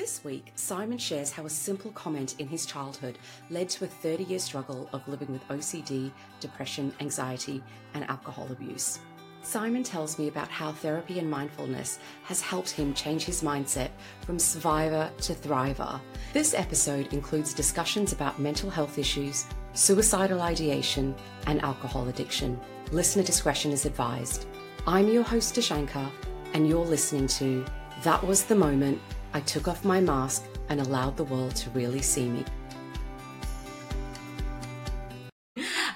This 0.00 0.24
week, 0.24 0.52
Simon 0.54 0.96
shares 0.96 1.30
how 1.30 1.44
a 1.44 1.50
simple 1.50 1.90
comment 1.90 2.36
in 2.38 2.48
his 2.48 2.64
childhood 2.64 3.18
led 3.50 3.68
to 3.68 3.84
a 3.84 3.86
30 3.86 4.24
year 4.24 4.38
struggle 4.38 4.88
of 4.94 5.06
living 5.06 5.30
with 5.30 5.46
OCD, 5.48 6.10
depression, 6.40 6.94
anxiety, 7.00 7.62
and 7.92 8.08
alcohol 8.08 8.48
abuse. 8.50 8.98
Simon 9.42 9.82
tells 9.82 10.18
me 10.18 10.28
about 10.28 10.48
how 10.48 10.72
therapy 10.72 11.18
and 11.18 11.30
mindfulness 11.30 11.98
has 12.22 12.40
helped 12.40 12.70
him 12.70 12.94
change 12.94 13.24
his 13.24 13.42
mindset 13.42 13.90
from 14.22 14.38
survivor 14.38 15.10
to 15.18 15.34
thriver. 15.34 16.00
This 16.32 16.54
episode 16.54 17.12
includes 17.12 17.52
discussions 17.52 18.14
about 18.14 18.40
mental 18.40 18.70
health 18.70 18.96
issues, 18.96 19.44
suicidal 19.74 20.40
ideation, 20.40 21.14
and 21.46 21.60
alcohol 21.60 22.08
addiction. 22.08 22.58
Listener 22.90 23.22
discretion 23.22 23.70
is 23.70 23.84
advised. 23.84 24.46
I'm 24.86 25.08
your 25.08 25.24
host, 25.24 25.56
Dashanka, 25.56 26.10
and 26.54 26.66
you're 26.66 26.86
listening 26.86 27.26
to 27.26 27.66
That 28.02 28.26
Was 28.26 28.44
the 28.44 28.54
Moment 28.56 28.98
I 29.32 29.40
took 29.40 29.68
off 29.68 29.84
my 29.84 30.00
mask 30.00 30.44
and 30.68 30.80
allowed 30.80 31.16
the 31.16 31.24
world 31.24 31.54
to 31.56 31.70
really 31.70 32.02
see 32.02 32.28
me. 32.28 32.44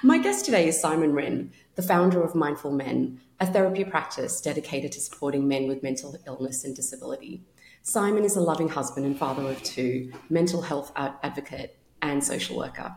My 0.01 0.19
guest 0.19 0.45
today 0.45 0.69
is 0.69 0.79
Simon 0.79 1.11
Rinne, 1.11 1.49
the 1.75 1.81
founder 1.81 2.23
of 2.23 2.33
Mindful 2.33 2.71
Men, 2.71 3.19
a 3.41 3.45
therapy 3.45 3.83
practice 3.83 4.39
dedicated 4.39 4.93
to 4.93 5.01
supporting 5.01 5.47
men 5.47 5.67
with 5.67 5.83
mental 5.83 6.17
illness 6.25 6.63
and 6.63 6.73
disability. 6.73 7.43
Simon 7.81 8.23
is 8.23 8.37
a 8.37 8.41
loving 8.41 8.69
husband 8.69 9.05
and 9.05 9.17
father 9.17 9.43
of 9.43 9.61
two, 9.63 10.13
mental 10.29 10.61
health 10.61 10.93
advocate, 10.95 11.77
and 12.01 12.23
social 12.23 12.55
worker. 12.55 12.95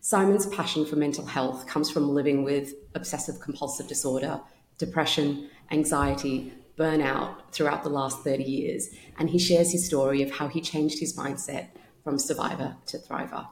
Simon's 0.00 0.46
passion 0.46 0.86
for 0.86 0.96
mental 0.96 1.26
health 1.26 1.66
comes 1.66 1.90
from 1.90 2.14
living 2.14 2.42
with 2.42 2.72
obsessive 2.94 3.38
compulsive 3.40 3.86
disorder, 3.86 4.40
depression, 4.78 5.50
anxiety, 5.70 6.52
burnout 6.76 7.36
throughout 7.52 7.82
the 7.82 7.88
last 7.88 8.22
30 8.24 8.44
years. 8.44 8.90
And 9.18 9.30
he 9.30 9.38
shares 9.38 9.72
his 9.72 9.86
story 9.86 10.22
of 10.22 10.30
how 10.30 10.48
he 10.48 10.60
changed 10.60 10.98
his 10.98 11.16
mindset 11.16 11.68
from 12.02 12.18
survivor 12.18 12.76
to 12.86 12.98
thriver. 12.98 13.46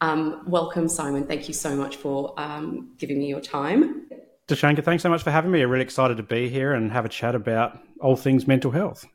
Um, 0.00 0.42
welcome, 0.46 0.88
Simon. 0.88 1.26
Thank 1.26 1.48
you 1.48 1.54
so 1.54 1.74
much 1.74 1.96
for 1.96 2.34
um, 2.38 2.90
giving 2.98 3.18
me 3.18 3.28
your 3.28 3.40
time. 3.40 4.06
Dashanka, 4.48 4.84
thanks 4.84 5.02
so 5.02 5.08
much 5.08 5.22
for 5.22 5.30
having 5.30 5.50
me. 5.50 5.62
I'm 5.62 5.70
really 5.70 5.82
excited 5.82 6.18
to 6.18 6.22
be 6.22 6.48
here 6.48 6.72
and 6.72 6.92
have 6.92 7.04
a 7.04 7.08
chat 7.08 7.34
about 7.34 7.80
all 8.00 8.14
things 8.14 8.46
mental 8.46 8.70
health. 8.70 9.06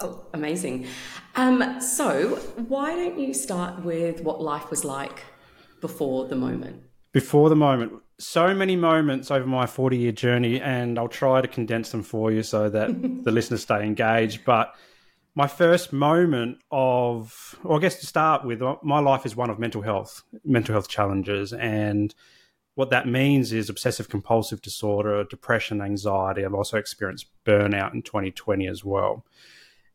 Oh, 0.00 0.26
amazing. 0.34 0.86
Um, 1.36 1.80
so, 1.80 2.36
why 2.68 2.96
don't 2.96 3.18
you 3.18 3.32
start 3.32 3.84
with 3.84 4.20
what 4.22 4.42
life 4.42 4.68
was 4.68 4.84
like 4.84 5.22
before 5.80 6.26
the 6.26 6.34
moment? 6.34 6.82
Before 7.12 7.48
the 7.48 7.56
moment 7.56 7.92
so 8.22 8.54
many 8.54 8.76
moments 8.76 9.30
over 9.30 9.46
my 9.46 9.66
40 9.66 9.96
year 9.96 10.12
journey, 10.12 10.60
and 10.60 10.98
I'll 10.98 11.08
try 11.08 11.40
to 11.40 11.48
condense 11.48 11.90
them 11.90 12.02
for 12.02 12.30
you 12.30 12.42
so 12.42 12.68
that 12.70 12.88
the 13.24 13.30
listeners 13.30 13.62
stay 13.62 13.84
engaged. 13.84 14.44
But 14.44 14.74
my 15.34 15.46
first 15.46 15.92
moment 15.92 16.58
of, 16.70 17.58
or 17.64 17.78
I 17.78 17.80
guess 17.80 18.00
to 18.00 18.06
start 18.06 18.44
with, 18.44 18.62
uh, 18.62 18.76
my 18.82 19.00
life 19.00 19.26
is 19.26 19.34
one 19.34 19.50
of 19.50 19.58
mental 19.58 19.82
health, 19.82 20.22
mental 20.44 20.72
health 20.74 20.88
challenges. 20.88 21.52
And 21.52 22.14
what 22.74 22.90
that 22.90 23.06
means 23.06 23.52
is 23.52 23.68
obsessive 23.68 24.08
compulsive 24.08 24.62
disorder, 24.62 25.24
depression, 25.24 25.80
anxiety. 25.80 26.44
I've 26.44 26.54
also 26.54 26.78
experienced 26.78 27.26
burnout 27.44 27.92
in 27.92 28.02
2020 28.02 28.66
as 28.66 28.84
well. 28.84 29.24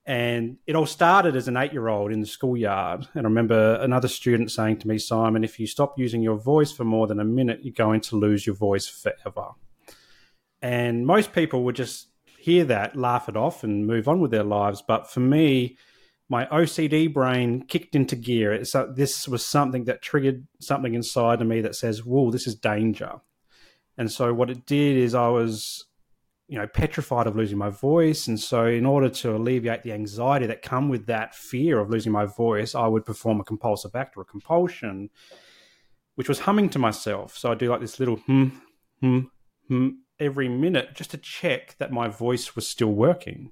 And 0.08 0.56
it 0.66 0.74
all 0.74 0.86
started 0.86 1.36
as 1.36 1.50
an 1.50 1.58
eight 1.58 1.74
year 1.74 1.90
old 1.90 2.14
in 2.14 2.22
the 2.22 2.26
schoolyard. 2.26 3.06
And 3.14 3.26
I 3.26 3.30
remember 3.30 3.76
another 3.76 4.08
student 4.08 4.50
saying 4.52 4.78
to 4.80 4.88
me, 4.88 4.98
Simon, 4.98 5.44
if 5.44 5.60
you 5.60 5.68
stop 5.68 6.00
using 6.00 6.22
your 6.22 6.38
voice 6.38 6.72
for 6.72 6.86
more 6.86 7.08
than 7.08 7.20
a 7.20 7.26
minute, 7.26 7.60
you're 7.62 7.74
going 7.74 8.00
to 8.02 8.16
lose 8.16 8.48
your 8.48 8.56
voice 8.56 8.88
forever. 8.88 9.50
And 10.62 11.06
most 11.06 11.34
people 11.34 11.66
would 11.66 11.76
just 11.76 12.08
hear 12.40 12.64
that, 12.64 12.96
laugh 12.96 13.28
it 13.28 13.36
off, 13.36 13.66
and 13.66 13.86
move 13.86 14.08
on 14.08 14.22
with 14.22 14.32
their 14.32 14.46
lives. 14.46 14.82
But 14.82 15.12
for 15.12 15.20
me, 15.20 15.78
my 16.30 16.46
OCD 16.46 17.14
brain 17.14 17.66
kicked 17.68 17.94
into 17.94 18.16
gear. 18.16 18.54
It's, 18.54 18.74
uh, 18.74 18.88
this 18.96 19.28
was 19.28 19.46
something 19.46 19.84
that 19.86 20.02
triggered 20.02 20.48
something 20.62 20.94
inside 20.94 21.42
of 21.42 21.48
me 21.48 21.60
that 21.62 21.76
says, 21.76 22.06
Whoa, 22.06 22.32
this 22.32 22.48
is 22.48 22.56
danger. 22.56 23.20
And 23.98 24.10
so 24.10 24.34
what 24.34 24.50
it 24.50 24.66
did 24.66 24.96
is 24.96 25.14
I 25.14 25.28
was 25.28 25.87
you 26.48 26.58
know 26.58 26.68
petrified 26.68 27.28
of 27.28 27.36
losing 27.36 27.58
my 27.58 27.70
voice. 27.70 28.28
And 28.28 28.40
so 28.40 28.66
in 28.66 28.86
order 28.86 29.10
to 29.10 29.36
alleviate 29.36 29.84
the 29.84 29.94
anxiety 29.94 30.46
that 30.48 30.62
come 30.62 30.90
with 30.90 31.06
that 31.08 31.36
fear 31.36 31.80
of 31.80 31.90
losing 31.90 32.12
my 32.12 32.26
voice 32.26 32.74
i 32.76 32.88
would 32.88 33.06
perform 33.06 33.40
a 33.40 33.44
compulsive 33.44 33.96
act 33.96 34.18
or 34.18 34.22
a 34.22 34.26
compulsion 34.26 35.10
which 36.16 36.28
was 36.28 36.40
humming 36.40 36.70
to 36.70 36.80
myself. 36.80 37.38
So 37.38 37.52
i 37.52 37.56
do 37.56 37.70
like 37.70 37.82
this 37.82 38.00
little 38.00 38.18
hmm 38.18 38.48
hmm 39.02 39.20
hmm 39.68 39.90
every 40.20 40.50
minute 40.50 40.96
just 40.96 41.12
to 41.12 41.18
check 41.18 41.76
that 41.78 41.92
my 41.92 42.08
voice 42.08 42.56
was 42.56 42.68
still 42.68 42.92
working. 42.92 43.52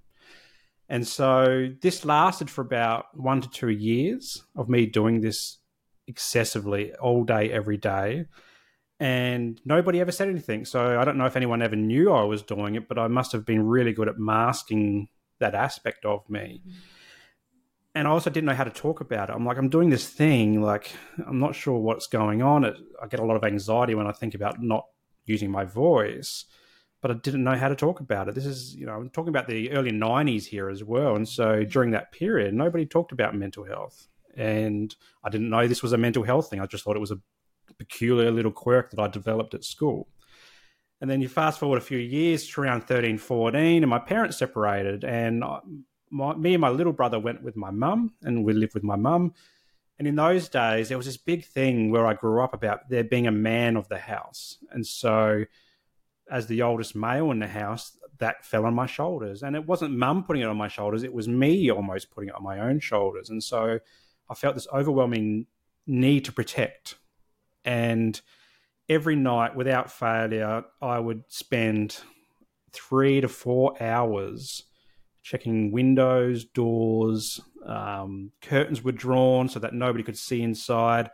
And 0.89 1.07
so 1.07 1.69
this 1.81 2.05
lasted 2.05 2.49
for 2.49 2.61
about 2.61 3.05
one 3.13 3.41
to 3.41 3.49
two 3.49 3.69
years 3.69 4.43
of 4.55 4.69
me 4.69 4.85
doing 4.85 5.21
this 5.21 5.59
excessively 6.07 6.93
all 6.95 7.23
day 7.23 7.51
every 7.51 7.77
day 7.77 8.25
and 8.99 9.59
nobody 9.65 9.99
ever 9.99 10.11
said 10.11 10.29
anything. 10.29 10.65
So 10.65 10.99
I 10.99 11.03
don't 11.03 11.17
know 11.17 11.25
if 11.25 11.35
anyone 11.35 11.61
ever 11.61 11.75
knew 11.75 12.11
I 12.11 12.23
was 12.23 12.41
doing 12.41 12.75
it, 12.75 12.87
but 12.87 12.97
I 12.97 13.07
must 13.07 13.31
have 13.33 13.45
been 13.45 13.65
really 13.65 13.93
good 13.93 14.07
at 14.07 14.17
masking 14.17 15.09
that 15.39 15.55
aspect 15.55 16.05
of 16.05 16.29
me. 16.29 16.61
Mm-hmm. 16.61 16.77
And 17.95 18.09
I 18.09 18.11
also 18.11 18.29
didn't 18.29 18.47
know 18.47 18.55
how 18.55 18.65
to 18.65 18.71
talk 18.71 18.99
about 18.99 19.29
it. 19.29 19.33
I'm 19.33 19.45
like, 19.45 19.57
I'm 19.57 19.69
doing 19.69 19.89
this 19.89 20.07
thing, 20.07 20.61
like, 20.61 20.91
I'm 21.25 21.39
not 21.39 21.55
sure 21.55 21.79
what's 21.79 22.07
going 22.07 22.41
on. 22.41 22.65
It, 22.65 22.75
I 23.01 23.07
get 23.07 23.21
a 23.21 23.25
lot 23.25 23.37
of 23.37 23.43
anxiety 23.45 23.95
when 23.95 24.05
I 24.05 24.11
think 24.11 24.35
about 24.35 24.61
not 24.61 24.85
using 25.25 25.49
my 25.49 25.63
voice, 25.63 26.43
but 27.01 27.09
I 27.09 27.13
didn't 27.13 27.45
know 27.45 27.55
how 27.55 27.69
to 27.69 27.75
talk 27.75 28.01
about 28.01 28.27
it. 28.27 28.35
This 28.35 28.45
is, 28.45 28.75
you 28.75 28.85
know, 28.85 28.93
I'm 28.93 29.09
talking 29.09 29.29
about 29.29 29.47
the 29.47 29.71
early 29.71 29.91
90s 29.91 30.45
here 30.45 30.69
as 30.69 30.83
well. 30.83 31.15
And 31.15 31.27
so 31.27 31.63
during 31.63 31.91
that 31.91 32.11
period, 32.11 32.53
nobody 32.53 32.85
talked 32.85 33.13
about 33.13 33.33
mental 33.33 33.63
health. 33.63 34.09
And 34.35 34.93
I 35.23 35.29
didn't 35.29 35.49
know 35.49 35.65
this 35.65 35.81
was 35.81 35.93
a 35.93 35.97
mental 35.97 36.23
health 36.23 36.49
thing. 36.49 36.59
I 36.59 36.65
just 36.65 36.83
thought 36.83 36.97
it 36.97 36.99
was 36.99 37.11
a 37.11 37.19
peculiar 37.77 38.31
little 38.31 38.51
quirk 38.51 38.91
that 38.91 38.99
I 38.99 39.07
developed 39.07 39.53
at 39.53 39.63
school. 39.63 40.07
And 41.01 41.09
then 41.09 41.21
you 41.21 41.27
fast 41.27 41.59
forward 41.59 41.77
a 41.77 41.81
few 41.81 41.97
years 41.97 42.47
to 42.47 42.61
around 42.61 42.87
13, 42.87 43.17
14, 43.17 43.83
and 43.83 43.89
my 43.89 43.99
parents 43.99 44.37
separated. 44.37 45.03
And 45.03 45.43
uh, 45.43 45.59
my, 46.09 46.33
me 46.35 46.53
and 46.53 46.61
my 46.61 46.69
little 46.69 46.93
brother 46.93 47.19
went 47.19 47.43
with 47.43 47.55
my 47.55 47.71
mum, 47.71 48.13
and 48.23 48.45
we 48.45 48.53
lived 48.53 48.73
with 48.73 48.83
my 48.83 48.95
mum. 48.95 49.33
And 49.99 50.07
in 50.07 50.15
those 50.15 50.49
days, 50.49 50.89
there 50.89 50.97
was 50.97 51.05
this 51.05 51.17
big 51.17 51.45
thing 51.45 51.91
where 51.91 52.05
I 52.05 52.13
grew 52.13 52.41
up 52.41 52.53
about 52.53 52.89
there 52.89 53.03
being 53.03 53.27
a 53.27 53.31
man 53.31 53.77
of 53.77 53.87
the 53.87 53.97
house. 53.97 54.57
And 54.71 54.85
so, 54.85 55.45
as 56.31 56.47
the 56.47 56.63
oldest 56.63 56.95
male 56.95 57.31
in 57.31 57.39
the 57.39 57.47
house, 57.47 57.97
that 58.17 58.45
fell 58.45 58.65
on 58.65 58.73
my 58.73 58.85
shoulders. 58.85 59.43
And 59.43 59.55
it 59.55 59.65
wasn't 59.65 59.97
mum 59.97 60.23
putting 60.23 60.41
it 60.41 60.47
on 60.47 60.57
my 60.57 60.69
shoulders, 60.69 61.03
it 61.03 61.13
was 61.13 61.27
me 61.27 61.69
almost 61.69 62.11
putting 62.11 62.29
it 62.29 62.35
on 62.35 62.43
my 62.43 62.59
own 62.59 62.79
shoulders. 62.79 63.29
And 63.29 63.43
so, 63.43 63.79
I 64.29 64.33
felt 64.33 64.55
this 64.55 64.67
overwhelming 64.73 65.47
need 65.87 66.25
to 66.25 66.31
protect 66.31 66.95
and 67.65 68.21
every 68.87 69.15
night 69.15 69.55
without 69.55 69.91
failure 69.91 70.63
i 70.81 70.99
would 70.99 71.23
spend 71.27 71.97
three 72.71 73.19
to 73.19 73.27
four 73.27 73.81
hours 73.81 74.63
checking 75.23 75.71
windows 75.71 76.45
doors 76.45 77.41
um, 77.65 78.31
curtains 78.41 78.83
were 78.83 78.91
drawn 78.91 79.49
so 79.49 79.59
that 79.59 79.73
nobody 79.73 80.03
could 80.03 80.17
see 80.17 80.41
inside. 80.41 81.09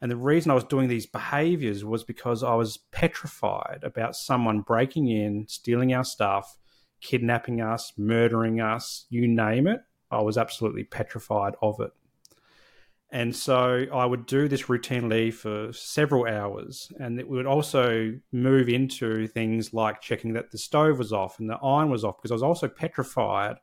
And 0.00 0.10
the 0.10 0.16
reason 0.16 0.52
i 0.52 0.54
was 0.54 0.64
doing 0.64 0.88
these 0.88 1.06
behaviors 1.06 1.84
was 1.84 2.04
because 2.04 2.44
i 2.44 2.54
was 2.54 2.78
petrified 2.92 3.80
about 3.82 4.14
someone 4.14 4.60
breaking 4.60 5.08
in 5.08 5.46
stealing 5.48 5.92
our 5.92 6.04
stuff 6.04 6.56
kidnapping 7.00 7.60
us 7.60 7.92
murdering 7.96 8.60
us 8.60 9.06
you 9.10 9.26
name 9.26 9.66
it. 9.66 9.80
I 10.10 10.22
was 10.22 10.38
absolutely 10.38 10.84
petrified 10.84 11.54
of 11.60 11.80
it 11.80 11.90
and 13.10 13.34
so 13.34 13.86
I 13.92 14.04
would 14.04 14.26
do 14.26 14.48
this 14.48 14.64
routinely 14.64 15.32
for 15.32 15.72
several 15.72 16.26
hours. 16.26 16.92
And 17.00 17.18
it 17.18 17.26
would 17.28 17.46
also 17.46 18.18
move 18.32 18.68
into 18.68 19.26
things 19.28 19.72
like 19.72 20.02
checking 20.02 20.34
that 20.34 20.50
the 20.50 20.58
stove 20.58 20.98
was 20.98 21.12
off 21.12 21.38
and 21.38 21.48
the 21.48 21.56
iron 21.56 21.90
was 21.90 22.04
off 22.04 22.18
because 22.18 22.30
I 22.30 22.34
was 22.34 22.42
also 22.42 22.68
petrified 22.68 23.56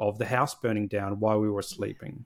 of 0.00 0.18
the 0.18 0.26
house 0.26 0.54
burning 0.56 0.88
down 0.88 1.20
while 1.20 1.38
we 1.38 1.48
were 1.48 1.62
sleeping. 1.62 2.24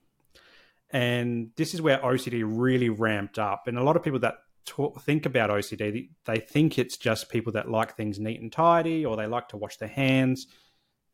And 0.90 1.50
this 1.56 1.74
is 1.74 1.82
where 1.82 1.98
OCD 1.98 2.42
really 2.46 2.88
ramped 2.88 3.38
up. 3.38 3.66
And 3.66 3.78
a 3.78 3.82
lot 3.82 3.96
of 3.96 4.02
people 4.02 4.20
that 4.20 4.36
talk, 4.64 5.02
think 5.02 5.26
about 5.26 5.50
OCD, 5.50 6.08
they 6.24 6.38
think 6.38 6.78
it's 6.78 6.96
just 6.96 7.28
people 7.28 7.52
that 7.52 7.70
like 7.70 7.96
things 7.96 8.18
neat 8.18 8.40
and 8.40 8.52
tidy 8.52 9.04
or 9.04 9.16
they 9.16 9.26
like 9.26 9.48
to 9.48 9.58
wash 9.58 9.76
their 9.76 9.88
hands 9.88 10.46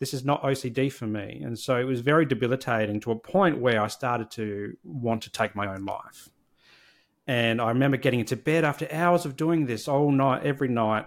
this 0.00 0.14
is 0.14 0.24
not 0.24 0.42
OCD 0.42 0.92
for 0.92 1.06
me. 1.06 1.42
And 1.44 1.58
so 1.58 1.76
it 1.76 1.84
was 1.84 2.00
very 2.00 2.24
debilitating 2.24 3.00
to 3.00 3.10
a 3.10 3.16
point 3.16 3.58
where 3.58 3.82
I 3.82 3.88
started 3.88 4.30
to 4.32 4.76
want 4.84 5.22
to 5.22 5.30
take 5.30 5.56
my 5.56 5.66
own 5.66 5.84
life. 5.84 6.28
And 7.26 7.60
I 7.60 7.68
remember 7.68 7.96
getting 7.96 8.20
into 8.20 8.36
bed 8.36 8.64
after 8.64 8.88
hours 8.90 9.26
of 9.26 9.36
doing 9.36 9.66
this 9.66 9.88
all 9.88 10.10
night, 10.10 10.44
every 10.44 10.68
night, 10.68 11.06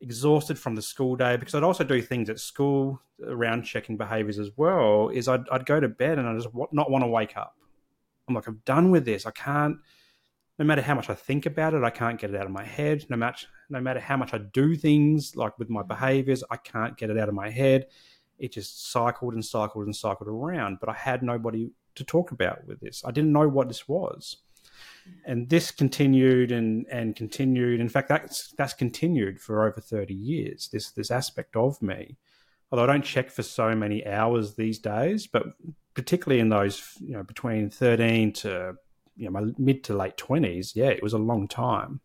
exhausted 0.00 0.58
from 0.58 0.74
the 0.74 0.82
school 0.82 1.14
day 1.14 1.36
because 1.36 1.54
I'd 1.54 1.62
also 1.62 1.84
do 1.84 2.00
things 2.00 2.30
at 2.30 2.40
school 2.40 3.00
around 3.26 3.62
checking 3.62 3.96
behaviors 3.96 4.38
as 4.38 4.50
well. 4.56 5.08
Is 5.08 5.28
I'd, 5.28 5.48
I'd 5.50 5.66
go 5.66 5.78
to 5.78 5.88
bed 5.88 6.18
and 6.18 6.28
I 6.28 6.34
just 6.34 6.48
not 6.72 6.90
want 6.90 7.04
to 7.04 7.08
wake 7.08 7.36
up. 7.36 7.56
I'm 8.28 8.34
like, 8.34 8.46
I'm 8.46 8.62
done 8.64 8.90
with 8.90 9.04
this. 9.04 9.26
I 9.26 9.30
can't, 9.30 9.78
no 10.60 10.66
matter 10.66 10.82
how 10.82 10.94
much 10.94 11.08
I 11.08 11.14
think 11.14 11.46
about 11.46 11.72
it, 11.72 11.82
I 11.82 11.88
can't 11.88 12.20
get 12.20 12.28
it 12.28 12.36
out 12.36 12.44
of 12.44 12.52
my 12.52 12.64
head. 12.64 13.06
No 13.08 13.16
matter 13.16 13.46
no 13.70 13.80
matter 13.80 13.98
how 13.98 14.18
much 14.18 14.34
I 14.34 14.38
do 14.38 14.76
things, 14.76 15.34
like 15.34 15.58
with 15.58 15.70
my 15.70 15.82
mm. 15.82 15.88
behaviors, 15.88 16.44
I 16.50 16.58
can't 16.58 16.98
get 16.98 17.08
it 17.08 17.18
out 17.18 17.30
of 17.30 17.34
my 17.34 17.48
head. 17.48 17.86
It 18.38 18.52
just 18.52 18.92
cycled 18.92 19.32
and 19.32 19.44
cycled 19.44 19.86
and 19.86 19.96
cycled 19.96 20.28
around. 20.28 20.76
But 20.78 20.90
I 20.90 20.92
had 20.92 21.22
nobody 21.22 21.70
to 21.94 22.04
talk 22.04 22.30
about 22.30 22.66
with 22.66 22.78
this. 22.80 23.02
I 23.06 23.10
didn't 23.10 23.32
know 23.32 23.48
what 23.48 23.68
this 23.68 23.88
was. 23.88 24.36
And 25.24 25.48
this 25.48 25.70
continued 25.70 26.52
and, 26.52 26.86
and 26.90 27.16
continued. 27.16 27.80
In 27.80 27.88
fact, 27.88 28.10
that's 28.10 28.52
that's 28.58 28.74
continued 28.74 29.40
for 29.40 29.66
over 29.66 29.80
30 29.80 30.12
years, 30.12 30.68
this 30.70 30.90
this 30.90 31.10
aspect 31.10 31.56
of 31.56 31.80
me. 31.80 32.18
Although 32.70 32.84
I 32.84 32.86
don't 32.88 33.02
check 33.02 33.30
for 33.30 33.42
so 33.42 33.74
many 33.74 34.06
hours 34.06 34.56
these 34.56 34.78
days, 34.78 35.26
but 35.26 35.46
particularly 35.94 36.40
in 36.40 36.50
those, 36.50 36.82
you 37.00 37.14
know, 37.14 37.22
between 37.22 37.70
13 37.70 38.34
to 38.34 38.74
you 39.16 39.26
know, 39.26 39.30
my 39.30 39.52
mid 39.58 39.84
to 39.84 39.94
late 39.94 40.16
20s, 40.16 40.74
yeah, 40.74 40.88
it 40.88 41.02
was 41.02 41.12
a 41.12 41.18
long 41.18 41.48
time. 41.48 42.00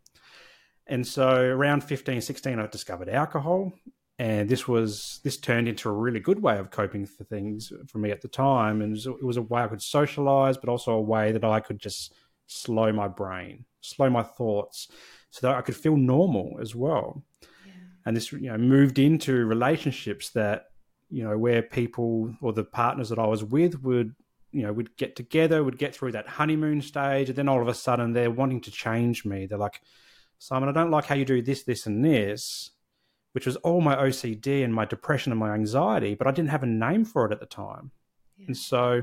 And 0.87 1.05
so 1.05 1.41
around 1.41 1.83
15, 1.83 2.21
16, 2.21 2.59
I 2.59 2.67
discovered 2.67 3.09
alcohol. 3.09 3.73
And 4.17 4.47
this 4.47 4.65
was 4.67 5.19
this 5.23 5.35
turned 5.37 5.67
into 5.67 5.89
a 5.89 5.93
really 5.93 6.21
good 6.21 6.41
way 6.41 6.57
of 6.57 6.71
coping 6.71 7.05
for 7.05 7.25
things 7.25 7.73
for 7.87 7.97
me 7.97 8.11
at 8.11 8.21
the 8.21 8.29
time. 8.29 8.81
And 8.81 8.95
it 8.95 9.23
was 9.23 9.37
a 9.37 9.41
way 9.41 9.63
I 9.63 9.67
could 9.67 9.81
socialize, 9.81 10.57
but 10.57 10.69
also 10.69 10.93
a 10.93 11.01
way 11.01 11.33
that 11.33 11.43
I 11.43 11.59
could 11.59 11.79
just 11.79 12.13
slow 12.47 12.93
my 12.93 13.09
brain, 13.09 13.65
slow 13.81 14.09
my 14.09 14.23
thoughts, 14.23 14.87
so 15.31 15.47
that 15.47 15.55
I 15.57 15.61
could 15.61 15.75
feel 15.75 15.97
normal 15.97 16.57
as 16.61 16.75
well. 16.75 17.23
Yeah. 17.65 17.73
And 18.05 18.15
this, 18.15 18.31
you 18.31 18.49
know, 18.49 18.57
moved 18.57 18.99
into 18.99 19.45
relationships 19.45 20.29
that, 20.29 20.67
you 21.09 21.23
know, 21.23 21.37
where 21.37 21.61
people 21.61 22.33
or 22.41 22.53
the 22.53 22.63
partners 22.63 23.09
that 23.09 23.19
I 23.19 23.27
was 23.27 23.43
with 23.43 23.81
would, 23.83 24.15
you 24.55 24.61
know, 24.61 24.71
we'd 24.71 24.95
get 24.95 25.17
together, 25.17 25.65
we'd 25.65 25.77
get 25.77 25.93
through 25.93 26.13
that 26.13 26.29
honeymoon 26.29 26.81
stage, 26.81 27.27
and 27.27 27.37
then 27.37 27.49
all 27.49 27.61
of 27.61 27.67
a 27.67 27.73
sudden 27.73 28.13
they're 28.13 28.31
wanting 28.31 28.61
to 28.61 28.71
change 28.71 29.25
me. 29.25 29.45
They're 29.45 29.57
like, 29.57 29.81
Simon, 30.39 30.69
I 30.69 30.71
don't 30.71 30.91
like 30.91 31.05
how 31.05 31.15
you 31.15 31.25
do 31.25 31.41
this, 31.41 31.63
this, 31.63 31.85
and 31.85 32.05
this, 32.05 32.71
which 33.33 33.45
was 33.45 33.57
all 33.57 33.81
my 33.81 33.97
OCD 33.97 34.63
and 34.63 34.73
my 34.73 34.85
depression 34.85 35.33
and 35.33 35.39
my 35.39 35.53
anxiety, 35.53 36.15
but 36.15 36.25
I 36.25 36.31
didn't 36.31 36.51
have 36.51 36.63
a 36.63 36.67
name 36.67 37.03
for 37.03 37.25
it 37.25 37.33
at 37.33 37.41
the 37.41 37.45
time. 37.45 37.91
Yeah. 38.37 38.45
And 38.47 38.57
so 38.57 39.01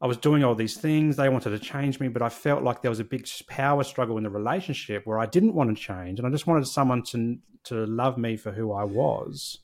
I 0.00 0.06
was 0.06 0.16
doing 0.16 0.42
all 0.42 0.54
these 0.54 0.78
things. 0.78 1.16
They 1.16 1.28
wanted 1.28 1.50
to 1.50 1.58
change 1.58 2.00
me, 2.00 2.08
but 2.08 2.22
I 2.22 2.30
felt 2.30 2.62
like 2.62 2.80
there 2.80 2.90
was 2.90 3.00
a 3.00 3.04
big 3.04 3.28
power 3.48 3.84
struggle 3.84 4.16
in 4.16 4.24
the 4.24 4.30
relationship 4.30 5.06
where 5.06 5.18
I 5.18 5.26
didn't 5.26 5.54
want 5.54 5.76
to 5.76 5.82
change. 5.82 6.18
And 6.18 6.26
I 6.26 6.30
just 6.30 6.46
wanted 6.46 6.66
someone 6.66 7.02
to, 7.04 7.36
to 7.64 7.84
love 7.84 8.16
me 8.16 8.38
for 8.38 8.52
who 8.52 8.72
I 8.72 8.84
was. 8.84 9.58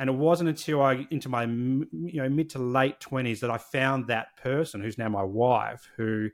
And 0.00 0.08
it 0.08 0.14
wasn't 0.14 0.48
until 0.48 0.80
I, 0.80 1.06
into 1.10 1.28
my 1.28 1.42
you 1.44 2.22
know 2.22 2.28
mid 2.30 2.48
to 2.50 2.58
late 2.58 3.00
twenties, 3.00 3.40
that 3.40 3.50
I 3.50 3.58
found 3.58 4.06
that 4.06 4.34
person 4.42 4.80
who's 4.80 4.96
now 4.96 5.10
my 5.10 5.22
wife, 5.22 5.86
who 5.98 6.30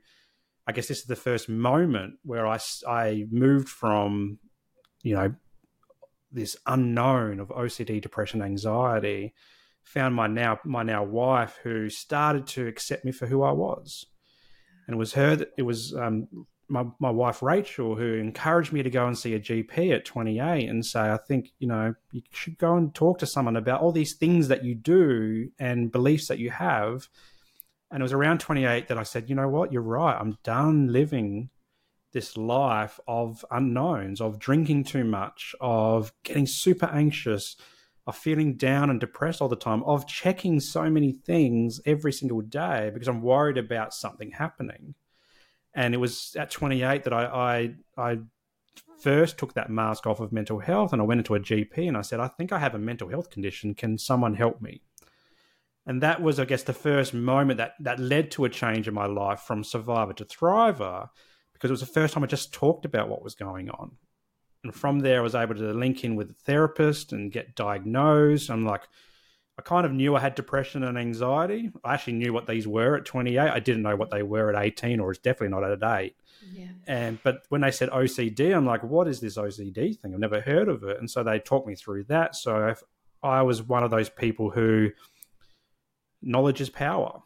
I 0.65 0.71
guess 0.71 0.87
this 0.87 0.99
is 0.99 1.05
the 1.05 1.17
first 1.17 1.49
moment 1.49 2.15
where 2.23 2.47
I, 2.47 2.59
I 2.87 3.25
moved 3.29 3.67
from, 3.67 4.39
you 5.03 5.15
know, 5.15 5.35
this 6.31 6.55
unknown 6.65 7.41
of 7.41 7.49
OCD, 7.49 8.01
depression, 8.01 8.41
anxiety, 8.41 9.33
found 9.83 10.15
my 10.15 10.27
now 10.27 10.59
my 10.63 10.83
now 10.83 11.03
wife 11.03 11.59
who 11.61 11.89
started 11.89 12.47
to 12.47 12.67
accept 12.67 13.03
me 13.03 13.11
for 13.11 13.27
who 13.27 13.43
I 13.43 13.51
was, 13.51 14.05
and 14.87 14.95
it 14.95 14.97
was 14.97 15.11
her 15.13 15.35
that 15.35 15.51
it 15.57 15.63
was 15.63 15.93
um, 15.93 16.29
my 16.69 16.85
my 16.99 17.09
wife 17.09 17.41
Rachel 17.41 17.95
who 17.95 18.15
encouraged 18.15 18.73
me 18.73 18.83
to 18.83 18.89
go 18.89 19.07
and 19.07 19.17
see 19.17 19.33
a 19.33 19.39
GP 19.39 19.95
at 19.95 20.05
28 20.05 20.69
and 20.69 20.85
say 20.85 20.99
I 20.99 21.17
think 21.17 21.51
you 21.59 21.67
know 21.67 21.95
you 22.11 22.21
should 22.31 22.57
go 22.57 22.75
and 22.75 22.93
talk 22.93 23.19
to 23.19 23.25
someone 23.25 23.55
about 23.55 23.81
all 23.81 23.91
these 23.91 24.15
things 24.15 24.47
that 24.49 24.63
you 24.63 24.75
do 24.75 25.49
and 25.59 25.91
beliefs 25.91 26.27
that 26.27 26.39
you 26.39 26.49
have 26.51 27.07
and 27.91 28.01
it 28.01 28.03
was 28.03 28.13
around 28.13 28.39
28 28.39 28.87
that 28.87 28.97
I 28.97 29.03
said, 29.03 29.29
you 29.29 29.35
know 29.35 29.47
what, 29.47 29.71
you're 29.71 29.81
right. 29.81 30.17
I'm 30.19 30.37
done 30.43 30.91
living 30.91 31.49
this 32.13 32.35
life 32.35 32.99
of 33.07 33.45
unknowns, 33.51 34.19
of 34.19 34.39
drinking 34.39 34.85
too 34.85 35.03
much, 35.03 35.55
of 35.61 36.11
getting 36.23 36.47
super 36.47 36.87
anxious, 36.87 37.55
of 38.05 38.17
feeling 38.17 38.55
down 38.55 38.89
and 38.89 38.99
depressed 38.99 39.41
all 39.41 39.47
the 39.47 39.55
time, 39.55 39.83
of 39.83 40.07
checking 40.07 40.59
so 40.59 40.89
many 40.89 41.13
things 41.13 41.79
every 41.85 42.11
single 42.11 42.41
day 42.41 42.91
because 42.93 43.07
I'm 43.07 43.21
worried 43.21 43.57
about 43.57 43.93
something 43.93 44.31
happening. 44.31 44.95
And 45.73 45.93
it 45.93 45.97
was 45.97 46.35
at 46.37 46.51
28 46.51 47.03
that 47.03 47.13
I, 47.13 47.25
I, 47.97 48.11
I 48.11 48.17
first 48.99 49.37
took 49.37 49.53
that 49.53 49.69
mask 49.69 50.07
off 50.07 50.19
of 50.19 50.31
mental 50.31 50.59
health 50.59 50.91
and 50.93 51.01
I 51.01 51.05
went 51.05 51.19
into 51.19 51.35
a 51.35 51.39
GP 51.39 51.87
and 51.87 51.95
I 51.95 52.01
said, 52.01 52.19
I 52.19 52.27
think 52.27 52.51
I 52.51 52.59
have 52.59 52.73
a 52.73 52.79
mental 52.79 53.09
health 53.09 53.29
condition. 53.29 53.75
Can 53.75 53.97
someone 53.97 54.33
help 54.33 54.61
me? 54.61 54.81
and 55.87 56.03
that 56.03 56.21
was, 56.21 56.37
I 56.37 56.45
guess, 56.45 56.63
the 56.63 56.73
first 56.73 57.13
moment 57.13 57.57
that 57.57 57.75
that 57.79 57.97
led 57.97 58.29
to 58.31 58.43
a 58.43 58.49
change 58.49 58.89
in 58.89 58.93
my 58.93 59.05
life 59.05 59.39
from 59.39 59.63
survivor 59.63 60.11
to 60.13 60.25
thriver, 60.25 61.07
because 61.53 61.69
it 61.69 61.73
was 61.73 61.79
the 61.79 61.85
first 61.85 62.13
time 62.13 62.25
I 62.25 62.27
just 62.27 62.53
talked 62.53 62.83
about 62.83 63.07
what 63.07 63.23
was 63.23 63.35
going 63.35 63.69
on. 63.69 63.93
And 64.65 64.75
from 64.75 64.99
there, 64.99 65.19
I 65.19 65.23
was 65.23 65.33
able 65.33 65.55
to 65.55 65.73
link 65.73 66.03
in 66.03 66.17
with 66.17 66.31
a 66.31 66.33
therapist 66.33 67.13
and 67.13 67.31
get 67.31 67.55
diagnosed. 67.55 68.51
I'm 68.51 68.65
like, 68.65 68.83
I 69.57 69.63
kind 69.63 69.85
of 69.85 69.91
knew 69.91 70.15
I 70.15 70.19
had 70.19 70.35
depression 70.35 70.83
and 70.83 70.97
anxiety. 70.97 71.71
I 71.83 71.95
actually 71.95 72.13
knew 72.13 72.31
what 72.31 72.45
these 72.45 72.67
were 72.67 72.95
at 72.95 73.05
28. 73.05 73.39
I 73.39 73.59
didn't 73.59 73.81
know 73.81 73.95
what 73.95 74.11
they 74.11 74.21
were 74.21 74.53
at 74.53 74.63
18, 74.63 74.99
or 74.99 75.09
it's 75.09 75.19
definitely 75.19 75.49
not 75.49 75.63
at 75.63 75.83
8. 75.83 76.15
Yeah. 76.53 76.67
And 76.85 77.17
but 77.23 77.43
when 77.49 77.61
they 77.61 77.71
said 77.71 77.89
OCD, 77.89 78.55
I'm 78.55 78.65
like, 78.65 78.83
what 78.83 79.07
is 79.07 79.19
this 79.19 79.37
OCD 79.37 79.97
thing? 79.97 80.13
I've 80.13 80.19
never 80.19 80.41
heard 80.41 80.69
of 80.69 80.83
it. 80.83 80.99
And 80.99 81.09
so 81.09 81.23
they 81.23 81.39
talked 81.39 81.67
me 81.67 81.75
through 81.75 82.03
that. 82.05 82.35
So 82.35 82.75
I 83.23 83.41
was 83.41 83.63
one 83.63 83.83
of 83.83 83.89
those 83.89 84.09
people 84.09 84.51
who 84.51 84.91
knowledge 86.21 86.61
is 86.61 86.69
power. 86.69 87.23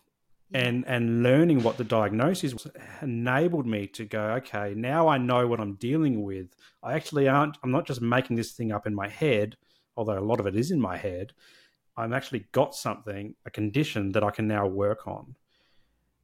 And 0.53 0.83
and 0.85 1.23
learning 1.23 1.63
what 1.63 1.77
the 1.77 1.85
diagnosis 1.85 2.53
was 2.53 2.67
enabled 3.01 3.65
me 3.65 3.87
to 3.87 4.03
go, 4.03 4.21
okay, 4.39 4.73
now 4.75 5.07
I 5.07 5.17
know 5.17 5.47
what 5.47 5.61
I'm 5.61 5.75
dealing 5.75 6.23
with. 6.23 6.47
I 6.83 6.93
actually 6.93 7.29
aren't 7.29 7.57
I'm 7.63 7.71
not 7.71 7.87
just 7.87 8.01
making 8.01 8.35
this 8.35 8.51
thing 8.51 8.71
up 8.71 8.85
in 8.85 8.93
my 8.93 9.07
head, 9.07 9.55
although 9.95 10.19
a 10.19 10.19
lot 10.19 10.41
of 10.41 10.47
it 10.47 10.57
is 10.57 10.69
in 10.69 10.81
my 10.81 10.97
head. 10.97 11.31
I'm 12.01 12.13
actually 12.13 12.47
got 12.51 12.73
something, 12.73 13.35
a 13.45 13.51
condition 13.51 14.11
that 14.13 14.23
I 14.23 14.31
can 14.31 14.47
now 14.47 14.65
work 14.65 15.07
on. 15.07 15.35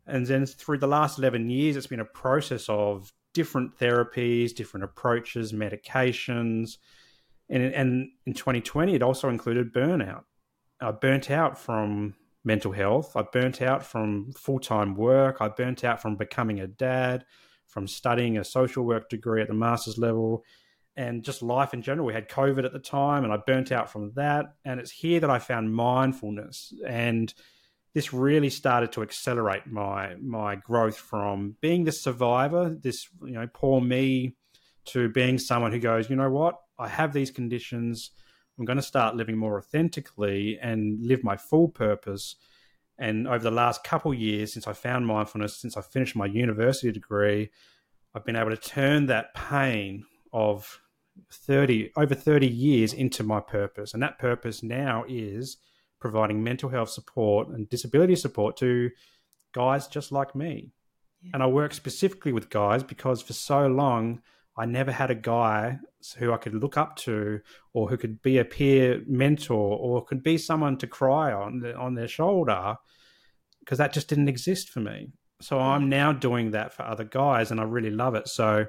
And 0.07 0.25
then 0.25 0.45
through 0.45 0.79
the 0.79 0.87
last 0.87 1.19
11 1.19 1.49
years, 1.49 1.75
it's 1.75 1.85
been 1.85 1.99
a 1.99 2.05
process 2.05 2.67
of 2.67 3.13
different 3.33 3.77
therapies, 3.77 4.55
different 4.55 4.85
approaches, 4.85 5.53
medications. 5.53 6.77
And, 7.49 7.61
and 7.61 8.09
in 8.25 8.33
2020, 8.33 8.95
it 8.95 9.03
also 9.03 9.29
included 9.29 9.71
burnout. 9.71 10.23
I 10.81 10.91
burnt 10.91 11.29
out 11.29 11.59
from 11.59 12.15
mental 12.43 12.71
health. 12.71 13.15
I 13.15 13.21
burnt 13.21 13.61
out 13.61 13.85
from 13.85 14.31
full 14.31 14.59
time 14.59 14.95
work. 14.95 15.37
I 15.41 15.49
burnt 15.49 15.83
out 15.83 16.01
from 16.01 16.15
becoming 16.15 16.59
a 16.59 16.67
dad, 16.67 17.25
from 17.67 17.87
studying 17.87 18.37
a 18.37 18.43
social 18.43 18.83
work 18.83 19.09
degree 19.09 19.43
at 19.43 19.47
the 19.47 19.53
master's 19.53 19.99
level, 19.99 20.43
and 20.97 21.23
just 21.23 21.43
life 21.43 21.73
in 21.73 21.81
general. 21.81 22.07
We 22.07 22.13
had 22.13 22.27
COVID 22.27 22.65
at 22.65 22.73
the 22.73 22.79
time, 22.79 23.23
and 23.23 23.31
I 23.31 23.37
burnt 23.37 23.71
out 23.71 23.89
from 23.89 24.11
that. 24.15 24.55
And 24.65 24.79
it's 24.79 24.91
here 24.91 25.19
that 25.19 25.29
I 25.29 25.39
found 25.39 25.73
mindfulness, 25.73 26.73
and 26.85 27.33
this 27.93 28.11
really 28.11 28.49
started 28.49 28.91
to 28.91 29.03
accelerate 29.03 29.67
my 29.67 30.15
my 30.21 30.55
growth 30.55 30.97
from 30.97 31.55
being 31.61 31.85
the 31.85 31.91
survivor, 31.91 32.75
this 32.81 33.07
you 33.23 33.33
know 33.33 33.47
poor 33.53 33.79
me, 33.79 34.35
to 34.85 35.09
being 35.09 35.37
someone 35.37 35.71
who 35.71 35.79
goes, 35.79 36.09
you 36.09 36.15
know 36.15 36.29
what, 36.29 36.55
I 36.79 36.87
have 36.87 37.13
these 37.13 37.31
conditions. 37.31 38.11
I'm 38.57 38.65
going 38.65 38.77
to 38.77 38.83
start 38.83 39.15
living 39.15 39.37
more 39.37 39.57
authentically 39.57 40.57
and 40.59 41.05
live 41.05 41.23
my 41.23 41.37
full 41.37 41.69
purpose. 41.69 42.35
And 42.97 43.27
over 43.27 43.43
the 43.43 43.51
last 43.51 43.83
couple 43.83 44.11
years, 44.13 44.53
since 44.53 44.67
I 44.67 44.73
found 44.73 45.05
mindfulness, 45.05 45.57
since 45.57 45.77
I 45.77 45.81
finished 45.81 46.15
my 46.15 46.25
university 46.25 46.91
degree, 46.91 47.51
I've 48.15 48.25
been 48.25 48.35
able 48.35 48.49
to 48.49 48.57
turn 48.57 49.05
that 49.07 49.35
pain 49.35 50.05
of 50.33 50.81
30 51.31 51.91
over 51.95 52.15
30 52.15 52.47
years 52.47 52.93
into 52.93 53.23
my 53.23 53.39
purpose. 53.39 53.93
And 53.93 54.03
that 54.03 54.19
purpose 54.19 54.63
now 54.63 55.03
is 55.07 55.57
providing 55.99 56.43
mental 56.43 56.69
health 56.69 56.89
support 56.89 57.47
and 57.49 57.69
disability 57.69 58.15
support 58.15 58.57
to 58.57 58.89
guys 59.53 59.87
just 59.87 60.11
like 60.11 60.35
me. 60.35 60.71
Yeah. 61.21 61.31
And 61.33 61.43
I 61.43 61.47
work 61.47 61.73
specifically 61.73 62.31
with 62.31 62.49
guys 62.49 62.83
because 62.83 63.21
for 63.21 63.33
so 63.33 63.67
long 63.67 64.21
I 64.57 64.65
never 64.65 64.91
had 64.91 65.11
a 65.11 65.15
guy 65.15 65.79
who 66.17 66.33
I 66.33 66.37
could 66.37 66.55
look 66.55 66.77
up 66.77 66.95
to, 66.97 67.41
or 67.73 67.87
who 67.87 67.97
could 67.97 68.21
be 68.23 68.39
a 68.39 68.45
peer 68.45 69.03
mentor, 69.05 69.77
or 69.77 70.03
could 70.03 70.23
be 70.23 70.37
someone 70.39 70.77
to 70.79 70.87
cry 70.87 71.31
on 71.31 71.59
the, 71.59 71.75
on 71.75 71.93
their 71.93 72.07
shoulder, 72.07 72.75
because 73.59 73.77
that 73.77 73.93
just 73.93 74.07
didn't 74.07 74.29
exist 74.29 74.69
for 74.69 74.79
me. 74.79 75.11
So 75.41 75.59
I'm 75.59 75.89
now 75.89 76.11
doing 76.11 76.51
that 76.51 76.73
for 76.73 76.83
other 76.83 77.03
guys, 77.03 77.51
and 77.51 77.59
I 77.59 77.63
really 77.65 77.91
love 77.91 78.15
it. 78.15 78.27
So 78.27 78.65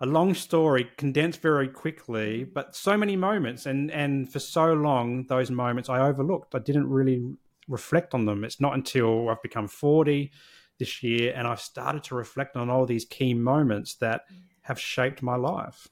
a 0.00 0.06
long 0.06 0.34
story 0.34 0.90
condensed 0.96 1.42
very 1.42 1.68
quickly, 1.68 2.44
but 2.44 2.74
so 2.74 2.96
many 2.96 3.16
moments, 3.16 3.66
and 3.66 3.90
and 3.90 4.32
for 4.32 4.38
so 4.38 4.72
long 4.72 5.26
those 5.26 5.50
moments 5.50 5.88
I 5.88 6.00
overlooked. 6.00 6.54
I 6.54 6.58
didn't 6.58 6.88
really 6.88 7.34
reflect 7.68 8.14
on 8.14 8.24
them. 8.24 8.44
It's 8.44 8.60
not 8.60 8.74
until 8.74 9.28
I've 9.28 9.42
become 9.42 9.68
forty 9.68 10.32
this 10.80 11.02
year 11.02 11.32
and 11.36 11.46
I've 11.46 11.60
started 11.60 12.02
to 12.04 12.16
reflect 12.16 12.56
on 12.56 12.70
all 12.70 12.86
these 12.86 13.04
key 13.04 13.34
moments 13.34 13.96
that 13.96 14.22
have 14.62 14.80
shaped 14.80 15.22
my 15.22 15.36
life. 15.36 15.86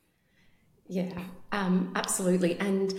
Yeah, 0.89 1.13
um, 1.53 1.93
absolutely. 1.95 2.59
And 2.59 2.95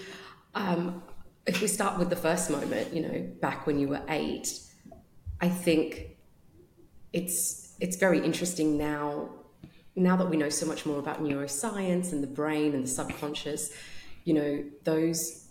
um, 0.54 1.04
if 1.46 1.60
we 1.62 1.68
start 1.68 1.98
with 1.98 2.10
the 2.10 2.16
first 2.16 2.50
moment, 2.52 2.94
you 2.94 3.02
know, 3.02 3.28
back 3.42 3.66
when 3.66 3.80
you 3.80 3.88
were 3.88 4.02
eight, 4.08 4.48
I 5.42 5.50
think 5.50 6.18
it's 7.12 7.76
it's 7.80 7.98
very 7.98 8.24
interesting 8.24 8.78
now. 8.78 9.30
Now 10.00 10.16
that 10.16 10.30
we 10.30 10.38
know 10.38 10.50
so 10.50 10.66
much 10.66 10.86
more 10.86 10.98
about 10.98 11.22
neuroscience 11.22 12.14
and 12.14 12.24
the 12.24 12.28
brain 12.28 12.74
and 12.74 12.86
the 12.86 12.88
subconscious, 12.88 13.72
you 14.24 14.34
know, 14.34 14.64
those 14.84 15.50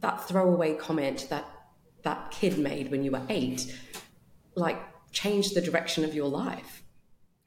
that 0.00 0.26
throwaway 0.26 0.74
comment 0.74 1.26
that 1.30 1.44
that 2.02 2.30
kid 2.30 2.58
made 2.58 2.90
when 2.90 3.04
you 3.04 3.12
were 3.12 3.22
eight 3.28 3.72
like 4.54 4.78
changed 5.12 5.54
the 5.54 5.60
direction 5.60 6.04
of 6.04 6.14
your 6.14 6.28
life. 6.28 6.82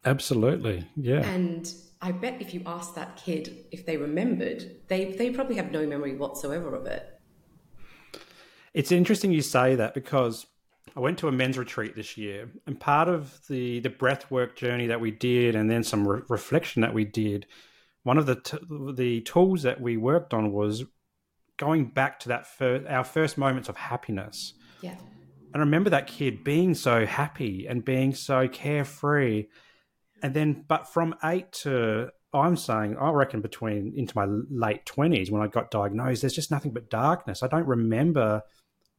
Absolutely. 0.05 0.87
Yeah. 0.95 1.25
And 1.25 1.71
I 2.01 2.11
bet 2.11 2.41
if 2.41 2.53
you 2.53 2.61
asked 2.65 2.95
that 2.95 3.17
kid 3.17 3.65
if 3.71 3.85
they 3.85 3.97
remembered, 3.97 4.77
they 4.87 5.13
they 5.13 5.31
probably 5.31 5.55
have 5.55 5.71
no 5.71 5.85
memory 5.85 6.15
whatsoever 6.15 6.75
of 6.75 6.85
it. 6.85 7.19
It's 8.73 8.91
interesting 8.91 9.31
you 9.31 9.41
say 9.41 9.75
that 9.75 9.93
because 9.93 10.45
I 10.95 10.99
went 10.99 11.17
to 11.19 11.27
a 11.27 11.31
men's 11.31 11.57
retreat 11.57 11.95
this 11.95 12.17
year, 12.17 12.49
and 12.67 12.79
part 12.79 13.07
of 13.07 13.39
the 13.47 13.79
the 13.79 13.89
breath 13.89 14.29
work 14.29 14.55
journey 14.55 14.87
that 14.87 15.01
we 15.01 15.11
did, 15.11 15.55
and 15.55 15.69
then 15.69 15.83
some 15.83 16.07
re- 16.07 16.21
reflection 16.29 16.81
that 16.81 16.93
we 16.93 17.05
did, 17.05 17.45
one 18.03 18.17
of 18.17 18.25
the 18.25 18.35
t- 18.35 18.57
the 18.93 19.21
tools 19.21 19.63
that 19.63 19.81
we 19.81 19.97
worked 19.97 20.33
on 20.33 20.51
was 20.51 20.85
going 21.57 21.85
back 21.85 22.19
to 22.19 22.29
that 22.29 22.47
first, 22.47 22.85
our 22.87 23.03
first 23.03 23.37
moments 23.37 23.69
of 23.69 23.77
happiness. 23.77 24.53
Yeah. 24.81 24.95
And 25.53 25.61
I 25.61 25.65
remember 25.65 25.89
that 25.91 26.07
kid 26.07 26.43
being 26.43 26.73
so 26.75 27.05
happy 27.05 27.65
and 27.67 27.83
being 27.83 28.13
so 28.13 28.47
carefree. 28.47 29.45
And 30.21 30.33
then, 30.33 30.65
but 30.67 30.87
from 30.91 31.15
eight 31.23 31.51
to, 31.63 32.09
I'm 32.33 32.57
saying, 32.57 32.97
I 32.99 33.09
reckon 33.11 33.41
between 33.41 33.93
into 33.95 34.17
my 34.17 34.25
late 34.49 34.85
20s 34.85 35.31
when 35.31 35.41
I 35.41 35.47
got 35.47 35.71
diagnosed, 35.71 36.21
there's 36.21 36.33
just 36.33 36.51
nothing 36.51 36.73
but 36.73 36.89
darkness. 36.89 37.41
I 37.41 37.47
don't 37.47 37.67
remember 37.67 38.43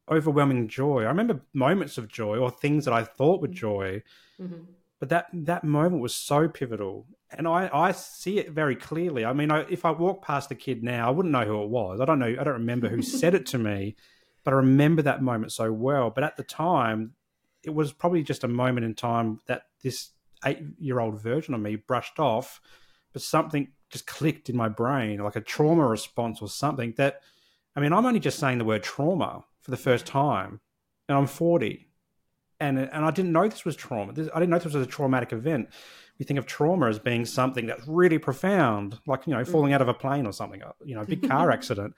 overwhelming 0.09 0.67
joy. 0.67 1.03
I 1.03 1.07
remember 1.07 1.41
moments 1.53 1.97
of 1.97 2.07
joy 2.07 2.37
or 2.37 2.49
things 2.49 2.85
that 2.85 2.93
I 2.93 3.03
thought 3.03 3.41
were 3.41 3.47
joy. 3.47 4.03
Mm-hmm. 4.41 4.63
But 4.99 5.09
that, 5.09 5.27
that 5.33 5.63
moment 5.63 6.01
was 6.01 6.15
so 6.15 6.47
pivotal. 6.47 7.05
And 7.29 7.47
I, 7.47 7.69
I 7.71 7.91
see 7.91 8.39
it 8.39 8.51
very 8.51 8.75
clearly. 8.75 9.25
I 9.25 9.33
mean, 9.33 9.51
I, 9.51 9.65
if 9.69 9.85
I 9.85 9.91
walk 9.91 10.23
past 10.23 10.49
the 10.49 10.55
kid 10.55 10.83
now, 10.83 11.07
I 11.07 11.11
wouldn't 11.11 11.31
know 11.31 11.45
who 11.45 11.61
it 11.61 11.69
was. 11.69 11.99
I 12.01 12.05
don't 12.05 12.19
know. 12.19 12.35
I 12.39 12.43
don't 12.43 12.53
remember 12.53 12.89
who 12.89 13.01
said 13.01 13.35
it 13.35 13.45
to 13.47 13.57
me 13.57 13.95
but 14.47 14.53
I 14.53 14.57
remember 14.59 15.01
that 15.01 15.21
moment 15.21 15.51
so 15.51 15.73
well. 15.73 16.09
But 16.09 16.23
at 16.23 16.37
the 16.37 16.43
time, 16.43 17.11
it 17.63 17.71
was 17.71 17.91
probably 17.91 18.23
just 18.23 18.45
a 18.45 18.47
moment 18.47 18.85
in 18.85 18.95
time 18.95 19.41
that 19.47 19.63
this 19.83 20.11
eight 20.45 20.59
year 20.79 21.01
old 21.01 21.21
version 21.21 21.53
of 21.53 21.59
me 21.59 21.75
brushed 21.75 22.17
off, 22.17 22.61
but 23.11 23.21
something 23.21 23.73
just 23.89 24.07
clicked 24.07 24.47
in 24.47 24.55
my 24.55 24.69
brain, 24.69 25.19
like 25.19 25.35
a 25.35 25.41
trauma 25.41 25.85
response 25.85 26.41
or 26.41 26.47
something 26.47 26.93
that, 26.95 27.23
I 27.75 27.81
mean, 27.81 27.91
I'm 27.91 28.05
only 28.05 28.21
just 28.21 28.39
saying 28.39 28.57
the 28.57 28.63
word 28.63 28.83
trauma 28.83 29.43
for 29.67 29.71
the 29.71 29.77
first 29.77 30.05
time, 30.05 30.61
and 31.09 31.17
I'm 31.17 31.27
40. 31.27 31.89
And, 32.61 32.79
and 32.79 33.05
I 33.05 33.11
didn't 33.11 33.33
know 33.33 33.49
this 33.49 33.65
was 33.65 33.75
trauma. 33.75 34.13
This, 34.13 34.29
I 34.33 34.39
didn't 34.39 34.49
know 34.49 34.59
this 34.59 34.73
was 34.73 34.75
a 34.75 34.85
traumatic 34.85 35.33
event. 35.33 35.67
We 36.17 36.25
think 36.25 36.39
of 36.39 36.45
trauma 36.45 36.87
as 36.87 36.99
being 36.99 37.25
something 37.25 37.65
that's 37.65 37.85
really 37.85 38.17
profound, 38.17 38.97
like 39.05 39.27
you 39.27 39.33
know, 39.33 39.41
mm. 39.41 39.47
falling 39.47 39.73
out 39.73 39.81
of 39.81 39.89
a 39.89 39.93
plane 39.93 40.25
or 40.25 40.31
something, 40.31 40.63
uh, 40.63 40.71
you 40.85 40.95
know, 40.95 41.01
a 41.01 41.05
big 41.05 41.27
car 41.29 41.51
accident. 41.51 41.95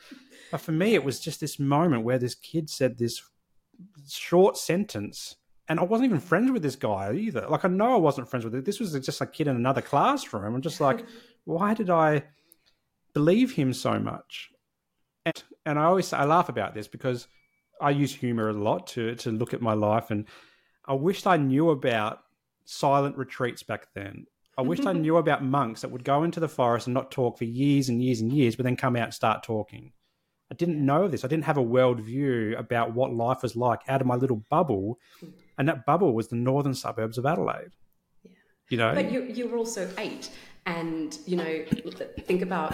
But 0.49 0.61
for 0.61 0.71
me, 0.71 0.95
it 0.95 1.03
was 1.03 1.19
just 1.19 1.39
this 1.39 1.59
moment 1.59 2.03
where 2.03 2.17
this 2.17 2.33
kid 2.33 2.71
said 2.71 2.97
this 2.97 3.21
short 4.09 4.57
sentence, 4.57 5.35
and 5.67 5.79
I 5.79 5.83
wasn't 5.83 6.07
even 6.07 6.19
friends 6.19 6.51
with 6.51 6.63
this 6.63 6.75
guy 6.75 7.13
either. 7.13 7.45
Like 7.47 7.63
I 7.63 7.67
know 7.67 7.93
I 7.93 7.97
wasn't 7.97 8.31
friends 8.31 8.45
with 8.45 8.55
it. 8.55 8.65
This 8.65 8.79
was 8.79 8.93
just 8.99 9.21
a 9.21 9.27
kid 9.27 9.47
in 9.47 9.55
another 9.55 9.81
classroom. 9.81 10.55
I'm 10.55 10.61
just 10.61 10.81
like, 10.81 11.05
why 11.45 11.75
did 11.75 11.91
I 11.91 12.23
believe 13.13 13.53
him 13.53 13.73
so 13.73 13.99
much? 13.99 14.49
And, 15.23 15.43
and 15.67 15.79
I 15.79 15.83
always 15.83 16.11
I 16.13 16.25
laugh 16.25 16.49
about 16.49 16.73
this 16.73 16.87
because 16.87 17.27
I 17.79 17.91
use 17.91 18.13
humor 18.13 18.49
a 18.49 18.53
lot 18.53 18.87
to 18.87 19.15
to 19.15 19.31
look 19.31 19.53
at 19.53 19.61
my 19.61 19.73
life, 19.73 20.11
and 20.11 20.25
I 20.85 20.93
wished 20.93 21.27
I 21.27 21.37
knew 21.37 21.69
about 21.69 22.19
silent 22.65 23.17
retreats 23.17 23.63
back 23.63 23.87
then. 23.93 24.25
I 24.57 24.61
wished 24.61 24.85
I 24.85 24.93
knew 25.05 25.17
about 25.17 25.43
monks 25.43 25.81
that 25.81 25.91
would 25.91 26.03
go 26.03 26.23
into 26.23 26.39
the 26.39 26.49
forest 26.49 26.87
and 26.87 26.93
not 26.93 27.11
talk 27.11 27.37
for 27.37 27.45
years 27.45 27.89
and 27.89 28.03
years 28.03 28.21
and 28.21 28.31
years, 28.31 28.55
but 28.55 28.63
then 28.63 28.75
come 28.75 28.95
out 28.95 29.05
and 29.05 29.13
start 29.13 29.43
talking. 29.43 29.93
I 30.51 30.55
didn't 30.55 30.83
know 30.83 31.07
this. 31.07 31.23
I 31.23 31.27
didn't 31.27 31.45
have 31.45 31.57
a 31.57 31.61
world 31.61 31.99
view 31.99 32.55
about 32.57 32.93
what 32.93 33.13
life 33.13 33.43
was 33.43 33.55
like 33.55 33.81
out 33.87 34.01
of 34.01 34.07
my 34.07 34.15
little 34.15 34.43
bubble, 34.49 34.99
and 35.57 35.67
that 35.69 35.85
bubble 35.85 36.13
was 36.13 36.27
the 36.27 36.35
northern 36.35 36.73
suburbs 36.73 37.17
of 37.17 37.25
Adelaide. 37.25 37.71
Yeah. 38.23 38.31
You 38.69 38.77
know, 38.77 38.93
but 38.95 39.11
you 39.11 39.23
you 39.23 39.47
were 39.47 39.57
also 39.57 39.89
eight, 39.97 40.31
and 40.65 41.17
you 41.25 41.37
know, 41.37 41.65
think 42.25 42.41
about 42.41 42.73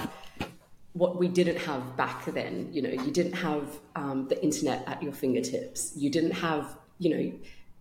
what 0.96 1.20
we 1.20 1.28
didn't 1.28 1.58
have 1.58 1.98
back 1.98 2.26
then. 2.26 2.70
You 2.72 2.82
know, 2.82 2.90
you 2.90 3.12
didn't 3.12 3.34
have 3.34 3.68
um, 3.96 4.28
the 4.30 4.42
internet 4.42 4.84
at 4.88 5.04
your 5.04 5.12
fingertips. 5.12 5.92
You 5.96 6.10
didn't 6.10 6.32
have, 6.32 6.78
you 7.00 7.10
know, 7.16 7.34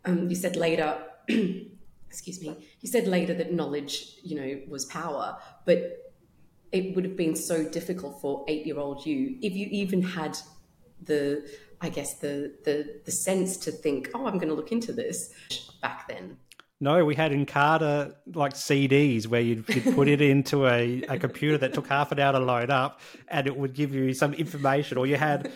um, 0.04 0.28
you 0.28 0.36
said 0.36 0.56
later. 0.56 0.98
excuse 2.08 2.40
me. 2.40 2.56
You 2.80 2.88
said 2.88 3.08
later 3.08 3.34
that 3.34 3.52
knowledge, 3.52 4.16
you 4.22 4.36
know, 4.36 4.60
was 4.68 4.84
power, 4.84 5.38
but 5.64 6.12
it 6.70 6.94
would 6.94 7.04
have 7.04 7.16
been 7.16 7.36
so 7.36 7.68
difficult 7.68 8.20
for 8.20 8.44
eight 8.48 8.66
year 8.66 8.78
old 8.78 9.06
you 9.06 9.36
if 9.42 9.52
you 9.52 9.68
even 9.70 10.02
had 10.02 10.36
the 11.02 11.48
I 11.80 11.88
guess 11.88 12.14
the 12.14 12.54
the 12.64 13.00
the 13.04 13.12
sense 13.12 13.56
to 13.58 13.70
think, 13.70 14.10
oh, 14.14 14.26
I'm 14.26 14.38
going 14.38 14.48
to 14.48 14.54
look 14.54 14.72
into 14.72 14.92
this 14.92 15.32
back 15.82 16.08
then. 16.08 16.38
No, 16.80 17.04
we 17.04 17.14
had 17.14 17.32
Encarta 17.32 18.14
like 18.34 18.54
CDs 18.54 19.26
where 19.26 19.40
you'd, 19.40 19.68
you'd 19.68 19.94
put 19.94 20.08
it 20.08 20.20
into 20.20 20.66
a, 20.66 21.02
a 21.08 21.18
computer 21.18 21.56
that 21.58 21.72
took 21.72 21.86
half 21.86 22.12
an 22.12 22.18
hour 22.20 22.32
to 22.32 22.40
load 22.40 22.70
up, 22.70 23.00
and 23.28 23.46
it 23.46 23.56
would 23.56 23.74
give 23.74 23.94
you 23.94 24.12
some 24.12 24.34
information. 24.34 24.98
Or 24.98 25.06
you 25.06 25.16
had 25.16 25.50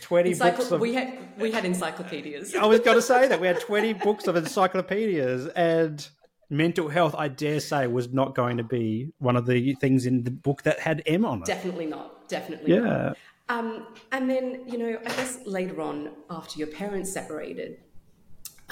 twenty 0.00 0.32
Encycl- 0.32 0.56
books. 0.56 0.70
Of, 0.70 0.80
we 0.80 0.94
had 0.94 1.18
we 1.38 1.50
had 1.50 1.64
encyclopedias. 1.64 2.54
I 2.54 2.66
was 2.66 2.80
going 2.80 2.96
to 2.96 3.02
say 3.02 3.28
that 3.28 3.40
we 3.40 3.46
had 3.46 3.60
twenty 3.60 3.92
books 3.92 4.26
of 4.26 4.36
encyclopedias, 4.36 5.48
and 5.48 6.08
mental 6.48 6.88
health, 6.88 7.14
I 7.16 7.28
dare 7.28 7.60
say, 7.60 7.86
was 7.86 8.12
not 8.12 8.34
going 8.34 8.58
to 8.58 8.64
be 8.64 9.12
one 9.18 9.36
of 9.36 9.46
the 9.46 9.74
things 9.74 10.06
in 10.06 10.22
the 10.22 10.30
book 10.30 10.62
that 10.62 10.78
had 10.78 11.02
M 11.06 11.24
on 11.24 11.40
it. 11.40 11.46
Definitely 11.46 11.86
not. 11.86 12.28
Definitely 12.28 12.74
yeah. 12.74 12.80
Not. 12.80 13.16
Um, 13.48 13.86
and 14.12 14.30
then, 14.30 14.62
you 14.66 14.78
know, 14.78 14.98
I 15.04 15.08
guess 15.08 15.40
later 15.44 15.80
on, 15.82 16.10
after 16.30 16.58
your 16.58 16.68
parents 16.68 17.12
separated, 17.12 17.78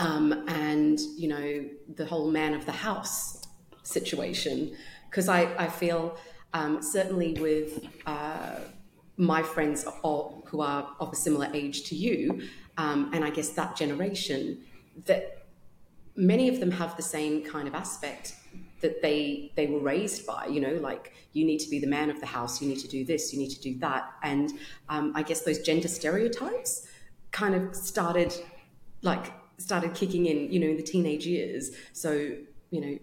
um, 0.00 0.44
and, 0.48 0.98
you 1.16 1.28
know, 1.28 1.64
the 1.94 2.06
whole 2.06 2.30
man 2.30 2.54
of 2.54 2.64
the 2.64 2.72
house 2.72 3.46
situation, 3.82 4.74
because 5.10 5.28
I, 5.28 5.42
I 5.58 5.68
feel 5.68 6.16
um, 6.54 6.80
certainly 6.80 7.34
with 7.34 7.86
uh, 8.06 8.60
my 9.18 9.42
friends 9.42 9.84
all, 10.02 10.42
who 10.46 10.62
are 10.62 10.88
of 11.00 11.12
a 11.12 11.16
similar 11.16 11.50
age 11.52 11.84
to 11.90 11.94
you, 11.94 12.48
um, 12.78 13.10
and 13.12 13.22
I 13.24 13.30
guess 13.30 13.50
that 13.50 13.76
generation, 13.76 14.62
that 15.04 15.46
many 16.16 16.48
of 16.48 16.60
them 16.60 16.70
have 16.70 16.96
the 16.96 17.02
same 17.02 17.44
kind 17.44 17.68
of 17.68 17.74
aspect 17.74 18.36
that 18.80 19.02
they 19.02 19.52
they 19.56 19.66
were 19.66 19.78
raised 19.78 20.26
by 20.26 20.46
you 20.46 20.60
know 20.60 20.72
like 20.74 21.12
you 21.34 21.44
need 21.44 21.58
to 21.58 21.68
be 21.68 21.78
the 21.78 21.86
man 21.86 22.10
of 22.10 22.18
the 22.18 22.26
house 22.26 22.60
you 22.60 22.68
need 22.68 22.78
to 22.78 22.88
do 22.88 23.04
this 23.04 23.32
you 23.32 23.38
need 23.38 23.50
to 23.50 23.60
do 23.60 23.78
that. 23.78 24.10
And 24.22 24.52
um, 24.88 25.12
i 25.14 25.22
guess 25.22 25.42
those 25.42 25.60
gender 25.60 25.88
stereotypes 25.88 26.86
kind 27.30 27.54
of 27.54 27.76
started 27.76 28.34
like 29.02 29.32
started 29.60 29.94
kicking 29.94 30.26
in 30.26 30.50
you 30.52 30.58
know 30.58 30.68
in 30.68 30.76
the 30.76 30.82
teenage 30.82 31.26
years 31.26 31.70
so 31.92 32.12
you 32.70 32.80
know 32.80 32.98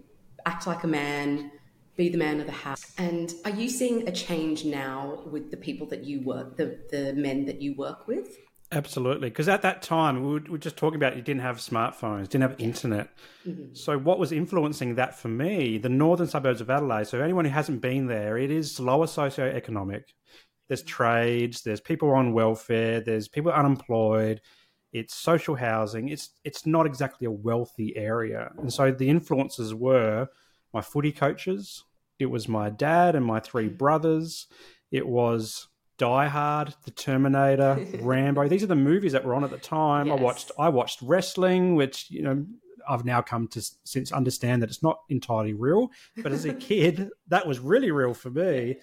act 0.46 0.68
like 0.68 0.84
a 0.84 0.88
man 0.88 1.52
be 1.96 2.10
the 2.10 2.18
man 2.18 2.40
of 2.40 2.46
the 2.46 2.52
house 2.52 2.94
and 2.98 3.34
are 3.46 3.52
you 3.52 3.70
seeing 3.70 4.08
a 4.08 4.12
change 4.12 4.66
now 4.66 5.22
with 5.32 5.50
the 5.52 5.58
people 5.58 5.88
that 5.88 6.04
you 6.04 6.22
work 6.22 6.58
the 6.58 6.80
the 6.92 7.14
men 7.14 7.46
that 7.46 7.62
you 7.62 7.74
work 7.76 8.08
with 8.08 8.38
Absolutely, 8.74 9.30
because 9.30 9.48
at 9.48 9.62
that 9.62 9.82
time 9.82 10.26
we 10.26 10.40
were, 10.40 10.58
just 10.58 10.76
talking 10.76 10.98
about 10.98 11.16
you 11.16 11.22
didn't 11.22 11.42
have 11.42 11.56
smartphones, 11.58 12.28
didn't 12.28 12.42
have 12.50 12.60
internet. 12.60 13.08
Mm-hmm. 13.48 13.74
So 13.74 13.98
what 13.98 14.20
was 14.20 14.34
influencing 14.34 14.96
that 14.96 15.18
for 15.18 15.30
me? 15.30 15.78
The 15.78 15.88
northern 15.88 16.28
suburbs 16.28 16.60
of 16.60 16.70
Adelaide. 16.70 17.08
So 17.08 17.22
anyone 17.22 17.46
who 17.46 17.52
hasn't 17.52 17.80
been 17.80 18.08
there, 18.08 18.38
it 18.38 18.52
is 18.52 18.78
lower 18.78 19.08
socio-economic. 19.08 20.14
There's 20.68 20.84
trades, 20.84 21.62
there's 21.62 21.80
people 21.80 22.12
on 22.12 22.34
welfare, 22.34 23.00
there's 23.00 23.30
people 23.30 23.54
unemployed. 23.54 24.42
It's 25.00 25.16
social 25.16 25.56
housing. 25.56 26.10
It's 26.10 26.30
it's 26.44 26.66
not 26.66 26.86
exactly 26.86 27.26
a 27.26 27.32
wealthy 27.32 27.96
area, 27.96 28.52
and 28.58 28.72
so 28.72 28.92
the 28.92 29.10
influences 29.10 29.74
were 29.74 30.28
my 30.74 30.82
footy 30.82 31.12
coaches. 31.12 31.84
It 32.20 32.28
was 32.28 32.48
my 32.48 32.70
dad 32.70 33.16
and 33.16 33.26
my 33.26 33.40
three 33.40 33.68
brothers. 33.84 34.48
It 34.92 35.08
was 35.08 35.68
Die 35.98 36.28
Hard, 36.28 36.76
The 36.86 36.92
Terminator, 36.92 37.86
Rambo. 38.02 38.48
These 38.48 38.64
are 38.64 38.68
the 38.68 38.76
movies 38.76 39.12
that 39.12 39.26
were 39.26 39.34
on 39.34 39.44
at 39.44 39.50
the 39.50 39.58
time. 39.58 40.08
Yes. 40.08 40.20
I 40.20 40.22
watched 40.22 40.52
I 40.60 40.70
watched 40.70 41.02
wrestling, 41.02 41.76
which 41.76 42.10
you 42.10 42.22
know 42.22 42.46
I've 42.88 43.06
now 43.06 43.22
come 43.22 43.48
to 43.50 43.62
since 43.84 44.12
understand 44.12 44.62
that 44.62 44.70
it's 44.70 44.84
not 44.84 45.00
entirely 45.10 45.54
real. 45.54 45.90
But 46.22 46.32
as 46.32 46.46
a 46.46 46.54
kid, 46.70 47.10
that 47.28 47.48
was 47.48 47.60
really 47.60 47.92
real 47.92 48.14
for 48.14 48.30
me. 48.30 48.78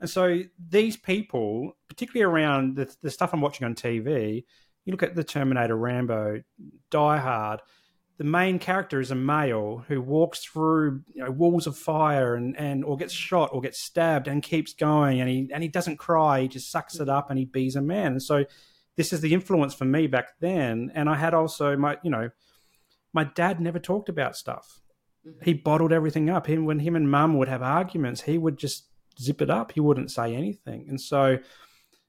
And 0.00 0.10
so 0.10 0.42
these 0.68 0.96
people, 0.96 1.76
particularly 1.88 2.30
around 2.30 2.76
the, 2.76 2.94
the 3.02 3.10
stuff 3.10 3.32
I'm 3.32 3.40
watching 3.40 3.64
on 3.64 3.74
TV, 3.74 4.44
you 4.84 4.92
look 4.92 5.02
at 5.02 5.14
the 5.14 5.24
Terminator, 5.24 5.76
Rambo, 5.76 6.42
Die 6.90 7.16
Hard 7.18 7.60
the 8.16 8.24
main 8.24 8.58
character 8.58 9.00
is 9.00 9.10
a 9.10 9.16
male 9.16 9.84
who 9.88 10.00
walks 10.00 10.44
through 10.44 11.02
you 11.12 11.24
know, 11.24 11.30
walls 11.30 11.66
of 11.66 11.76
fire 11.76 12.34
and, 12.34 12.56
and 12.56 12.84
or 12.84 12.96
gets 12.96 13.12
shot 13.12 13.50
or 13.52 13.60
gets 13.60 13.80
stabbed 13.80 14.28
and 14.28 14.42
keeps 14.42 14.72
going 14.72 15.20
and 15.20 15.28
he 15.28 15.48
and 15.52 15.62
he 15.62 15.68
doesn't 15.68 15.96
cry 15.96 16.42
he 16.42 16.48
just 16.48 16.70
sucks 16.70 17.00
it 17.00 17.08
up 17.08 17.30
and 17.30 17.38
he 17.38 17.44
bees 17.44 17.76
a 17.76 17.82
man. 17.82 18.12
And 18.12 18.22
so 18.22 18.44
this 18.96 19.12
is 19.12 19.20
the 19.20 19.34
influence 19.34 19.74
for 19.74 19.84
me 19.84 20.06
back 20.06 20.38
then. 20.38 20.92
And 20.94 21.08
i 21.08 21.16
had 21.16 21.34
also 21.34 21.76
my 21.76 21.98
you 22.02 22.10
know 22.10 22.30
my 23.12 23.24
dad 23.24 23.60
never 23.60 23.78
talked 23.78 24.08
about 24.08 24.36
stuff. 24.36 24.80
Mm-hmm. 25.26 25.44
he 25.44 25.54
bottled 25.54 25.92
everything 25.92 26.28
up. 26.30 26.46
Him 26.46 26.66
when 26.66 26.78
him 26.78 26.96
and 26.96 27.10
mum 27.10 27.36
would 27.38 27.48
have 27.48 27.62
arguments 27.62 28.22
he 28.22 28.38
would 28.38 28.58
just 28.58 28.86
zip 29.20 29.42
it 29.42 29.50
up. 29.50 29.72
He 29.72 29.80
wouldn't 29.80 30.12
say 30.12 30.34
anything. 30.34 30.86
And 30.88 31.00
so 31.00 31.38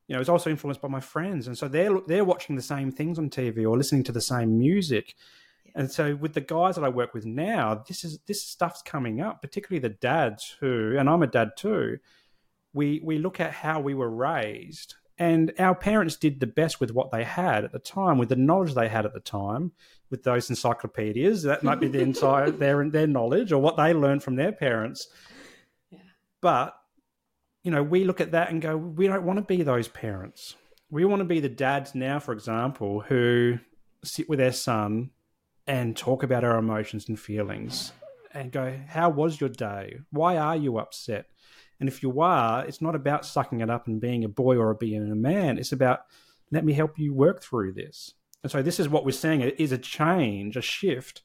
you 0.08 0.14
know, 0.16 0.20
it's 0.20 0.30
also 0.30 0.50
influenced 0.50 0.82
by 0.82 0.88
my 0.88 1.00
friends, 1.00 1.48
and 1.48 1.58
so 1.58 1.68
they're 1.68 2.00
they're 2.08 2.26
watching 2.26 2.56
the 2.56 2.62
same 2.62 2.92
things 2.92 3.18
on 3.18 3.30
TV 3.30 3.68
or 3.68 3.78
listening 3.78 4.04
to 4.04 4.12
the 4.12 4.22
same 4.22 4.58
music, 4.60 5.16
And 5.76 5.92
so 5.92 6.16
with 6.16 6.34
the 6.34 6.42
guys 6.42 6.76
that 6.76 6.86
I 6.86 6.90
work 6.90 7.14
with 7.14 7.26
now, 7.26 7.84
this 7.88 8.04
is 8.06 8.20
this 8.28 8.42
stuff's 8.42 8.82
coming 8.82 9.20
up, 9.20 9.42
particularly 9.42 9.80
the 9.80 9.90
dads 9.90 10.56
who, 10.60 10.96
and 10.98 11.10
I'm 11.10 11.24
a 11.24 11.28
dad 11.28 11.52
too. 11.58 11.98
We 12.74 13.02
we 13.04 13.18
look 13.18 13.40
at 13.40 13.52
how 13.52 13.82
we 13.82 13.94
were 13.94 14.10
raised, 14.10 14.96
and 15.18 15.54
our 15.60 15.76
parents 15.76 16.16
did 16.16 16.40
the 16.40 16.48
best 16.48 16.80
with 16.80 16.92
what 16.92 17.12
they 17.12 17.24
had 17.24 17.66
at 17.66 17.72
the 17.72 17.80
time, 17.80 18.18
with 18.18 18.30
the 18.30 18.36
knowledge 18.36 18.74
they 18.74 18.90
had 18.90 19.06
at 19.06 19.14
the 19.14 19.20
time, 19.20 19.72
with 20.10 20.24
those 20.24 20.50
encyclopedias. 20.50 21.44
That 21.44 21.64
might 21.64 21.80
be 21.80 21.88
the 21.88 22.00
entire 22.12 22.52
their 22.52 22.88
their 22.90 23.08
knowledge 23.08 23.52
or 23.52 23.62
what 23.62 23.76
they 23.78 23.94
learned 23.94 24.24
from 24.24 24.36
their 24.36 24.52
parents. 24.52 25.08
Yeah. 25.90 26.00
But 26.42 26.76
you 27.66 27.72
know, 27.72 27.82
we 27.82 28.04
look 28.04 28.22
at 28.22 28.32
that 28.32 28.52
and 28.52 28.62
go, 28.62 28.78
we 28.78 29.08
don't 29.08 29.24
want 29.26 29.38
to 29.38 29.44
be 29.44 29.64
those 29.64 29.88
parents. 29.88 30.56
We 30.92 31.04
want 31.04 31.22
to 31.22 31.26
be 31.26 31.40
the 31.40 31.50
dads 31.50 31.96
now, 31.96 32.20
for 32.20 32.32
example, 32.32 33.02
who 33.02 33.58
sit 34.04 34.30
with 34.30 34.38
their 34.38 34.52
son 34.52 35.10
and 35.66 35.98
talk 35.98 36.22
about 36.22 36.44
our 36.44 36.60
emotions 36.60 37.10
and 37.10 37.20
feelings 37.20 37.92
and 38.36 38.52
go, 38.52 38.80
How 38.88 39.10
was 39.10 39.42
your 39.42 39.50
day? 39.50 39.98
Why 40.12 40.38
are 40.38 40.56
you 40.56 40.78
upset? 40.78 41.26
And 41.80 41.90
if 41.90 42.04
you 42.04 42.22
are, 42.22 42.64
it's 42.64 42.84
not 42.84 42.94
about 42.94 43.26
sucking 43.26 43.62
it 43.62 43.70
up 43.72 43.88
and 43.88 44.00
being 44.00 44.24
a 44.24 44.30
boy 44.30 44.58
or 44.58 44.76
being 44.76 45.12
a 45.12 45.16
man. 45.16 45.58
It's 45.58 45.72
about, 45.72 46.02
let 46.52 46.64
me 46.64 46.74
help 46.74 47.00
you 47.00 47.16
work 47.16 47.42
through 47.42 47.74
this. 47.74 48.14
And 48.44 48.52
so 48.52 48.62
this 48.62 48.80
is 48.80 48.88
what 48.88 49.06
we're 49.06 49.12
seeing 49.12 49.42
is 49.42 49.72
a 49.72 49.78
change, 49.80 50.56
a 50.56 50.62
shift 50.62 51.24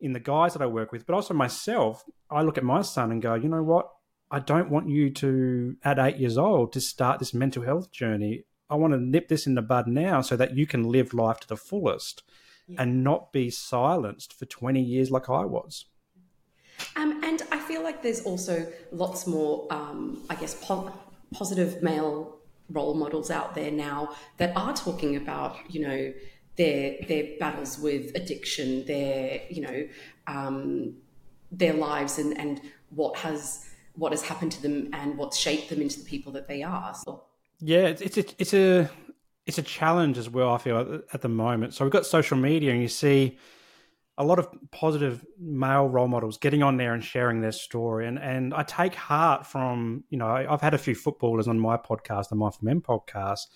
in 0.00 0.12
the 0.12 0.20
guys 0.20 0.52
that 0.52 0.60
I 0.60 0.66
work 0.66 0.92
with, 0.92 1.06
but 1.06 1.14
also 1.14 1.32
myself. 1.32 2.04
I 2.30 2.42
look 2.42 2.58
at 2.58 2.64
my 2.64 2.82
son 2.82 3.10
and 3.10 3.22
go, 3.22 3.34
you 3.34 3.48
know 3.48 3.62
what? 3.62 3.88
I 4.30 4.40
don't 4.40 4.70
want 4.70 4.88
you 4.88 5.10
to, 5.10 5.76
at 5.82 5.98
eight 5.98 6.18
years 6.18 6.36
old, 6.36 6.72
to 6.74 6.80
start 6.80 7.18
this 7.18 7.32
mental 7.32 7.62
health 7.62 7.90
journey. 7.90 8.44
I 8.68 8.74
want 8.74 8.92
to 8.92 9.00
nip 9.00 9.28
this 9.28 9.46
in 9.46 9.54
the 9.54 9.62
bud 9.62 9.86
now 9.86 10.20
so 10.20 10.36
that 10.36 10.54
you 10.54 10.66
can 10.66 10.84
live 10.84 11.14
life 11.14 11.40
to 11.40 11.48
the 11.48 11.56
fullest 11.56 12.22
yeah. 12.66 12.82
and 12.82 13.02
not 13.02 13.32
be 13.32 13.50
silenced 13.50 14.38
for 14.38 14.44
20 14.44 14.80
years 14.80 15.10
like 15.10 15.30
I 15.30 15.44
was. 15.44 15.86
Um, 16.96 17.24
and 17.24 17.42
I 17.50 17.58
feel 17.58 17.82
like 17.82 18.02
there's 18.02 18.20
also 18.22 18.70
lots 18.92 19.26
more, 19.26 19.66
um, 19.70 20.22
I 20.28 20.34
guess, 20.34 20.54
po- 20.54 20.92
positive 21.32 21.82
male 21.82 22.38
role 22.70 22.94
models 22.94 23.30
out 23.30 23.54
there 23.54 23.70
now 23.70 24.14
that 24.36 24.54
are 24.56 24.74
talking 24.74 25.16
about, 25.16 25.56
you 25.68 25.80
know, 25.80 26.12
their 26.56 26.96
their 27.06 27.24
battles 27.38 27.78
with 27.78 28.14
addiction, 28.14 28.84
their 28.84 29.40
you 29.48 29.62
know, 29.62 29.88
um, 30.26 30.94
their 31.50 31.72
lives 31.72 32.18
and 32.18 32.38
and 32.38 32.60
what 32.90 33.16
has 33.16 33.67
what 33.98 34.12
has 34.12 34.22
happened 34.22 34.52
to 34.52 34.62
them 34.62 34.88
and 34.92 35.18
what's 35.18 35.36
shaped 35.36 35.68
them 35.68 35.82
into 35.82 35.98
the 35.98 36.04
people 36.04 36.32
that 36.32 36.46
they 36.46 36.62
are. 36.62 36.94
So. 36.94 37.24
Yeah, 37.60 37.86
it's 37.86 38.00
it's 38.00 38.16
a, 38.16 38.24
it's 38.38 38.54
a 38.54 38.90
it's 39.46 39.58
a 39.58 39.62
challenge 39.62 40.16
as 40.16 40.30
well. 40.30 40.54
I 40.54 40.58
feel 40.58 41.00
at 41.12 41.20
the 41.20 41.28
moment. 41.28 41.74
So 41.74 41.84
we've 41.84 41.92
got 41.92 42.06
social 42.06 42.36
media, 42.36 42.72
and 42.72 42.80
you 42.80 42.88
see 42.88 43.38
a 44.16 44.24
lot 44.24 44.38
of 44.38 44.48
positive 44.70 45.24
male 45.38 45.88
role 45.88 46.08
models 46.08 46.38
getting 46.38 46.62
on 46.62 46.76
there 46.76 46.94
and 46.94 47.02
sharing 47.02 47.40
their 47.40 47.52
story. 47.52 48.06
And 48.06 48.18
and 48.18 48.54
I 48.54 48.62
take 48.62 48.94
heart 48.94 49.46
from 49.46 50.04
you 50.10 50.18
know 50.18 50.28
I've 50.28 50.60
had 50.60 50.74
a 50.74 50.78
few 50.78 50.94
footballers 50.94 51.48
on 51.48 51.58
my 51.58 51.76
podcast, 51.76 52.28
the 52.28 52.36
Mindful 52.36 52.64
Men 52.64 52.80
podcast, 52.80 53.46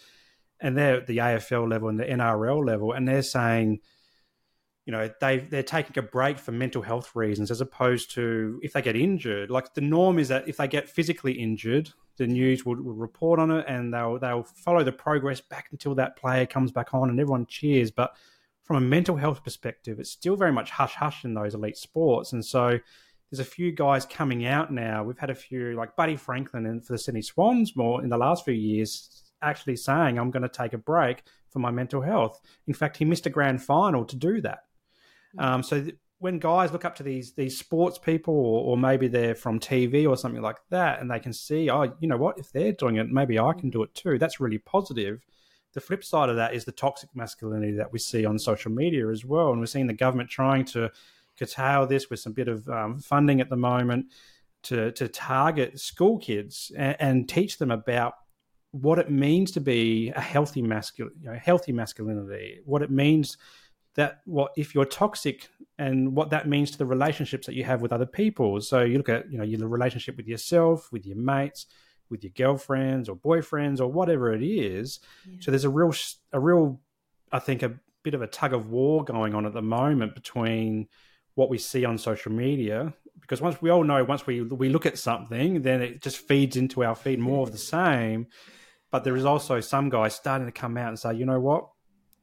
and 0.61 0.77
they're 0.77 0.97
at 0.97 1.07
the 1.07 1.19
AFL 1.19 1.71
level 1.71 1.89
and 1.89 2.01
the 2.01 2.05
NRL 2.05 2.67
level, 2.67 2.93
and 2.93 3.07
they're 3.07 3.23
saying 3.23 3.81
you 4.85 4.93
know 4.93 5.09
they 5.21 5.39
they're 5.39 5.63
taking 5.63 5.97
a 5.99 6.03
break 6.03 6.39
for 6.39 6.51
mental 6.53 6.83
health 6.83 7.15
reasons 7.15 7.51
as 7.51 7.61
opposed 7.61 8.11
to 8.13 8.59
if 8.63 8.73
they 8.73 8.83
get 8.83 8.97
injured. 8.97 9.51
Like 9.51 9.75
the 9.75 9.81
norm 9.81 10.19
is 10.19 10.29
that 10.29 10.49
if 10.49 10.57
they 10.57 10.69
get 10.69 10.89
physically 10.89 11.33
injured 11.33 11.91
the 12.17 12.27
news 12.27 12.65
will, 12.67 12.77
will 12.77 12.95
report 12.95 13.41
on 13.41 13.51
it 13.51 13.65
and 13.69 13.93
they'll 13.93 14.19
they'll 14.19 14.43
follow 14.43 14.85
the 14.85 14.93
progress 14.93 15.41
back 15.41 15.69
until 15.73 15.95
that 15.95 16.17
player 16.17 16.47
comes 16.47 16.71
back 16.73 16.95
on 16.95 17.11
and 17.11 17.21
everyone 17.21 17.47
cheers. 17.47 17.91
But 17.91 18.15
from 18.65 18.77
a 18.77 18.81
mental 18.81 19.17
health 19.17 19.43
perspective 19.45 19.99
it's 19.99 20.11
still 20.11 20.37
very 20.37 20.53
much 20.53 20.71
hush 20.71 20.95
hush 20.95 21.25
in 21.25 21.35
those 21.35 21.55
elite 21.55 21.77
sports. 21.77 22.33
And 22.33 22.45
so 22.45 22.79
there's 23.31 23.41
a 23.41 23.45
few 23.45 23.73
guys 23.73 24.05
coming 24.05 24.45
out 24.47 24.73
now. 24.73 25.05
We've 25.05 25.19
had 25.19 25.31
a 25.31 25.35
few 25.35 25.75
like 25.75 25.97
buddy 25.97 26.17
franklin 26.17 26.67
and 26.67 26.85
for 26.85 26.93
the 26.93 26.99
sydney 26.99 27.23
swans 27.23 27.77
more 27.77 28.03
in 28.03 28.11
the 28.11 28.19
last 28.19 28.45
few 28.45 28.55
years 28.55 29.23
actually 29.41 29.75
saying 29.75 30.19
i'm 30.19 30.31
going 30.31 30.45
to 30.45 30.49
take 30.49 30.73
a 30.73 30.79
break 30.79 31.25
for 31.51 31.59
my 31.59 31.71
mental 31.71 32.01
health. 32.01 32.41
In 32.67 32.75
fact 32.75 32.97
he 32.97 33.05
missed 33.05 33.27
a 33.27 33.31
grand 33.31 33.63
final 33.63 34.05
to 34.05 34.17
do 34.17 34.41
that 34.43 34.65
um, 35.39 35.63
so 35.63 35.81
th- 35.81 35.97
when 36.19 36.39
guys 36.39 36.71
look 36.71 36.85
up 36.85 36.95
to 36.97 37.03
these 37.03 37.33
these 37.33 37.59
sports 37.59 37.99
people, 37.99 38.35
or, 38.35 38.65
or, 38.65 38.77
maybe 38.77 39.09
they're 39.09 39.35
from 39.35 39.59
TV 39.59 40.09
or 40.09 40.17
something 40.17 40.43
like 40.43 40.59
that, 40.71 41.01
and 41.01 41.11
they 41.11 41.19
can 41.19 41.33
see, 41.33 41.69
oh, 41.69 41.93
you 42.01 42.07
know 42.09 42.17
what, 42.17 42.39
if 42.39 42.53
they're 42.53 42.73
doing 42.73 42.97
it, 42.97 43.09
maybe 43.11 43.39
I 43.39 43.53
can 43.53 43.71
do 43.71 43.83
it 43.83 43.93
too. 43.95 44.19
That's 44.19 44.41
really 44.41 44.59
positive. 44.59 45.21
The 45.73 45.81
flip 45.81 46.05
side 46.05 46.29
of 46.29 46.37
that 46.37 46.55
is 46.55 46.65
the 46.65 46.73
toxic 46.73 47.11
masculinity 47.15 47.73
that 47.73 47.93
we 47.93 47.99
see 47.99 48.25
on 48.25 48.39
social 48.39 48.71
media 48.71 49.09
as 49.09 49.25
well, 49.25 49.51
and 49.51 49.61
we're 49.61 49.67
seeing 49.67 49.87
the 49.87 49.95
government 49.95 50.31
trying 50.31 50.65
to 50.67 50.91
curtail 51.39 51.87
this 51.87 52.11
with 52.11 52.21
some 52.21 52.35
bit 52.35 52.49
of 52.49 52.69
um, 52.69 52.99
funding 52.99 53.41
at 53.41 53.49
the 53.49 53.57
moment 53.57 54.07
to 54.63 54.93
to 54.93 55.09
target 55.09 55.81
school 55.81 56.19
kids 56.19 56.71
and, 56.77 56.97
and 57.01 57.29
teach 57.29 57.59
them 57.59 57.71
about 57.71 58.15
what 58.71 58.99
it 58.99 59.11
means 59.11 59.51
to 59.53 59.61
be 59.61 60.13
a 60.17 60.21
healthy 60.21 60.63
masculine, 60.63 61.13
you 61.21 61.27
know, 61.31 61.39
healthy 61.39 61.73
masculinity, 61.73 62.61
what 62.65 62.83
it 62.83 62.91
means 62.91 63.37
that 63.95 64.21
what 64.25 64.53
if 64.57 64.75
you're 64.75 64.85
toxic 64.85 65.49
and 65.79 66.15
what 66.15 66.31
that 66.31 66.49
means 66.49 66.71
to 66.71 66.79
the 66.79 66.87
relationships 66.87 67.47
that 67.47 67.55
you 67.55 67.65
have 67.65 67.83
with 67.83 67.93
other 67.93 68.07
people. 68.07 68.61
So 68.61 68.83
you 68.83 68.99
look 68.99 69.09
at 69.09 69.31
you 69.31 69.39
know 69.39 69.45
your 69.45 69.69
relationship 69.69 70.17
with 70.17 70.29
yourself, 70.29 70.91
with 70.93 71.07
your 71.07 71.17
mates, 71.17 71.67
with 72.09 72.23
your 72.23 72.33
girlfriends 72.37 73.09
or 73.09 73.17
boyfriends 73.17 73.81
or 73.81 73.89
whatever 73.89 74.33
it 74.33 74.43
is. 74.43 75.01
Yeah. 75.29 75.37
So 75.41 75.51
there's 75.51 75.65
a 75.65 75.71
real 75.71 75.93
a 76.33 76.41
real 76.41 76.81
I 77.33 77.39
think 77.39 77.63
a 77.63 77.75
bit 78.03 78.15
of 78.15 78.23
a 78.23 78.27
tug 78.27 78.53
of 78.53 78.71
war 78.71 79.05
going 79.05 79.35
on 79.35 79.47
at 79.47 79.53
the 79.53 79.63
moment 79.63 80.15
between 80.15 80.89
what 81.35 81.49
we 81.49 81.59
see 81.59 81.85
on 81.85 81.97
social 81.97 82.31
media 82.33 82.93
because 83.21 83.41
once 83.41 83.63
we 83.63 83.71
all 83.71 83.85
know 83.85 84.05
once 84.05 84.27
we 84.27 84.43
we 84.43 84.69
look 84.69 84.85
at 84.85 84.99
something 84.99 85.63
then 85.63 85.81
it 85.81 86.03
just 86.03 86.19
feeds 86.19 86.57
into 86.57 86.85
our 86.85 86.95
feed 86.95 87.19
more 87.19 87.43
of 87.45 87.53
the 87.53 87.59
same 87.77 88.27
but 88.91 89.05
there 89.05 89.17
is 89.17 89.25
also 89.25 89.61
some 89.61 89.89
guys 89.89 90.15
starting 90.15 90.47
to 90.47 90.53
come 90.53 90.77
out 90.77 90.89
and 90.89 90.99
say 90.99 91.15
you 91.15 91.25
know 91.25 91.41
what 91.41 91.69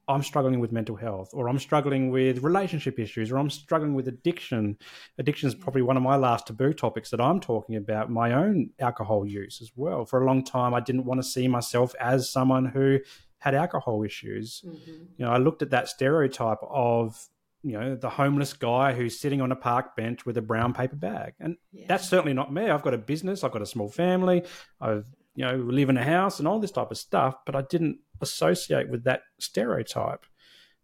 I'm 0.10 0.24
struggling 0.24 0.60
with 0.60 0.72
mental 0.72 0.96
health, 0.96 1.30
or 1.34 1.48
I'm 1.48 1.60
struggling 1.60 2.10
with 2.10 2.42
relationship 2.42 2.98
issues, 3.00 3.32
or 3.32 3.38
I'm 3.38 3.52
struggling 3.52 3.94
with 3.94 4.08
addiction. 4.08 4.78
Addiction 5.20 5.48
is 5.48 5.54
probably 5.54 5.84
one 5.84 5.98
of 5.98 6.04
my 6.04 6.16
last 6.16 6.48
taboo 6.48 6.74
topics 6.74 7.12
that 7.12 7.22
I'm 7.22 7.40
talking 7.40 7.76
about. 7.76 8.10
My 8.10 8.34
own 8.34 8.72
alcohol 8.80 9.24
use 9.24 9.62
as 9.62 9.72
well. 9.76 10.06
For 10.06 10.22
a 10.22 10.26
long 10.26 10.44
time, 10.44 10.74
I 10.74 10.80
didn't 10.80 11.06
want 11.06 11.22
to 11.22 11.28
see 11.28 11.48
myself 11.48 11.94
as 12.00 12.28
someone 12.28 12.66
who 12.66 13.00
had 13.38 13.54
alcohol 13.54 14.04
issues. 14.04 14.64
Mm-hmm. 14.66 14.92
You 15.18 15.26
know, 15.26 15.32
I 15.32 15.38
looked 15.38 15.62
at 15.62 15.70
that 15.70 15.88
stereotype 15.88 16.60
of 16.68 17.30
you 17.62 17.74
know 17.74 17.96
the 17.96 18.10
homeless 18.10 18.54
guy 18.54 18.94
who's 18.94 19.20
sitting 19.20 19.42
on 19.42 19.52
a 19.52 19.56
park 19.56 19.96
bench 19.96 20.26
with 20.26 20.38
a 20.38 20.42
brown 20.42 20.74
paper 20.74 20.96
bag, 20.96 21.34
and 21.40 21.56
yeah. 21.72 21.86
that's 21.88 22.10
certainly 22.10 22.34
not 22.34 22.52
me. 22.52 22.70
I've 22.70 22.82
got 22.82 22.96
a 22.96 22.98
business, 22.98 23.44
I've 23.44 23.52
got 23.52 23.62
a 23.62 23.68
small 23.68 23.90
family, 23.90 24.44
I've 24.82 25.06
you 25.36 25.46
know 25.46 25.56
live 25.56 25.90
in 25.90 25.98
a 25.98 26.04
house 26.04 26.40
and 26.40 26.48
all 26.48 26.60
this 26.60 26.72
type 26.72 26.90
of 26.90 26.98
stuff, 26.98 27.36
but 27.46 27.56
I 27.56 27.62
didn't 27.62 28.00
associate 28.22 28.90
with 28.90 29.04
that 29.04 29.24
stereotype. 29.40 30.26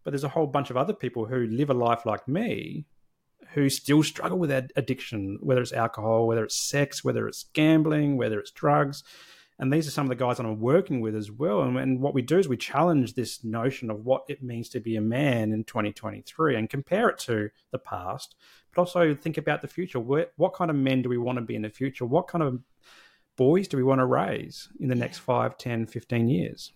But 0.04 0.12
there's 0.12 0.24
a 0.24 0.28
whole 0.28 0.46
bunch 0.46 0.70
of 0.70 0.76
other 0.76 0.94
people 0.94 1.26
who 1.26 1.46
live 1.46 1.70
a 1.70 1.74
life 1.74 2.06
like 2.06 2.28
me 2.28 2.86
who 3.54 3.68
still 3.68 4.02
struggle 4.02 4.38
with 4.38 4.50
addiction, 4.50 5.38
whether 5.40 5.60
it's 5.60 5.72
alcohol, 5.72 6.26
whether 6.26 6.44
it's 6.44 6.56
sex, 6.56 7.04
whether 7.04 7.26
it's 7.26 7.44
gambling, 7.52 8.16
whether 8.16 8.38
it's 8.38 8.50
drugs. 8.50 9.02
And 9.58 9.72
these 9.72 9.88
are 9.88 9.90
some 9.90 10.04
of 10.04 10.10
the 10.10 10.22
guys 10.22 10.36
that 10.36 10.44
I'm 10.44 10.60
working 10.60 11.00
with 11.00 11.16
as 11.16 11.30
well. 11.30 11.62
And, 11.62 11.78
and, 11.78 12.00
what 12.00 12.12
we 12.12 12.20
do 12.20 12.38
is 12.38 12.46
we 12.46 12.58
challenge 12.58 13.14
this 13.14 13.42
notion 13.42 13.90
of 13.90 14.04
what 14.04 14.24
it 14.28 14.42
means 14.42 14.68
to 14.70 14.80
be 14.80 14.96
a 14.96 15.00
man 15.00 15.52
in 15.52 15.64
2023 15.64 16.56
and 16.56 16.68
compare 16.68 17.08
it 17.08 17.18
to 17.20 17.48
the 17.70 17.78
past, 17.78 18.34
but 18.74 18.82
also 18.82 19.14
think 19.14 19.38
about 19.38 19.62
the 19.62 19.68
future. 19.68 19.98
What, 19.98 20.32
what 20.36 20.52
kind 20.52 20.70
of 20.70 20.76
men 20.76 21.00
do 21.00 21.08
we 21.08 21.16
want 21.16 21.38
to 21.38 21.44
be 21.44 21.56
in 21.56 21.62
the 21.62 21.70
future? 21.70 22.04
What 22.04 22.28
kind 22.28 22.44
of 22.44 22.60
boys 23.36 23.68
do 23.68 23.78
we 23.78 23.82
want 23.82 24.00
to 24.00 24.06
raise 24.06 24.68
in 24.78 24.88
the 24.88 24.94
next 24.94 25.18
5, 25.18 25.56
10, 25.56 25.86
15 25.86 26.28
years? 26.28 26.72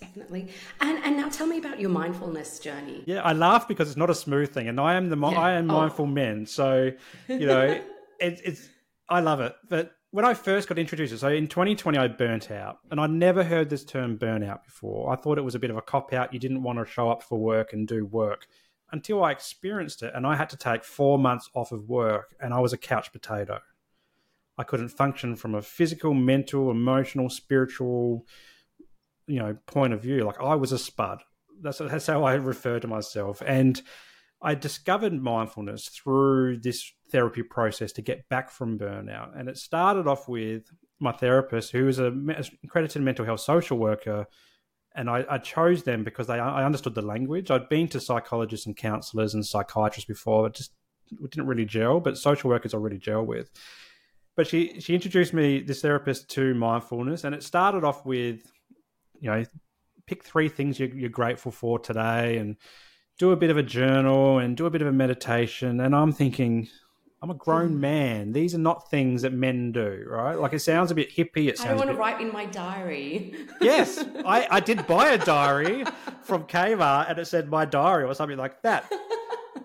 Definitely. 0.00 0.48
And 0.80 0.98
and 1.04 1.16
now 1.16 1.28
tell 1.28 1.46
me 1.46 1.58
about 1.58 1.80
your 1.80 1.90
mindfulness 1.90 2.58
journey. 2.58 3.04
Yeah, 3.06 3.22
I 3.22 3.32
laugh 3.32 3.68
because 3.68 3.88
it's 3.88 3.96
not 3.96 4.10
a 4.10 4.14
smooth 4.14 4.52
thing, 4.52 4.68
and 4.68 4.80
I 4.80 4.94
am 4.94 5.08
the 5.08 5.16
yeah. 5.16 5.38
I 5.38 5.52
am 5.52 5.70
oh. 5.70 5.74
mindful 5.74 6.06
men. 6.06 6.46
So 6.46 6.90
you 7.28 7.46
know, 7.46 7.62
it, 8.20 8.40
it's 8.44 8.68
I 9.08 9.20
love 9.20 9.40
it. 9.40 9.54
But 9.68 9.92
when 10.10 10.24
I 10.24 10.34
first 10.34 10.68
got 10.68 10.78
introduced, 10.78 11.18
so 11.18 11.28
in 11.28 11.48
2020, 11.48 11.98
I 11.98 12.08
burnt 12.08 12.50
out, 12.50 12.78
and 12.90 13.00
I'd 13.00 13.10
never 13.10 13.44
heard 13.44 13.70
this 13.70 13.84
term 13.84 14.18
burnout 14.18 14.64
before. 14.64 15.12
I 15.12 15.16
thought 15.16 15.38
it 15.38 15.44
was 15.44 15.54
a 15.54 15.58
bit 15.58 15.70
of 15.70 15.76
a 15.76 15.82
cop 15.82 16.12
out. 16.12 16.32
You 16.32 16.40
didn't 16.40 16.62
want 16.62 16.78
to 16.78 16.84
show 16.84 17.10
up 17.10 17.22
for 17.22 17.38
work 17.38 17.72
and 17.72 17.86
do 17.86 18.04
work 18.04 18.46
until 18.92 19.24
I 19.24 19.30
experienced 19.32 20.02
it, 20.02 20.12
and 20.14 20.26
I 20.26 20.36
had 20.36 20.48
to 20.50 20.56
take 20.56 20.84
four 20.84 21.18
months 21.18 21.50
off 21.54 21.72
of 21.72 21.88
work, 21.88 22.34
and 22.40 22.52
I 22.52 22.60
was 22.60 22.72
a 22.72 22.78
couch 22.78 23.12
potato. 23.12 23.60
I 24.56 24.62
couldn't 24.62 24.88
function 24.88 25.34
from 25.34 25.54
a 25.54 25.62
physical, 25.62 26.14
mental, 26.14 26.70
emotional, 26.70 27.28
spiritual 27.28 28.24
you 29.26 29.38
know 29.38 29.56
point 29.66 29.92
of 29.92 30.02
view. 30.02 30.24
Like 30.24 30.40
I 30.40 30.54
was 30.54 30.72
a 30.72 30.78
spud. 30.78 31.22
That's 31.62 31.78
that's 31.78 32.06
how 32.06 32.24
I 32.24 32.34
refer 32.34 32.80
to 32.80 32.88
myself, 32.88 33.42
and 33.46 33.80
I 34.42 34.54
discovered 34.54 35.14
mindfulness 35.14 35.88
through 35.88 36.58
this 36.58 36.92
therapy 37.10 37.42
process 37.42 37.92
to 37.92 38.02
get 38.02 38.28
back 38.28 38.50
from 38.50 38.78
burnout. 38.78 39.38
And 39.38 39.48
it 39.48 39.56
started 39.56 40.06
off 40.06 40.28
with 40.28 40.64
my 41.00 41.12
therapist, 41.12 41.72
who 41.72 41.88
is 41.88 41.98
an 41.98 42.28
accredited 42.62 43.00
mental 43.00 43.24
health 43.24 43.40
social 43.40 43.78
worker, 43.78 44.26
And 44.94 45.10
I, 45.10 45.24
I 45.28 45.38
chose 45.38 45.82
them 45.82 46.04
because 46.04 46.28
they, 46.28 46.38
I 46.38 46.64
understood 46.64 46.94
the 46.94 47.02
language. 47.02 47.50
I'd 47.50 47.68
been 47.68 47.88
to 47.88 48.00
psychologists 48.00 48.66
and 48.66 48.76
counselors 48.76 49.34
and 49.34 49.44
psychiatrists 49.44 50.06
before, 50.06 50.44
but 50.44 50.54
just 50.54 50.72
didn't 51.30 51.48
really 51.48 51.64
gel. 51.64 51.98
But 51.98 52.16
social 52.16 52.48
workers 52.50 52.74
I 52.74 52.78
really 52.78 52.98
gel 52.98 53.24
with. 53.24 53.50
But 54.36 54.46
she 54.46 54.80
she 54.80 54.94
introduced 54.94 55.32
me 55.32 55.60
this 55.60 55.80
therapist 55.80 56.28
to 56.30 56.54
mindfulness, 56.54 57.24
and 57.24 57.34
it 57.34 57.42
started 57.42 57.84
off 57.84 58.06
with, 58.06 58.50
you 59.24 59.30
know, 59.30 59.44
pick 60.06 60.22
three 60.22 60.50
things 60.50 60.78
you're, 60.78 60.90
you're 60.90 61.08
grateful 61.08 61.50
for 61.50 61.78
today, 61.78 62.36
and 62.36 62.56
do 63.18 63.32
a 63.32 63.36
bit 63.36 63.50
of 63.50 63.56
a 63.56 63.62
journal 63.62 64.38
and 64.38 64.56
do 64.56 64.66
a 64.66 64.70
bit 64.70 64.82
of 64.82 64.88
a 64.88 64.92
meditation. 64.92 65.80
And 65.80 65.96
I'm 65.96 66.12
thinking, 66.12 66.68
I'm 67.22 67.30
a 67.30 67.34
grown 67.34 67.70
hmm. 67.70 67.80
man. 67.80 68.32
These 68.32 68.54
are 68.54 68.58
not 68.58 68.90
things 68.90 69.22
that 69.22 69.32
men 69.32 69.72
do, 69.72 70.04
right? 70.06 70.34
Like 70.34 70.52
it 70.52 70.58
sounds 70.58 70.90
a 70.90 70.94
bit 70.94 71.10
hippie. 71.10 71.48
It 71.48 71.56
sounds. 71.56 71.66
I 71.66 71.68
don't 71.68 71.78
want 71.78 71.88
bit... 71.88 71.92
to 71.94 71.98
write 71.98 72.20
in 72.20 72.32
my 72.32 72.44
diary. 72.44 73.34
yes, 73.62 74.04
I, 74.26 74.46
I 74.50 74.60
did 74.60 74.86
buy 74.86 75.12
a 75.12 75.18
diary 75.18 75.84
from 76.22 76.44
Kmart, 76.44 77.08
and 77.08 77.18
it 77.18 77.26
said 77.26 77.48
my 77.48 77.64
diary 77.64 78.04
or 78.04 78.14
something 78.14 78.36
like 78.36 78.60
that. 78.60 78.92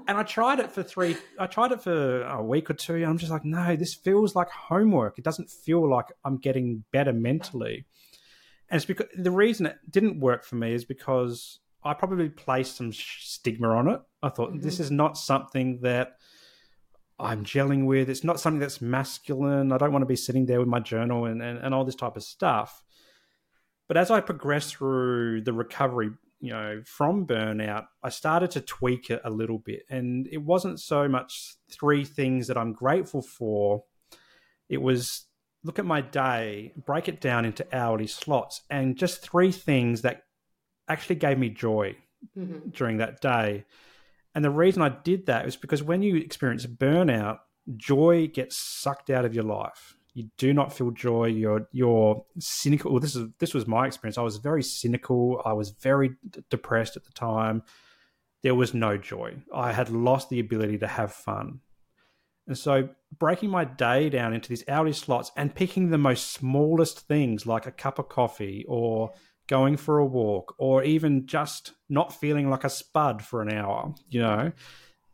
And 0.08 0.18
I 0.18 0.24
tried 0.24 0.60
it 0.60 0.72
for 0.72 0.84
three. 0.84 1.18
I 1.38 1.48
tried 1.48 1.74
it 1.74 1.82
for 1.84 2.24
a 2.24 2.42
week 2.42 2.70
or 2.70 2.74
two. 2.76 3.04
I'm 3.04 3.18
just 3.18 3.32
like, 3.32 3.46
no, 3.46 3.76
this 3.76 3.94
feels 3.94 4.36
like 4.36 4.50
homework. 4.50 5.20
It 5.20 5.24
doesn't 5.24 5.52
feel 5.52 5.88
like 5.88 6.06
I'm 6.24 6.38
getting 6.38 6.84
better 6.92 7.14
mentally. 7.14 7.86
And 8.70 8.78
it's 8.78 8.86
because 8.86 9.08
the 9.16 9.32
reason 9.32 9.66
it 9.66 9.78
didn't 9.90 10.20
work 10.20 10.44
for 10.44 10.56
me 10.56 10.74
is 10.74 10.86
because 10.86 11.60
I 11.84 11.94
probably 11.94 12.30
placed 12.30 12.78
some 12.78 12.92
stigma 12.94 13.70
on 13.70 13.88
it. 13.88 14.02
I 14.22 14.30
thought 14.30 14.52
mm-hmm. 14.52 14.62
this 14.62 14.80
is 14.80 14.92
not 14.92 15.18
something 15.18 15.80
that 15.82 16.18
I'm 17.20 17.44
gelling 17.44 17.86
with. 17.86 18.10
It's 18.10 18.24
not 18.24 18.40
something 18.40 18.60
that's 18.60 18.82
masculine. 18.82 19.72
I 19.72 19.78
don't 19.78 19.92
want 19.92 20.04
to 20.04 20.08
be 20.08 20.16
sitting 20.16 20.46
there 20.46 20.60
with 20.60 20.68
my 20.68 20.80
journal 20.80 21.26
and, 21.26 21.42
and, 21.42 21.58
and 21.60 21.74
all 21.74 21.84
this 21.84 21.96
type 21.96 22.16
of 22.16 22.24
stuff. 22.24 22.84
But 23.88 23.98
as 23.98 24.12
I 24.12 24.22
progressed 24.22 24.76
through 24.76 25.42
the 25.42 25.54
recovery, 25.54 26.12
you 26.40 26.52
know, 26.52 26.82
from 26.86 27.26
burnout, 27.26 27.88
I 28.04 28.10
started 28.10 28.52
to 28.52 28.62
tweak 28.62 29.10
it 29.10 29.22
a 29.26 29.30
little 29.30 29.58
bit. 29.58 29.84
And 29.90 30.28
it 30.32 30.38
wasn't 30.44 30.80
so 30.80 31.08
much 31.08 31.56
three 31.72 32.06
things 32.06 32.48
that 32.48 32.58
I'm 32.58 32.72
grateful 32.72 33.22
for. 33.22 33.84
It 34.70 34.82
was 34.82 35.26
look 35.64 35.80
at 35.80 35.86
my 35.86 36.02
day, 36.02 36.74
break 36.86 37.08
it 37.08 37.22
down 37.22 37.46
into 37.46 37.66
hourly 37.76 38.08
slots, 38.08 38.62
and 38.70 38.98
just 38.98 39.22
three 39.22 39.52
things 39.52 40.02
that 40.02 40.24
actually 40.88 41.16
gave 41.16 41.38
me 41.38 41.50
joy 41.50 41.96
mm-hmm. 42.38 42.70
during 42.70 42.98
that 42.98 43.22
day. 43.22 43.66
And 44.36 44.44
the 44.44 44.50
reason 44.50 44.82
I 44.82 44.90
did 44.90 45.26
that 45.26 45.46
was 45.46 45.56
because 45.56 45.84
when 45.84 46.02
you 46.02 46.16
experience 46.16 46.66
burnout, 46.66 47.40
joy 47.76 48.28
gets 48.28 48.58
sucked 48.58 49.10
out 49.10 49.26
of 49.26 49.34
your 49.34 49.44
life. 49.44 49.96
You 50.14 50.30
do 50.38 50.54
not 50.54 50.74
feel 50.74 50.92
joy. 50.92 51.26
You're 51.26 51.68
you're 51.72 52.26
cynical. 52.40 52.92
Well, 52.92 53.00
this 53.00 53.16
is 53.16 53.28
this 53.40 53.54
was 53.54 53.68
my 53.68 53.86
experience. 53.86 54.18
I 54.18 54.24
was 54.24 54.38
very 54.38 54.64
cynical. 54.64 55.42
I 55.46 55.54
was 55.54 55.70
very 55.70 56.10
d- 56.30 56.44
depressed 56.50 56.98
at 56.98 57.06
the 57.06 57.12
time. 57.12 57.64
There 58.42 58.56
was 58.56 58.74
no 58.74 58.98
joy. 58.98 59.36
I 59.54 59.72
had 59.72 59.90
lost 59.90 60.30
the 60.30 60.40
ability 60.40 60.80
to 60.80 60.88
have 60.88 61.14
fun. 61.14 61.60
And 62.50 62.58
so 62.58 62.90
breaking 63.18 63.50
my 63.50 63.64
day 63.64 64.10
down 64.10 64.34
into 64.34 64.50
these 64.50 64.68
hourly 64.68 64.92
slots 64.92 65.32
and 65.38 65.56
picking 65.56 65.90
the 65.90 65.98
most 65.98 66.32
smallest 66.32 67.08
things 67.08 67.46
like 67.46 67.66
a 67.66 67.72
cup 67.72 68.00
of 68.00 68.10
coffee 68.10 68.66
or 68.68 69.14
going 69.48 69.78
for 69.78 70.00
a 70.00 70.06
walk, 70.06 70.54
or 70.58 70.84
even 70.84 71.26
just 71.26 71.74
not 71.90 72.14
feeling 72.14 72.50
like 72.50 72.64
a 72.64 72.70
spud 72.70 73.24
for 73.24 73.42
an 73.42 73.52
hour, 73.52 73.96
you 74.08 74.22
know, 74.22 74.52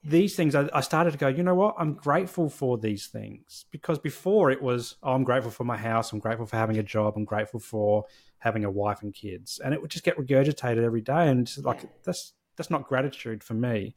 these 0.04 0.36
things, 0.36 0.56
I, 0.56 0.70
I 0.74 0.82
started 0.82 1.12
to 1.12 1.18
go, 1.18 1.28
you 1.28 1.42
know 1.42 1.56
what? 1.56 1.76
I'm 1.80 1.94
grateful 1.94 2.50
for 2.50 2.78
these 2.78 3.08
things. 3.08 3.66
Because 3.72 3.98
before 3.98 4.52
it 4.52 4.62
was, 4.62 4.96
oh, 5.04 5.14
I'm 5.14 5.24
grateful 5.24 5.52
for 5.52 5.64
my 5.64 5.78
house, 5.78 6.12
I'm 6.12 6.20
grateful 6.20 6.46
for 6.46 6.58
having 6.58 6.78
a 6.78 6.84
job, 6.84 7.14
I'm 7.16 7.26
grateful 7.26 7.60
for 7.60 8.06
having 8.40 8.66
a 8.66 8.72
wife 8.72 9.02
and 9.02 9.14
kids, 9.14 9.60
and 9.64 9.74
it 9.74 9.82
would 9.82 9.90
just 9.90 10.04
get 10.04 10.18
regurgitated 10.18 10.84
every 10.84 11.02
day, 11.02 11.30
and 11.30 11.52
like 11.64 11.84
that's 12.04 12.34
that's 12.56 12.70
not 12.70 12.88
gratitude 12.88 13.44
for 13.44 13.56
me. 13.56 13.96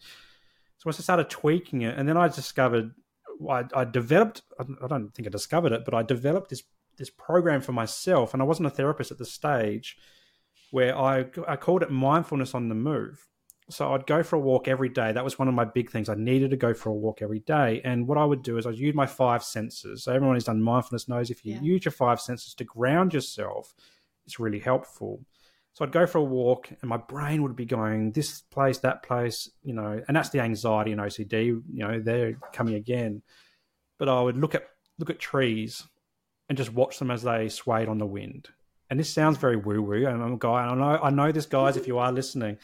So 0.79 0.85
once 0.87 0.99
I 0.99 1.03
started 1.03 1.29
tweaking 1.29 1.83
it, 1.83 1.99
and 1.99 2.09
then 2.09 2.17
I 2.17 2.29
discovered, 2.29 2.93
I, 3.49 3.65
I 3.75 3.85
developed. 3.85 4.43
I 4.59 4.87
don't 4.87 5.15
think 5.15 5.29
I 5.29 5.31
discovered 5.31 5.73
it, 5.73 5.85
but 5.85 5.95
I 5.95 6.03
developed 6.03 6.51
this 6.51 6.63
this 6.97 7.11
program 7.11 7.61
for 7.61 7.73
myself, 7.73 8.33
and 8.35 8.43
I 8.43 8.47
wasn't 8.47 8.67
a 8.67 8.71
therapist 8.71 9.11
at 9.11 9.19
the 9.19 9.25
stage 9.25 9.97
where 10.71 10.97
I, 10.97 11.27
I 11.47 11.57
called 11.57 11.83
it 11.83 11.91
mindfulness 11.91 12.55
on 12.55 12.69
the 12.69 12.75
move. 12.75 13.27
So 13.71 13.93
I'd 13.95 14.07
go 14.07 14.23
for 14.23 14.37
a 14.37 14.41
walk 14.41 14.67
every 14.67 14.89
day. 14.89 15.13
That 15.13 15.25
was 15.25 15.39
one 15.39 15.49
of 15.49 15.55
my 15.55 15.65
big 15.65 15.91
things. 15.91 16.09
I 16.09 16.15
needed 16.15 16.51
to 16.51 16.57
go 16.57 16.73
for 16.73 16.91
a 16.91 16.95
walk 16.95 17.21
every 17.21 17.41
day. 17.41 17.83
And 17.85 18.07
what 18.07 18.19
I 18.19 18.25
would 18.25 18.43
do 18.43 18.57
is 18.57 18.67
I'd 18.67 18.79
use 18.79 18.95
my 18.95 19.07
five 19.07 19.43
senses. 19.43 20.05
So 20.05 20.13
everyone 20.13 20.37
who's 20.37 20.45
done 20.45 20.63
mindfulness 20.63 21.09
knows 21.09 21.31
if 21.31 21.45
you 21.45 21.55
yeah. 21.55 21.61
use 21.61 21.85
your 21.85 21.93
five 21.93 22.21
senses 22.21 22.55
to 22.55 22.65
ground 22.65 23.13
yourself, 23.13 23.75
it's 24.27 24.41
really 24.41 24.59
helpful. 24.59 25.21
So 25.79 25.85
I'd 25.85 25.93
go 25.93 26.09
for 26.09 26.19
a 26.19 26.25
walk 26.25 26.69
and 26.71 26.89
my 26.89 26.97
brain 26.97 27.45
would 27.45 27.55
be 27.55 27.65
going 27.65 28.11
this 28.11 28.41
place, 28.41 28.79
that 28.79 29.05
place, 29.05 29.49
you 29.63 29.75
know, 29.75 30.03
and 30.09 30.17
that's 30.17 30.31
the 30.31 30.41
anxiety 30.41 30.91
and 30.91 31.01
OCD, 31.01 31.47
you 31.47 31.63
know, 31.73 32.01
they're 32.01 32.35
coming 32.53 32.75
again. 32.75 33.23
But 33.97 34.09
I 34.09 34.21
would 34.21 34.37
look 34.37 34.57
at 34.57 34.65
look 34.99 35.09
at 35.09 35.21
trees 35.21 35.85
and 36.49 36.59
just 36.59 36.73
watch 36.73 36.99
them 36.99 37.13
as 37.13 37.23
they 37.23 37.49
swayed 37.49 37.89
on 37.89 37.99
the 37.99 38.07
wind 38.07 38.49
and 38.91 38.99
this 38.99 39.13
sounds 39.13 39.39
very 39.39 39.57
woo 39.57 39.83
woo, 39.83 40.07
and 40.07 40.23
I'm 40.23 40.35
a 40.35 40.39
guy, 40.39 40.63
and 40.63 40.71
I 40.71 40.75
know 40.75 41.03
I 41.03 41.11
know 41.11 41.33
this, 41.33 41.47
guys, 41.47 41.77
if 41.77 41.87
you 41.87 41.99
are 41.99 42.13
listening, 42.13 42.59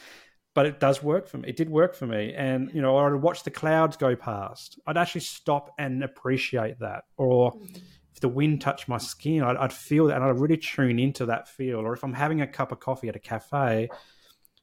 but 0.54 0.66
it 0.66 0.80
does 0.80 1.02
work 1.02 1.28
for 1.28 1.38
me. 1.38 1.48
It 1.48 1.56
did 1.56 1.68
work 1.68 1.94
for 1.94 2.06
me, 2.06 2.32
and 2.34 2.70
you 2.72 2.80
know, 2.80 2.96
I'd 2.96 3.14
watch 3.14 3.42
the 3.42 3.50
clouds 3.50 3.96
go 3.96 4.16
past. 4.16 4.78
I'd 4.86 4.96
actually 4.96 5.22
stop 5.22 5.74
and 5.78 6.02
appreciate 6.02 6.78
that, 6.80 7.04
or 7.16 7.52
mm-hmm. 7.52 7.74
If 8.14 8.20
the 8.20 8.28
wind 8.28 8.60
touched 8.60 8.88
my 8.88 8.98
skin, 8.98 9.42
I'd, 9.42 9.56
I'd, 9.56 9.72
feel 9.72 10.06
that, 10.06 10.16
and 10.16 10.24
I'd 10.24 10.38
really 10.38 10.56
tune 10.56 11.00
into 11.00 11.26
that 11.26 11.48
feel. 11.48 11.80
Or 11.80 11.92
if 11.92 12.04
I'm 12.04 12.12
having 12.12 12.40
a 12.40 12.46
cup 12.46 12.70
of 12.70 12.78
coffee 12.78 13.08
at 13.08 13.16
a 13.16 13.20
cafe, 13.20 13.88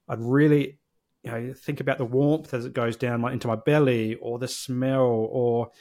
I'd 0.07 0.21
really, 0.21 0.79
you 1.23 1.31
know, 1.31 1.53
think 1.53 1.81
about 1.81 1.97
the 1.97 2.05
warmth 2.05 2.53
as 2.53 2.65
it 2.65 2.73
goes 2.73 2.95
down 2.95 3.19
my, 3.19 3.33
into 3.33 3.49
my 3.49 3.57
belly, 3.57 4.15
or 4.15 4.39
the 4.39 4.47
smell, 4.47 5.27
or 5.29 5.71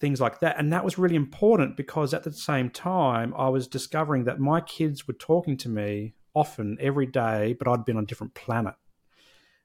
things 0.00 0.20
like 0.20 0.40
that. 0.40 0.58
And 0.58 0.70
that 0.72 0.84
was 0.84 0.98
really 0.98 1.16
important 1.16 1.78
because 1.78 2.12
at 2.12 2.24
the 2.24 2.32
same 2.32 2.68
time, 2.68 3.32
I 3.36 3.48
was 3.48 3.66
discovering 3.66 4.24
that 4.24 4.38
my 4.38 4.60
kids 4.60 5.08
were 5.08 5.14
talking 5.14 5.56
to 5.58 5.70
me 5.70 6.14
often 6.34 6.76
every 6.78 7.06
day, 7.06 7.56
but 7.58 7.66
I'd 7.66 7.86
been 7.86 7.96
on 7.96 8.04
a 8.04 8.06
different 8.06 8.34
planet. 8.34 8.74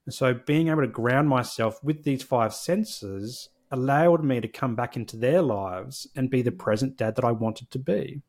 And 0.05 0.13
so 0.13 0.33
being 0.33 0.69
able 0.69 0.81
to 0.81 0.87
ground 0.87 1.27
myself 1.27 1.83
with 1.83 2.03
these 2.03 2.23
five 2.23 2.53
senses 2.53 3.49
allowed 3.73 4.23
me 4.23 4.39
to 4.39 4.47
come 4.47 4.75
back 4.75 4.95
into 4.95 5.17
their 5.17 5.41
lives 5.41 6.07
and 6.15 6.29
be 6.29 6.41
the 6.41 6.51
mm. 6.51 6.57
present 6.57 6.95
dad 6.95 7.15
that 7.15 7.25
I 7.25 7.31
wanted 7.31 7.69
to 7.71 7.79
be. 7.79 8.21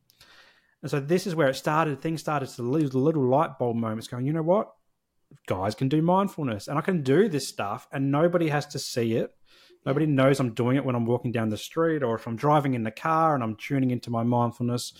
And 0.81 0.91
so 0.91 0.99
this 0.99 1.25
is 1.25 1.35
where 1.35 1.47
it 1.47 1.55
started. 1.55 2.01
Things 2.01 2.19
started 2.19 2.49
to 2.49 2.61
lose 2.61 2.93
little 2.93 3.25
light 3.25 3.57
bulb 3.57 3.77
moments 3.77 4.07
going, 4.07 4.25
you 4.25 4.33
know 4.33 4.43
what? 4.43 4.73
Guys 5.47 5.73
can 5.73 5.87
do 5.87 6.01
mindfulness 6.01 6.67
and 6.67 6.77
I 6.77 6.81
can 6.81 7.01
do 7.01 7.29
this 7.29 7.47
stuff 7.47 7.87
and 7.91 8.11
nobody 8.11 8.49
has 8.49 8.65
to 8.67 8.79
see 8.79 9.13
it 9.13 9.35
Nobody 9.85 10.07
knows 10.07 10.39
I'm 10.39 10.53
doing 10.53 10.77
it 10.77 10.85
when 10.85 10.95
I'm 10.95 11.05
walking 11.05 11.31
down 11.31 11.49
the 11.49 11.57
street 11.57 12.01
or 12.01 12.15
if 12.15 12.27
I'm 12.27 12.35
driving 12.35 12.73
in 12.73 12.83
the 12.83 12.91
car 12.91 13.35
and 13.35 13.43
I'm 13.43 13.55
tuning 13.55 13.91
into 13.91 14.09
my 14.09 14.23
mindfulness. 14.23 14.93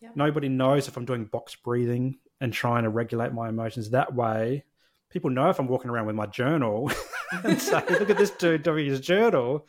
Yep. 0.00 0.12
Nobody 0.14 0.48
knows 0.48 0.86
if 0.86 0.96
I'm 0.96 1.04
doing 1.04 1.24
box 1.24 1.56
breathing 1.56 2.18
and 2.40 2.52
trying 2.52 2.84
to 2.84 2.88
regulate 2.88 3.32
my 3.32 3.48
emotions 3.48 3.90
that 3.90 4.14
way. 4.14 4.64
People 5.10 5.30
know 5.30 5.50
if 5.50 5.58
I'm 5.58 5.66
walking 5.66 5.90
around 5.90 6.06
with 6.06 6.14
my 6.14 6.26
journal 6.26 6.90
and 7.44 7.60
say, 7.60 7.82
look 7.88 8.10
at 8.10 8.18
this 8.18 8.30
dude 8.30 8.62
doing 8.62 8.86
his 8.86 9.00
journal. 9.00 9.66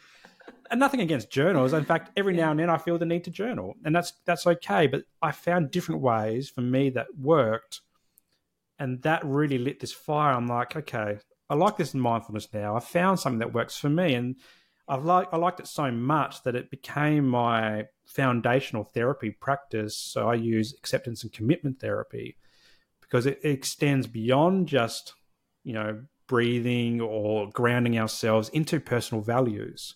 And 0.69 0.79
nothing 0.79 1.01
against 1.01 1.29
journals. 1.29 1.73
In 1.73 1.85
fact, 1.85 2.11
every 2.17 2.33
now 2.33 2.51
and 2.51 2.59
then 2.59 2.69
I 2.69 2.77
feel 2.77 2.97
the 2.97 3.05
need 3.05 3.23
to 3.25 3.31
journal. 3.31 3.75
And 3.85 3.95
that's 3.95 4.13
that's 4.25 4.47
okay. 4.47 4.87
But 4.87 5.03
I 5.21 5.31
found 5.31 5.71
different 5.71 6.01
ways 6.01 6.49
for 6.49 6.61
me 6.61 6.89
that 6.91 7.07
worked. 7.17 7.81
And 8.79 9.01
that 9.03 9.23
really 9.23 9.59
lit 9.59 9.79
this 9.79 9.93
fire. 9.93 10.33
I'm 10.33 10.47
like, 10.47 10.75
okay, 10.75 11.19
I 11.49 11.55
like 11.55 11.77
this 11.77 11.93
mindfulness 11.93 12.51
now. 12.51 12.75
I 12.75 12.79
found 12.79 13.19
something 13.19 13.39
that 13.39 13.53
works 13.53 13.77
for 13.77 13.89
me, 13.89 14.15
and 14.15 14.35
I 14.87 14.95
like 14.95 15.27
I 15.31 15.37
liked 15.37 15.59
it 15.59 15.67
so 15.67 15.91
much 15.91 16.41
that 16.43 16.55
it 16.55 16.71
became 16.71 17.27
my 17.27 17.85
foundational 18.07 18.83
therapy 18.83 19.29
practice. 19.29 19.95
So 19.95 20.29
I 20.29 20.33
use 20.33 20.73
acceptance 20.73 21.23
and 21.23 21.31
commitment 21.31 21.79
therapy 21.79 22.37
because 23.01 23.25
it, 23.25 23.39
it 23.43 23.51
extends 23.51 24.07
beyond 24.07 24.67
just 24.67 25.13
you 25.63 25.73
know 25.73 26.01
breathing 26.27 27.01
or 27.01 27.49
grounding 27.51 27.97
ourselves 27.97 28.49
into 28.49 28.79
personal 28.79 29.23
values. 29.23 29.95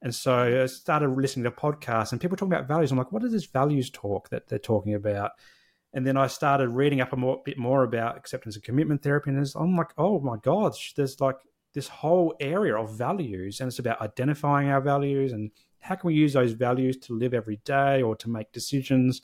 And 0.00 0.14
so 0.14 0.62
I 0.62 0.66
started 0.66 1.08
listening 1.10 1.44
to 1.44 1.50
podcasts 1.50 2.12
and 2.12 2.20
people 2.20 2.36
talking 2.36 2.52
about 2.52 2.68
values. 2.68 2.92
I'm 2.92 2.98
like, 2.98 3.10
what 3.10 3.24
is 3.24 3.32
this 3.32 3.46
values 3.46 3.90
talk 3.90 4.28
that 4.28 4.46
they're 4.48 4.58
talking 4.58 4.94
about? 4.94 5.32
And 5.92 6.06
then 6.06 6.16
I 6.16 6.26
started 6.26 6.68
reading 6.68 7.00
up 7.00 7.12
a 7.12 7.16
more, 7.16 7.40
bit 7.44 7.58
more 7.58 7.82
about 7.82 8.16
acceptance 8.16 8.54
and 8.54 8.64
commitment 8.64 9.02
therapy, 9.02 9.30
and 9.30 9.52
I'm 9.56 9.76
like, 9.76 9.92
oh 9.96 10.20
my 10.20 10.36
gosh, 10.42 10.92
there's 10.94 11.20
like 11.20 11.38
this 11.72 11.88
whole 11.88 12.34
area 12.40 12.76
of 12.76 12.96
values, 12.96 13.60
and 13.60 13.68
it's 13.68 13.78
about 13.78 14.00
identifying 14.00 14.68
our 14.68 14.80
values 14.80 15.32
and 15.32 15.50
how 15.80 15.94
can 15.94 16.08
we 16.08 16.14
use 16.14 16.34
those 16.34 16.52
values 16.52 16.98
to 16.98 17.16
live 17.16 17.32
every 17.32 17.60
day 17.64 18.02
or 18.02 18.14
to 18.16 18.28
make 18.28 18.52
decisions. 18.52 19.22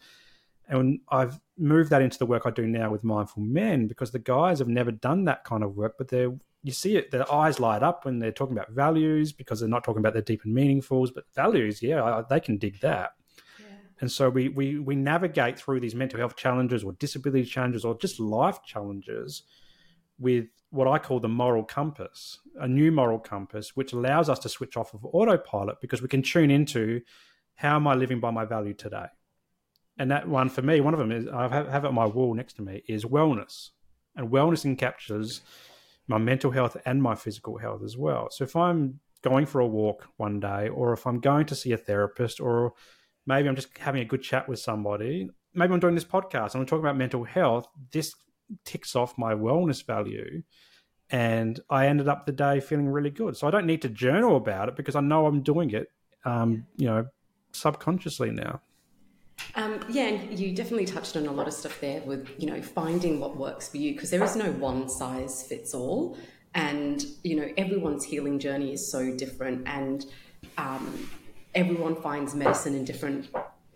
And 0.68 1.00
I've 1.09 1.38
moved 1.59 1.90
that 1.90 2.03
into 2.03 2.18
the 2.18 2.27
work 2.27 2.42
I 2.46 2.50
do 2.50 2.66
now 2.66 2.90
with 2.90 3.05
mindful 3.05 3.42
men 3.42 3.87
because 3.87 4.11
the 4.11 4.18
guys 4.18 4.59
have 4.61 4.68
never 4.68 4.90
done 4.90 5.24
that 5.24 5.44
kind 5.44 5.62
of 5.62 5.77
work, 5.77 5.94
but 5.98 6.09
they're 6.09 6.33
you 6.64 6.72
see 6.72 6.96
it, 6.96 7.11
their 7.11 7.31
eyes 7.31 7.61
light 7.61 7.83
up 7.83 8.07
when 8.07 8.18
they're 8.18 8.33
talking 8.33 8.57
about 8.57 8.70
values 8.70 9.33
because 9.33 9.61
they're 9.61 9.68
not 9.68 9.85
talking 9.85 10.00
about 10.00 10.14
their 10.14 10.22
deep 10.22 10.44
and 10.44 10.57
meaningfuls, 10.57 11.11
but 11.14 11.24
values, 11.35 11.83
yeah, 11.83 12.22
they 12.31 12.40
can 12.40 12.57
dig 12.57 12.81
that. 12.81 13.11
And 14.00 14.11
so 14.11 14.31
we, 14.31 14.48
we, 14.48 14.79
we 14.79 14.96
navigate 14.96 15.59
through 15.59 15.81
these 15.81 15.94
mental 15.94 16.18
health 16.18 16.37
challenges 16.37 16.83
or 16.83 16.94
disability 16.94 17.44
challenges 17.44 17.85
or 17.85 17.96
just 17.98 18.18
life 18.18 18.61
challenges 18.64 19.42
with 20.18 20.46
what 20.70 20.88
I 20.88 20.98
call 20.98 21.20
the 21.20 21.29
moral 21.29 21.64
compass, 21.64 22.40
a 22.59 22.66
new 22.66 22.90
moral 22.90 23.18
compass, 23.18 23.77
which 23.77 23.92
allows 23.92 24.29
us 24.31 24.38
to 24.40 24.48
switch 24.48 24.77
off 24.77 24.94
of 24.94 25.05
autopilot 25.05 25.81
because 25.83 26.00
we 26.00 26.09
can 26.09 26.22
tune 26.22 26.50
into 26.50 27.03
how 27.57 27.77
am 27.77 27.87
I 27.87 27.94
living 27.94 28.20
by 28.20 28.31
my 28.31 28.46
value 28.46 28.74
today? 28.74 29.07
And 29.98 30.11
that 30.11 30.28
one 30.28 30.48
for 30.48 30.62
me, 30.62 30.80
one 30.80 30.94
of 30.94 30.98
them 30.98 31.12
is 31.12 31.28
I 31.28 31.48
have, 31.48 31.68
have 31.68 31.85
it 31.85 31.88
on 31.88 31.94
my 31.94 32.07
wall 32.07 32.35
next 32.35 32.54
to 32.54 32.62
me 32.62 32.83
is 32.88 33.04
wellness. 33.04 33.70
And 34.16 34.30
wellness 34.30 34.64
encaptures 34.64 35.40
my 36.07 36.18
mental 36.18 36.50
health 36.50 36.76
and 36.85 37.02
my 37.02 37.14
physical 37.14 37.59
health 37.59 37.83
as 37.83 37.96
well. 37.96 38.28
So 38.30 38.44
if 38.44 38.57
I'm 38.57 39.00
going 39.22 39.46
for 39.46 39.61
a 39.61 39.66
walk 39.66 40.09
one 40.16 40.40
day, 40.40 40.68
or 40.68 40.92
if 40.92 41.07
I'm 41.07 41.20
going 41.20 41.46
to 41.46 41.54
see 41.54 41.72
a 41.72 41.78
therapist, 41.78 42.40
or 42.40 42.74
maybe 43.26 43.48
I'm 43.48 43.57
just 43.57 43.76
having 43.78 44.02
a 44.02 44.04
good 44.04 44.22
chat 44.22 44.48
with 44.48 44.59
somebody, 44.59 45.30
maybe 45.54 45.72
I'm 45.72 45.80
doing 45.80 45.94
this 45.94 46.04
podcast 46.04 46.52
and 46.52 46.61
I'm 46.61 46.66
talking 46.66 46.85
about 46.85 46.96
mental 46.96 47.24
health, 47.24 47.66
this 47.92 48.14
ticks 48.64 48.94
off 48.94 49.16
my 49.16 49.35
wellness 49.35 49.85
value. 49.85 50.42
And 51.11 51.61
I 51.70 51.87
ended 51.87 52.09
up 52.09 52.26
the 52.26 52.33
day 52.33 52.61
feeling 52.61 52.88
really 52.88 53.11
good. 53.11 53.37
So 53.37 53.46
I 53.46 53.50
don't 53.50 53.66
need 53.66 53.83
to 53.83 53.88
journal 53.88 54.37
about 54.37 54.68
it 54.68 54.76
because 54.76 54.96
I 54.96 55.00
know 55.00 55.26
I'm 55.26 55.42
doing 55.42 55.70
it, 55.70 55.88
um, 56.24 56.66
you 56.76 56.87
know, 56.87 57.07
subconsciously 57.52 58.30
now. 58.30 58.61
Um, 59.56 59.80
yeah, 59.88 60.06
and 60.06 60.38
you 60.38 60.54
definitely 60.54 60.86
touched 60.86 61.16
on 61.16 61.26
a 61.26 61.32
lot 61.32 61.46
of 61.46 61.54
stuff 61.54 61.80
there 61.80 62.00
with, 62.02 62.28
you 62.38 62.46
know, 62.46 62.60
finding 62.60 63.20
what 63.20 63.36
works 63.36 63.68
for 63.68 63.76
you 63.76 63.92
because 63.94 64.10
there 64.10 64.22
is 64.22 64.36
no 64.36 64.50
one 64.52 64.88
size 64.88 65.42
fits 65.42 65.74
all. 65.74 66.16
And, 66.54 67.04
you 67.22 67.36
know, 67.36 67.48
everyone's 67.56 68.04
healing 68.04 68.38
journey 68.38 68.72
is 68.72 68.90
so 68.90 69.14
different 69.16 69.66
and 69.66 70.06
um, 70.58 71.08
everyone 71.54 71.96
finds 71.96 72.34
medicine 72.34 72.74
in 72.74 72.84
different 72.84 73.28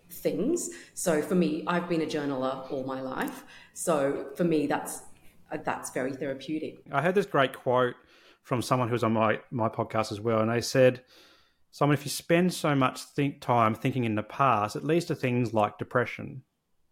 things. 0.09 0.69
So 0.93 1.21
for 1.21 1.35
me, 1.35 1.63
I've 1.67 1.87
been 1.87 2.01
a 2.01 2.05
journaler 2.05 2.69
all 2.71 2.83
my 2.83 3.01
life. 3.01 3.43
So 3.73 4.27
for 4.35 4.43
me, 4.43 4.67
that's 4.67 5.03
that's 5.63 5.89
very 5.91 6.13
therapeutic. 6.13 6.83
I 6.91 7.01
had 7.01 7.15
this 7.15 7.25
great 7.25 7.53
quote 7.53 7.95
from 8.43 8.61
someone 8.61 8.89
who's 8.89 9.03
on 9.03 9.13
my, 9.13 9.39
my 9.51 9.67
podcast 9.67 10.11
as 10.11 10.21
well, 10.21 10.39
and 10.39 10.51
they 10.51 10.61
said, 10.61 11.01
Simon, 11.71 11.93
if 11.93 12.03
you 12.03 12.09
spend 12.09 12.53
so 12.53 12.75
much 12.75 13.01
think 13.01 13.41
time 13.41 13.75
thinking 13.75 14.03
in 14.03 14.15
the 14.15 14.23
past, 14.23 14.75
it 14.75 14.83
leads 14.83 15.05
to 15.05 15.15
things 15.15 15.53
like 15.53 15.77
depression, 15.77 16.43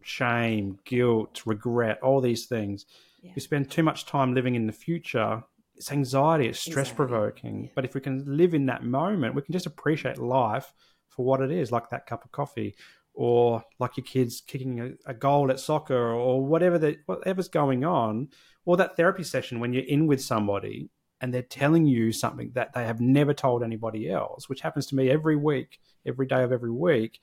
shame, 0.02 0.78
guilt, 0.84 1.42
regret, 1.44 1.98
all 2.02 2.20
these 2.20 2.46
things. 2.46 2.86
Yeah. 3.22 3.30
If 3.30 3.36
you 3.36 3.40
spend 3.40 3.70
too 3.70 3.82
much 3.82 4.06
time 4.06 4.34
living 4.34 4.54
in 4.54 4.66
the 4.66 4.72
future, 4.72 5.42
it's 5.74 5.90
anxiety, 5.90 6.46
it's 6.46 6.60
stress 6.60 6.92
provoking. 6.92 7.64
Yeah. 7.64 7.70
But 7.74 7.84
if 7.84 7.94
we 7.94 8.00
can 8.00 8.24
live 8.26 8.54
in 8.54 8.66
that 8.66 8.84
moment, 8.84 9.34
we 9.34 9.42
can 9.42 9.52
just 9.52 9.66
appreciate 9.66 10.18
life 10.18 10.72
for 11.08 11.24
what 11.24 11.40
it 11.40 11.50
is, 11.50 11.72
like 11.72 11.90
that 11.90 12.06
cup 12.06 12.24
of 12.24 12.30
coffee, 12.30 12.76
or 13.14 13.64
like 13.80 13.96
your 13.96 14.04
kids 14.04 14.40
kicking 14.40 14.80
a, 14.80 15.10
a 15.10 15.14
goal 15.14 15.50
at 15.50 15.58
soccer, 15.58 16.12
or 16.12 16.44
whatever 16.46 16.78
that 16.78 16.98
whatever's 17.06 17.48
going 17.48 17.84
on, 17.84 18.28
or 18.64 18.76
that 18.76 18.96
therapy 18.96 19.24
session 19.24 19.58
when 19.58 19.72
you're 19.72 19.82
in 19.84 20.06
with 20.06 20.22
somebody 20.22 20.88
and 21.20 21.32
they're 21.32 21.42
telling 21.42 21.86
you 21.86 22.12
something 22.12 22.52
that 22.54 22.72
they 22.72 22.84
have 22.84 23.00
never 23.00 23.34
told 23.34 23.62
anybody 23.62 24.10
else, 24.10 24.48
which 24.48 24.60
happens 24.60 24.86
to 24.86 24.94
me 24.94 25.10
every 25.10 25.36
week, 25.36 25.80
every 26.06 26.26
day 26.26 26.42
of 26.42 26.52
every 26.52 26.70
week. 26.70 27.20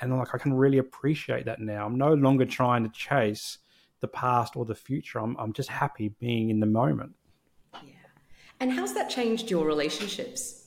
And 0.00 0.12
I'm 0.12 0.18
like, 0.18 0.34
I 0.34 0.38
can 0.38 0.54
really 0.54 0.78
appreciate 0.78 1.46
that 1.46 1.60
now. 1.60 1.86
I'm 1.86 1.98
no 1.98 2.14
longer 2.14 2.44
trying 2.44 2.84
to 2.84 2.90
chase 2.90 3.58
the 4.00 4.08
past 4.08 4.56
or 4.56 4.64
the 4.64 4.74
future. 4.74 5.18
I'm, 5.18 5.36
I'm 5.38 5.52
just 5.52 5.68
happy 5.68 6.08
being 6.20 6.50
in 6.50 6.60
the 6.60 6.66
moment. 6.66 7.14
Yeah. 7.74 7.92
And 8.60 8.72
how's 8.72 8.94
that 8.94 9.08
changed 9.08 9.50
your 9.50 9.66
relationships? 9.66 10.64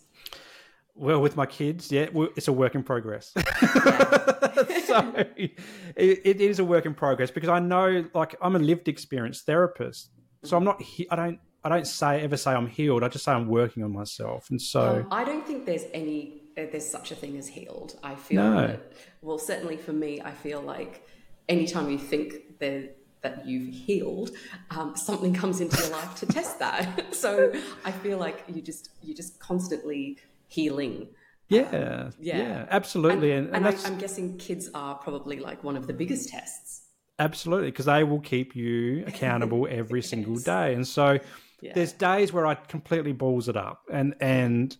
Well, 0.95 1.21
with 1.21 1.35
my 1.35 1.45
kids, 1.45 1.91
yeah, 1.91 2.07
it's 2.35 2.47
a 2.47 2.53
work 2.53 2.73
in 2.73 2.81
progress. 2.81 3.31
so 4.85 5.13
it, 5.35 5.59
it 5.95 6.41
is 6.41 6.57
a 6.57 6.65
work 6.65 6.87
in 6.87 6.95
progress 6.95 7.29
because 7.29 7.49
I 7.49 7.59
know, 7.59 8.05
like, 8.15 8.35
I'm 8.41 8.55
a 8.55 8.59
lived 8.59 8.87
experience 8.87 9.41
therapist, 9.41 10.09
so 10.43 10.57
I'm 10.57 10.63
not. 10.63 10.81
I 11.11 11.15
don't. 11.15 11.39
I 11.67 11.75
don't 11.75 11.87
say 11.87 12.21
ever 12.21 12.37
say 12.37 12.51
I'm 12.51 12.67
healed. 12.67 13.03
I 13.03 13.09
just 13.09 13.25
say 13.25 13.33
I'm 13.33 13.47
working 13.47 13.83
on 13.83 13.91
myself, 13.91 14.49
and 14.49 14.61
so 14.61 15.01
um, 15.01 15.07
I 15.11 15.23
don't 15.23 15.45
think 15.45 15.65
there's 15.65 15.85
any 15.93 16.41
uh, 16.57 16.63
there's 16.71 16.89
such 16.89 17.11
a 17.11 17.15
thing 17.15 17.37
as 17.37 17.47
healed. 17.47 17.99
I 18.03 18.15
feel 18.15 18.43
no. 18.43 18.67
that 18.67 18.93
well, 19.21 19.37
certainly 19.37 19.75
for 19.75 19.93
me, 19.93 20.21
I 20.21 20.31
feel 20.31 20.61
like 20.61 21.05
anytime 21.49 21.89
you 21.89 21.97
think 21.97 22.59
that 22.59 22.95
that 23.21 23.45
you've 23.45 23.73
healed, 23.73 24.31
um, 24.71 24.95
something 24.95 25.33
comes 25.33 25.59
into 25.59 25.77
your 25.81 25.91
life 25.91 26.15
to 26.15 26.25
test 26.25 26.59
that. 26.59 27.13
so 27.15 27.51
I 27.83 27.91
feel 27.91 28.17
like 28.17 28.43
you 28.47 28.61
just 28.61 28.91
you're 29.01 29.17
just 29.17 29.39
constantly 29.39 30.17
healing. 30.47 31.09
Yeah, 31.49 31.61
um, 31.61 32.13
yeah, 32.19 32.37
yeah, 32.37 32.65
absolutely. 32.69 33.31
And, 33.31 33.47
and, 33.47 33.65
and 33.65 33.75
I, 33.75 33.87
I'm 33.87 33.97
guessing 33.97 34.37
kids 34.37 34.69
are 34.73 34.95
probably 34.95 35.39
like 35.39 35.63
one 35.63 35.75
of 35.75 35.87
the 35.87 35.93
biggest 35.93 36.29
tests. 36.29 36.83
Absolutely, 37.19 37.71
because 37.71 37.85
they 37.85 38.03
will 38.03 38.19
keep 38.19 38.55
you 38.55 39.03
accountable 39.07 39.67
every 39.69 40.01
yes. 40.01 40.09
single 40.09 40.35
day, 40.35 40.73
and 40.73 40.87
so 40.87 41.19
yeah. 41.61 41.73
There's 41.73 41.93
days 41.93 42.31
where 42.31 42.45
I 42.45 42.55
completely 42.55 43.13
balls 43.13 43.49
it 43.49 43.57
up, 43.57 43.81
and 43.91 44.15
and 44.19 44.75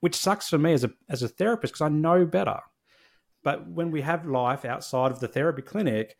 which 0.00 0.14
sucks 0.14 0.48
for 0.48 0.58
me 0.58 0.72
as 0.72 0.84
a 0.84 0.90
as 1.08 1.22
a 1.22 1.28
therapist 1.28 1.74
because 1.74 1.84
I 1.84 1.88
know 1.88 2.24
better. 2.24 2.60
But 3.44 3.68
when 3.68 3.90
we 3.90 4.00
have 4.02 4.26
life 4.26 4.64
outside 4.64 5.12
of 5.12 5.20
the 5.20 5.28
therapy 5.28 5.62
clinic, 5.62 6.16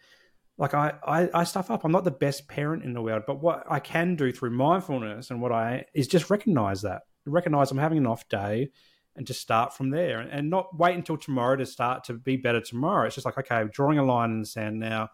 like 0.56 0.74
I, 0.74 0.94
I, 1.04 1.28
I 1.34 1.44
stuff 1.44 1.70
up. 1.70 1.84
I'm 1.84 1.92
not 1.92 2.04
the 2.04 2.10
best 2.10 2.48
parent 2.48 2.84
in 2.84 2.92
the 2.92 3.02
world, 3.02 3.24
but 3.26 3.40
what 3.40 3.64
I 3.68 3.80
can 3.80 4.14
do 4.14 4.32
through 4.32 4.50
mindfulness 4.50 5.30
and 5.30 5.40
what 5.40 5.52
I 5.52 5.86
is 5.94 6.06
just 6.06 6.30
recognize 6.30 6.82
that, 6.82 7.02
recognize 7.26 7.70
I'm 7.70 7.78
having 7.78 7.98
an 7.98 8.06
off 8.06 8.28
day, 8.28 8.70
and 9.16 9.26
just 9.26 9.40
start 9.40 9.74
from 9.74 9.90
there, 9.90 10.20
and, 10.20 10.30
and 10.30 10.50
not 10.50 10.78
wait 10.78 10.96
until 10.96 11.16
tomorrow 11.16 11.56
to 11.56 11.66
start 11.66 12.04
to 12.04 12.12
be 12.12 12.36
better 12.36 12.60
tomorrow. 12.60 13.06
It's 13.06 13.14
just 13.14 13.24
like 13.24 13.38
okay, 13.38 13.56
I'm 13.56 13.70
drawing 13.70 13.98
a 13.98 14.04
line 14.04 14.30
in 14.32 14.40
the 14.40 14.46
sand 14.46 14.78
now. 14.78 15.08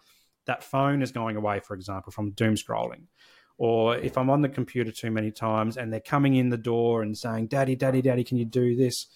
That 0.47 0.65
phone 0.65 1.01
is 1.01 1.13
going 1.13 1.37
away, 1.37 1.61
for 1.61 1.75
example, 1.75 2.13
from 2.13 2.33
doom 2.33 2.55
scrolling 2.55 3.07
or 3.57 3.97
if 3.97 4.19
I'm 4.19 4.31
on 4.31 4.43
the 4.43 4.49
computer 4.49 4.91
too 4.91 5.11
many 5.11 5.31
times 5.31 5.77
and 5.77 5.93
they're 5.93 6.01
coming 6.01 6.35
in 6.35 6.49
the 6.49 6.57
door 6.57 7.03
and 7.03 7.17
saying, 7.17 7.47
"Daddy, 7.47 7.77
Daddy, 7.77 8.03
Daddy, 8.03 8.25
can 8.25 8.37
you 8.37 8.45
do 8.45 8.77
this?" 8.77 9.07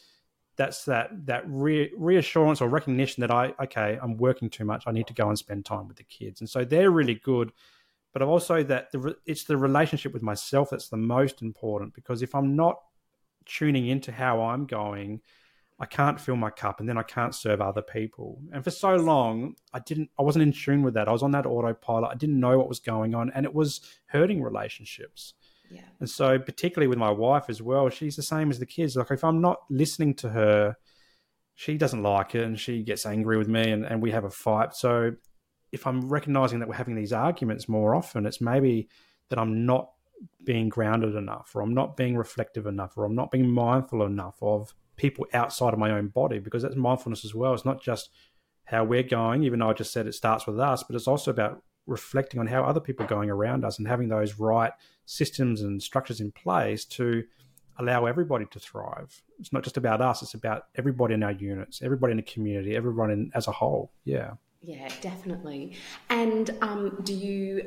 That's 0.56 0.84
that 0.84 1.26
that 1.26 1.44
re- 1.46 1.92
reassurance 1.96 2.60
or 2.60 2.68
recognition 2.68 3.20
that 3.22 3.30
I 3.30 3.54
okay, 3.62 3.98
I'm 4.00 4.16
working 4.16 4.50
too 4.50 4.64
much. 4.64 4.84
I 4.86 4.92
need 4.92 5.06
to 5.08 5.14
go 5.14 5.28
and 5.28 5.38
spend 5.38 5.64
time 5.64 5.88
with 5.88 5.96
the 5.96 6.04
kids, 6.04 6.40
and 6.40 6.48
so 6.48 6.64
they're 6.64 6.90
really 6.90 7.16
good. 7.16 7.52
But 8.12 8.22
also 8.22 8.62
that 8.64 8.90
the, 8.90 9.16
it's 9.26 9.44
the 9.44 9.56
relationship 9.56 10.12
with 10.12 10.22
myself 10.22 10.70
that's 10.70 10.88
the 10.88 10.96
most 10.96 11.42
important 11.42 11.94
because 11.94 12.22
if 12.22 12.34
I'm 12.34 12.56
not 12.56 12.78
tuning 13.44 13.86
into 13.86 14.12
how 14.12 14.42
I'm 14.42 14.66
going, 14.66 15.20
I 15.80 15.86
can't 15.86 16.20
fill 16.20 16.36
my 16.36 16.50
cup 16.50 16.80
and 16.80 16.88
then 16.88 16.98
I 16.98 17.04
can't 17.04 17.34
serve 17.34 17.60
other 17.60 17.82
people. 17.82 18.40
And 18.52 18.64
for 18.64 18.70
so 18.70 18.96
long, 18.96 19.54
I 19.72 19.78
didn't, 19.78 20.10
I 20.18 20.22
wasn't 20.22 20.42
in 20.42 20.52
tune 20.52 20.82
with 20.82 20.94
that. 20.94 21.08
I 21.08 21.12
was 21.12 21.22
on 21.22 21.30
that 21.32 21.46
autopilot. 21.46 22.10
I 22.10 22.16
didn't 22.16 22.40
know 22.40 22.58
what 22.58 22.68
was 22.68 22.80
going 22.80 23.14
on 23.14 23.30
and 23.32 23.46
it 23.46 23.54
was 23.54 23.80
hurting 24.06 24.42
relationships. 24.42 25.34
Yeah. 25.70 25.82
And 26.00 26.08
so, 26.08 26.38
particularly 26.38 26.88
with 26.88 26.98
my 26.98 27.10
wife 27.10 27.44
as 27.48 27.62
well, 27.62 27.88
she's 27.90 28.16
the 28.16 28.22
same 28.22 28.50
as 28.50 28.58
the 28.58 28.66
kids. 28.66 28.96
Like, 28.96 29.10
if 29.10 29.22
I'm 29.22 29.40
not 29.40 29.58
listening 29.70 30.14
to 30.14 30.30
her, 30.30 30.76
she 31.54 31.76
doesn't 31.76 32.02
like 32.02 32.34
it 32.34 32.44
and 32.44 32.58
she 32.58 32.82
gets 32.82 33.04
angry 33.04 33.36
with 33.36 33.48
me 33.48 33.70
and, 33.70 33.84
and 33.84 34.00
we 34.00 34.10
have 34.10 34.24
a 34.24 34.30
fight. 34.30 34.74
So, 34.74 35.12
if 35.70 35.86
I'm 35.86 36.08
recognizing 36.08 36.60
that 36.60 36.68
we're 36.68 36.74
having 36.74 36.94
these 36.94 37.12
arguments 37.12 37.68
more 37.68 37.94
often, 37.94 38.24
it's 38.26 38.40
maybe 38.40 38.88
that 39.28 39.38
I'm 39.38 39.66
not 39.66 39.90
being 40.42 40.68
grounded 40.68 41.14
enough 41.14 41.52
or 41.54 41.60
I'm 41.60 41.74
not 41.74 41.96
being 41.96 42.16
reflective 42.16 42.66
enough 42.66 42.96
or 42.96 43.04
I'm 43.04 43.14
not 43.14 43.30
being 43.30 43.50
mindful 43.50 44.04
enough 44.04 44.38
of 44.40 44.74
people 44.98 45.26
outside 45.32 45.72
of 45.72 45.78
my 45.78 45.90
own 45.90 46.08
body 46.08 46.38
because 46.38 46.62
that's 46.62 46.76
mindfulness 46.76 47.24
as 47.24 47.34
well. 47.34 47.54
It's 47.54 47.64
not 47.64 47.80
just 47.80 48.10
how 48.64 48.84
we're 48.84 49.02
going, 49.02 49.44
even 49.44 49.60
though 49.60 49.70
I 49.70 49.72
just 49.72 49.92
said 49.92 50.06
it 50.06 50.14
starts 50.14 50.46
with 50.46 50.60
us, 50.60 50.82
but 50.82 50.94
it's 50.94 51.08
also 51.08 51.30
about 51.30 51.62
reflecting 51.86 52.38
on 52.38 52.46
how 52.46 52.62
other 52.64 52.80
people 52.80 53.06
are 53.06 53.08
going 53.08 53.30
around 53.30 53.64
us 53.64 53.78
and 53.78 53.88
having 53.88 54.08
those 54.08 54.38
right 54.38 54.72
systems 55.06 55.62
and 55.62 55.82
structures 55.82 56.20
in 56.20 56.30
place 56.32 56.84
to 56.84 57.24
allow 57.78 58.04
everybody 58.04 58.44
to 58.50 58.58
thrive. 58.58 59.22
It's 59.38 59.52
not 59.52 59.62
just 59.64 59.78
about 59.78 60.02
us, 60.02 60.22
it's 60.22 60.34
about 60.34 60.66
everybody 60.76 61.14
in 61.14 61.22
our 61.22 61.32
units, 61.32 61.80
everybody 61.80 62.10
in 62.10 62.18
the 62.18 62.24
community, 62.24 62.76
everyone 62.76 63.10
in, 63.10 63.30
as 63.34 63.48
a 63.48 63.52
whole. 63.52 63.92
Yeah. 64.04 64.32
Yeah, 64.60 64.88
definitely. 65.00 65.76
And 66.10 66.50
um, 66.60 67.00
do 67.04 67.14
you 67.14 67.62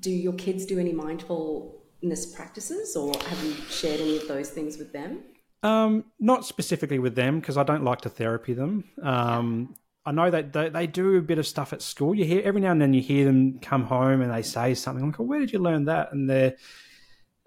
do 0.00 0.10
your 0.10 0.34
kids 0.34 0.66
do 0.66 0.78
any 0.78 0.92
mindfulness 0.92 2.26
practices 2.34 2.96
or 2.96 3.12
have 3.18 3.44
you 3.44 3.54
shared 3.70 4.00
any 4.00 4.18
of 4.18 4.28
those 4.28 4.50
things 4.50 4.76
with 4.76 4.92
them? 4.92 5.22
Um, 5.64 6.04
not 6.20 6.44
specifically 6.44 6.98
with 6.98 7.14
them 7.14 7.40
because 7.40 7.56
I 7.56 7.62
don't 7.62 7.84
like 7.84 8.02
to 8.02 8.10
therapy 8.10 8.52
them. 8.52 8.84
Um, 9.02 9.74
I 10.04 10.12
know 10.12 10.30
that 10.30 10.52
they, 10.52 10.68
they, 10.68 10.86
do 10.86 11.16
a 11.16 11.22
bit 11.22 11.38
of 11.38 11.46
stuff 11.46 11.72
at 11.72 11.80
school. 11.80 12.14
You 12.14 12.26
hear 12.26 12.42
every 12.44 12.60
now 12.60 12.72
and 12.72 12.82
then 12.82 12.92
you 12.92 13.00
hear 13.00 13.24
them 13.24 13.58
come 13.60 13.84
home 13.84 14.20
and 14.20 14.30
they 14.30 14.42
say 14.42 14.74
something 14.74 15.06
like, 15.06 15.18
oh, 15.18 15.22
"Where 15.22 15.40
did 15.40 15.54
you 15.54 15.60
learn 15.60 15.86
that?" 15.86 16.12
And 16.12 16.28
they 16.28 16.54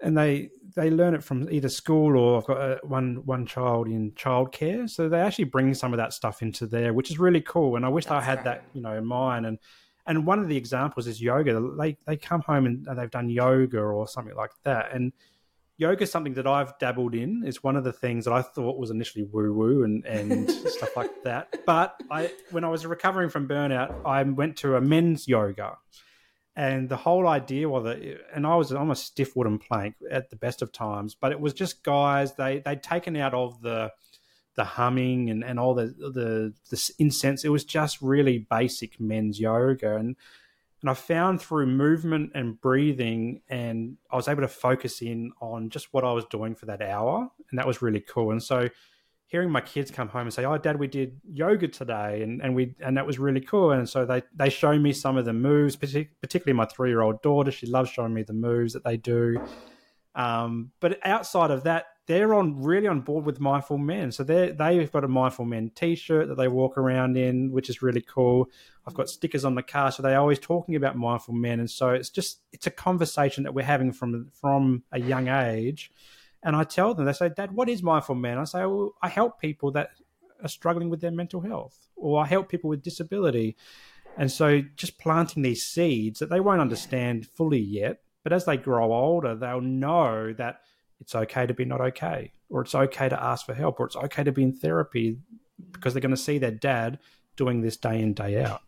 and 0.00 0.18
they 0.18 0.50
they 0.74 0.90
learn 0.90 1.14
it 1.14 1.22
from 1.22 1.48
either 1.48 1.68
school 1.68 2.18
or 2.18 2.38
I've 2.38 2.46
got 2.46 2.56
a, 2.56 2.80
one 2.82 3.24
one 3.24 3.46
child 3.46 3.86
in 3.86 4.10
childcare, 4.12 4.90
so 4.90 5.08
they 5.08 5.20
actually 5.20 5.44
bring 5.44 5.72
some 5.74 5.92
of 5.92 5.98
that 5.98 6.12
stuff 6.12 6.42
into 6.42 6.66
there, 6.66 6.92
which 6.92 7.12
is 7.12 7.20
really 7.20 7.40
cool. 7.40 7.76
And 7.76 7.86
I 7.86 7.88
wish 7.88 8.06
That's 8.06 8.26
I 8.26 8.28
had 8.28 8.42
that, 8.42 8.64
you 8.74 8.80
know, 8.80 8.96
in 8.96 9.06
mine. 9.06 9.44
And 9.44 9.60
and 10.06 10.26
one 10.26 10.40
of 10.40 10.48
the 10.48 10.56
examples 10.56 11.06
is 11.06 11.22
yoga. 11.22 11.60
They 11.78 11.96
they 12.04 12.16
come 12.16 12.40
home 12.40 12.66
and 12.66 12.84
they've 12.84 13.08
done 13.08 13.30
yoga 13.30 13.78
or 13.78 14.08
something 14.08 14.34
like 14.34 14.50
that, 14.64 14.92
and 14.92 15.12
yoga 15.78 16.02
is 16.02 16.10
something 16.10 16.34
that 16.34 16.46
I've 16.46 16.76
dabbled 16.78 17.14
in. 17.14 17.42
It's 17.46 17.62
one 17.62 17.76
of 17.76 17.84
the 17.84 17.92
things 17.92 18.24
that 18.24 18.34
I 18.34 18.42
thought 18.42 18.78
was 18.78 18.90
initially 18.90 19.24
woo 19.24 19.52
woo 19.54 19.84
and, 19.84 20.04
and 20.04 20.50
stuff 20.66 20.96
like 20.96 21.22
that. 21.22 21.64
But 21.64 21.98
I, 22.10 22.30
when 22.50 22.64
I 22.64 22.68
was 22.68 22.84
recovering 22.84 23.30
from 23.30 23.48
burnout, 23.48 24.04
I 24.04 24.22
went 24.24 24.56
to 24.58 24.76
a 24.76 24.80
men's 24.80 25.26
yoga. 25.26 25.78
And 26.56 26.88
the 26.88 26.96
whole 26.96 27.28
idea 27.28 27.68
was 27.68 27.84
that, 27.84 27.98
and 28.34 28.44
I 28.44 28.56
was 28.56 28.72
almost 28.72 29.06
stiff 29.06 29.36
wooden 29.36 29.58
plank 29.58 29.94
at 30.10 30.30
the 30.30 30.36
best 30.36 30.60
of 30.60 30.72
times, 30.72 31.14
but 31.14 31.30
it 31.30 31.38
was 31.38 31.54
just 31.54 31.84
guys, 31.84 32.34
they, 32.34 32.58
they'd 32.58 32.82
taken 32.82 33.16
out 33.16 33.32
of 33.32 33.62
the, 33.62 33.92
the 34.56 34.64
humming 34.64 35.30
and, 35.30 35.44
and 35.44 35.60
all 35.60 35.74
the, 35.74 35.86
the, 35.86 36.52
the 36.68 36.92
incense. 36.98 37.44
It 37.44 37.50
was 37.50 37.64
just 37.64 38.02
really 38.02 38.38
basic 38.50 38.98
men's 38.98 39.38
yoga. 39.38 39.94
And, 39.94 40.16
and 40.80 40.90
I 40.90 40.94
found 40.94 41.40
through 41.40 41.66
movement 41.66 42.32
and 42.34 42.60
breathing, 42.60 43.42
and 43.48 43.96
I 44.10 44.16
was 44.16 44.28
able 44.28 44.42
to 44.42 44.48
focus 44.48 45.02
in 45.02 45.32
on 45.40 45.70
just 45.70 45.88
what 45.92 46.04
I 46.04 46.12
was 46.12 46.24
doing 46.26 46.54
for 46.54 46.66
that 46.66 46.80
hour. 46.80 47.28
And 47.50 47.58
that 47.58 47.66
was 47.66 47.82
really 47.82 48.00
cool. 48.00 48.30
And 48.30 48.42
so 48.42 48.68
hearing 49.26 49.50
my 49.50 49.60
kids 49.60 49.90
come 49.90 50.08
home 50.08 50.22
and 50.22 50.32
say, 50.32 50.44
Oh, 50.44 50.56
dad, 50.56 50.78
we 50.78 50.86
did 50.86 51.20
yoga 51.32 51.66
today. 51.68 52.22
And, 52.22 52.40
and 52.42 52.54
we, 52.54 52.74
and 52.80 52.96
that 52.96 53.06
was 53.06 53.18
really 53.18 53.40
cool. 53.40 53.72
And 53.72 53.88
so 53.88 54.06
they, 54.06 54.22
they 54.34 54.50
show 54.50 54.78
me 54.78 54.92
some 54.92 55.16
of 55.16 55.24
the 55.24 55.32
moves, 55.32 55.74
particularly 55.74 56.52
my 56.56 56.64
three 56.66 56.90
year 56.90 57.02
old 57.02 57.22
daughter. 57.22 57.50
She 57.50 57.66
loves 57.66 57.90
showing 57.90 58.14
me 58.14 58.22
the 58.22 58.32
moves 58.32 58.72
that 58.72 58.84
they 58.84 58.96
do. 58.96 59.40
Um, 60.14 60.72
but 60.80 60.98
outside 61.04 61.50
of 61.50 61.64
that, 61.64 61.86
they're 62.08 62.32
on 62.32 62.62
really 62.62 62.86
on 62.86 63.02
board 63.02 63.26
with 63.26 63.38
mindful 63.38 63.76
men. 63.76 64.10
So 64.10 64.24
they 64.24 64.50
they've 64.50 64.90
got 64.90 65.04
a 65.04 65.08
mindful 65.08 65.44
men 65.44 65.70
T-shirt 65.74 66.26
that 66.28 66.36
they 66.36 66.48
walk 66.48 66.78
around 66.78 67.18
in, 67.18 67.52
which 67.52 67.68
is 67.68 67.82
really 67.82 68.00
cool. 68.00 68.48
I've 68.86 68.94
got 68.94 69.10
stickers 69.10 69.44
on 69.44 69.54
the 69.54 69.62
car, 69.62 69.92
so 69.92 70.02
they're 70.02 70.18
always 70.18 70.38
talking 70.38 70.74
about 70.74 70.96
mindful 70.96 71.34
men, 71.34 71.60
and 71.60 71.70
so 71.70 71.90
it's 71.90 72.08
just 72.08 72.40
it's 72.50 72.66
a 72.66 72.70
conversation 72.70 73.44
that 73.44 73.52
we're 73.52 73.64
having 73.64 73.92
from 73.92 74.30
from 74.32 74.82
a 74.90 74.98
young 74.98 75.28
age. 75.28 75.92
And 76.42 76.56
I 76.56 76.64
tell 76.64 76.94
them, 76.94 77.04
they 77.04 77.12
say, 77.12 77.28
"Dad, 77.28 77.52
what 77.52 77.68
is 77.68 77.82
mindful 77.82 78.14
men?" 78.14 78.38
I 78.38 78.44
say, 78.44 78.60
"Well, 78.60 78.94
I 79.02 79.08
help 79.08 79.38
people 79.38 79.70
that 79.72 79.90
are 80.42 80.48
struggling 80.48 80.88
with 80.88 81.02
their 81.02 81.10
mental 81.10 81.42
health, 81.42 81.88
or 81.94 82.22
I 82.22 82.26
help 82.26 82.48
people 82.48 82.70
with 82.70 82.82
disability." 82.82 83.54
And 84.16 84.32
so, 84.32 84.62
just 84.76 84.98
planting 84.98 85.42
these 85.42 85.66
seeds 85.66 86.20
that 86.20 86.30
they 86.30 86.40
won't 86.40 86.62
understand 86.62 87.26
fully 87.26 87.60
yet, 87.60 88.00
but 88.24 88.32
as 88.32 88.44
they 88.44 88.56
grow 88.56 88.92
older, 88.92 89.34
they'll 89.34 89.60
know 89.60 90.32
that 90.34 90.60
it's 91.00 91.14
okay 91.14 91.46
to 91.46 91.54
be 91.54 91.64
not 91.64 91.80
okay, 91.80 92.32
or 92.48 92.62
it's 92.62 92.74
okay 92.74 93.08
to 93.08 93.22
ask 93.22 93.46
for 93.46 93.54
help, 93.54 93.80
or 93.80 93.86
it's 93.86 93.96
okay 93.96 94.24
to 94.24 94.32
be 94.32 94.42
in 94.42 94.52
therapy 94.52 95.18
because 95.72 95.94
they're 95.94 96.00
going 96.00 96.10
to 96.10 96.16
see 96.16 96.38
their 96.38 96.50
dad 96.50 96.98
doing 97.36 97.60
this 97.60 97.76
day 97.76 98.00
in 98.00 98.14
day 98.14 98.42
out. 98.42 98.62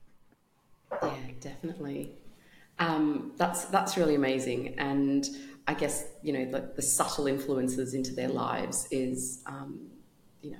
Yeah, 1.02 1.14
definitely. 1.40 2.12
Um, 2.78 3.32
that's 3.36 3.66
that's 3.66 3.96
really 3.96 4.14
amazing, 4.14 4.78
and 4.78 5.28
I 5.66 5.74
guess 5.74 6.06
you 6.22 6.32
know 6.32 6.50
the, 6.50 6.72
the 6.74 6.82
subtle 6.82 7.26
influences 7.26 7.94
into 7.94 8.14
their 8.14 8.28
lives 8.28 8.88
is 8.90 9.42
um, 9.46 9.88
you 10.40 10.52
know 10.52 10.58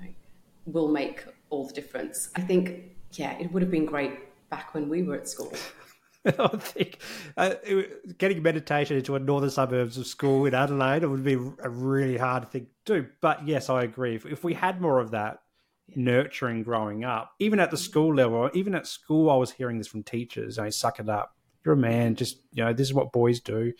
will 0.65 0.89
make 0.89 1.25
all 1.49 1.65
the 1.67 1.73
difference. 1.73 2.29
I 2.35 2.41
think 2.41 2.95
yeah, 3.13 3.37
it 3.39 3.51
would 3.51 3.61
have 3.61 3.71
been 3.71 3.85
great 3.85 4.11
back 4.49 4.73
when 4.73 4.89
we 4.89 5.03
were 5.03 5.15
at 5.15 5.27
school. 5.27 5.51
I 6.39 6.47
think 6.57 6.99
uh, 7.35 7.55
getting 8.17 8.43
meditation 8.43 8.97
into 8.97 9.15
a 9.15 9.19
northern 9.19 9.49
suburbs 9.49 9.97
of 9.97 10.05
school 10.05 10.45
in 10.45 10.53
Adelaide 10.53 11.03
it 11.03 11.07
would 11.07 11.23
be 11.23 11.33
a 11.33 11.69
really 11.69 12.17
hard 12.17 12.51
thing 12.51 12.67
to 12.85 13.01
do. 13.01 13.07
But 13.21 13.47
yes, 13.47 13.69
I 13.69 13.83
agree. 13.83 14.15
If, 14.15 14.25
if 14.25 14.43
we 14.43 14.53
had 14.53 14.81
more 14.81 14.99
of 14.99 15.11
that 15.11 15.41
nurturing 15.95 16.63
growing 16.63 17.03
up, 17.03 17.33
even 17.39 17.59
at 17.59 17.71
the 17.71 17.77
school 17.77 18.13
level, 18.13 18.51
even 18.53 18.75
at 18.75 18.85
school, 18.85 19.31
I 19.31 19.35
was 19.35 19.51
hearing 19.51 19.79
this 19.79 19.87
from 19.87 20.03
teachers. 20.03 20.59
I 20.59 20.69
suck 20.69 20.99
it 20.99 21.09
up. 21.09 21.35
You're 21.65 21.73
a 21.73 21.77
man. 21.77 22.15
Just 22.15 22.37
you 22.53 22.63
know, 22.63 22.73
this 22.73 22.87
is 22.87 22.93
what 22.93 23.11
boys 23.11 23.39
do. 23.39 23.73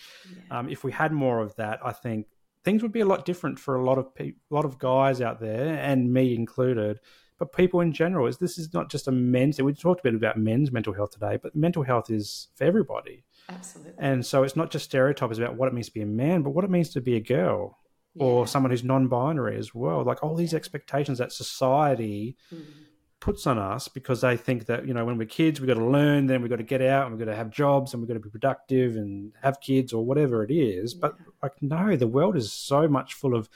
Yeah. 0.50 0.60
Um, 0.60 0.70
if 0.70 0.84
we 0.84 0.92
had 0.92 1.12
more 1.12 1.42
of 1.42 1.56
that, 1.58 1.80
I 1.86 1.92
think 1.92 2.28
things 2.64 2.82
would 2.82 2.92
be 2.92 3.00
a 3.02 3.06
lot 3.06 3.26
different 3.26 3.60
for 3.60 3.76
a 3.76 3.84
lot 3.84 3.98
of 3.98 4.14
pe- 4.16 4.30
a 4.30 4.54
lot 4.54 4.66
of 4.66 4.80
guys 4.80 5.22
out 5.22 5.40
there, 5.40 5.78
and 5.78 6.12
me 6.12 6.36
included 6.36 7.00
but 7.42 7.54
people 7.54 7.80
in 7.80 7.92
general. 7.92 8.28
Is 8.28 8.38
this 8.38 8.60
is 8.60 8.72
not 8.72 8.92
just 8.92 9.08
a 9.08 9.12
men's. 9.12 9.60
We 9.60 9.74
talked 9.74 10.02
a 10.02 10.04
bit 10.04 10.14
about 10.14 10.38
men's 10.38 10.72
mental 10.72 10.94
health 10.94 11.10
today, 11.10 11.40
but 11.42 11.56
mental 11.56 11.82
health 11.82 12.12
is 12.12 12.50
for 12.54 12.66
everybody. 12.66 13.24
Absolutely. 13.50 13.94
And 13.98 14.24
so 14.24 14.44
it's 14.44 14.56
not 14.56 14.70
just 14.70 14.86
stereotypes 14.86 15.40
about 15.40 15.56
what 15.56 15.68
it 15.68 15.74
means 15.74 15.88
to 15.88 15.94
be 15.94 16.04
a 16.04 16.06
man, 16.06 16.44
but 16.44 16.52
what 16.52 16.64
it 16.64 16.70
means 16.70 16.92
to 16.92 17.02
be 17.02 17.16
a 17.16 17.20
girl 17.20 17.80
yeah. 18.14 18.26
or 18.26 18.46
someone 18.46 18.70
who's 18.70 18.84
non-binary 18.84 19.58
as 19.58 19.74
well. 19.74 20.04
Like 20.04 20.22
all 20.24 20.36
these 20.36 20.54
expectations 20.54 21.18
that 21.18 21.32
society. 21.32 22.38
Mm-hmm 22.54 22.84
puts 23.22 23.46
on 23.46 23.60
us 23.60 23.88
because 23.88 24.22
they 24.22 24.36
think 24.36 24.66
that 24.66 24.88
you 24.88 24.96
know 24.96 25.06
when 25.06 25.16
we're 25.16 25.28
kids 25.28 25.62
we've 25.62 25.68
got 25.68 25.76
to 25.76 25.86
learn 25.86 26.26
then 26.26 26.42
we've 26.42 26.50
got 26.50 26.56
to 26.56 26.64
get 26.64 26.82
out 26.82 27.06
and 27.06 27.16
we've 27.16 27.24
got 27.24 27.32
to 27.32 27.38
have 27.38 27.52
jobs 27.52 27.94
and 27.94 28.02
we've 28.02 28.08
got 28.08 28.16
to 28.16 28.20
be 28.20 28.32
productive 28.32 28.96
and 28.96 29.32
have 29.44 29.62
kids 29.62 29.94
or 29.94 30.04
whatever 30.04 30.44
it 30.44 30.50
is 30.50 30.96
yeah. 30.96 31.00
but 31.02 31.16
like 31.44 31.52
no 31.62 31.96
the 31.96 32.08
world 32.08 32.36
is 32.36 32.52
so 32.52 32.88
much 32.88 33.14
full 33.14 33.36
of 33.36 33.48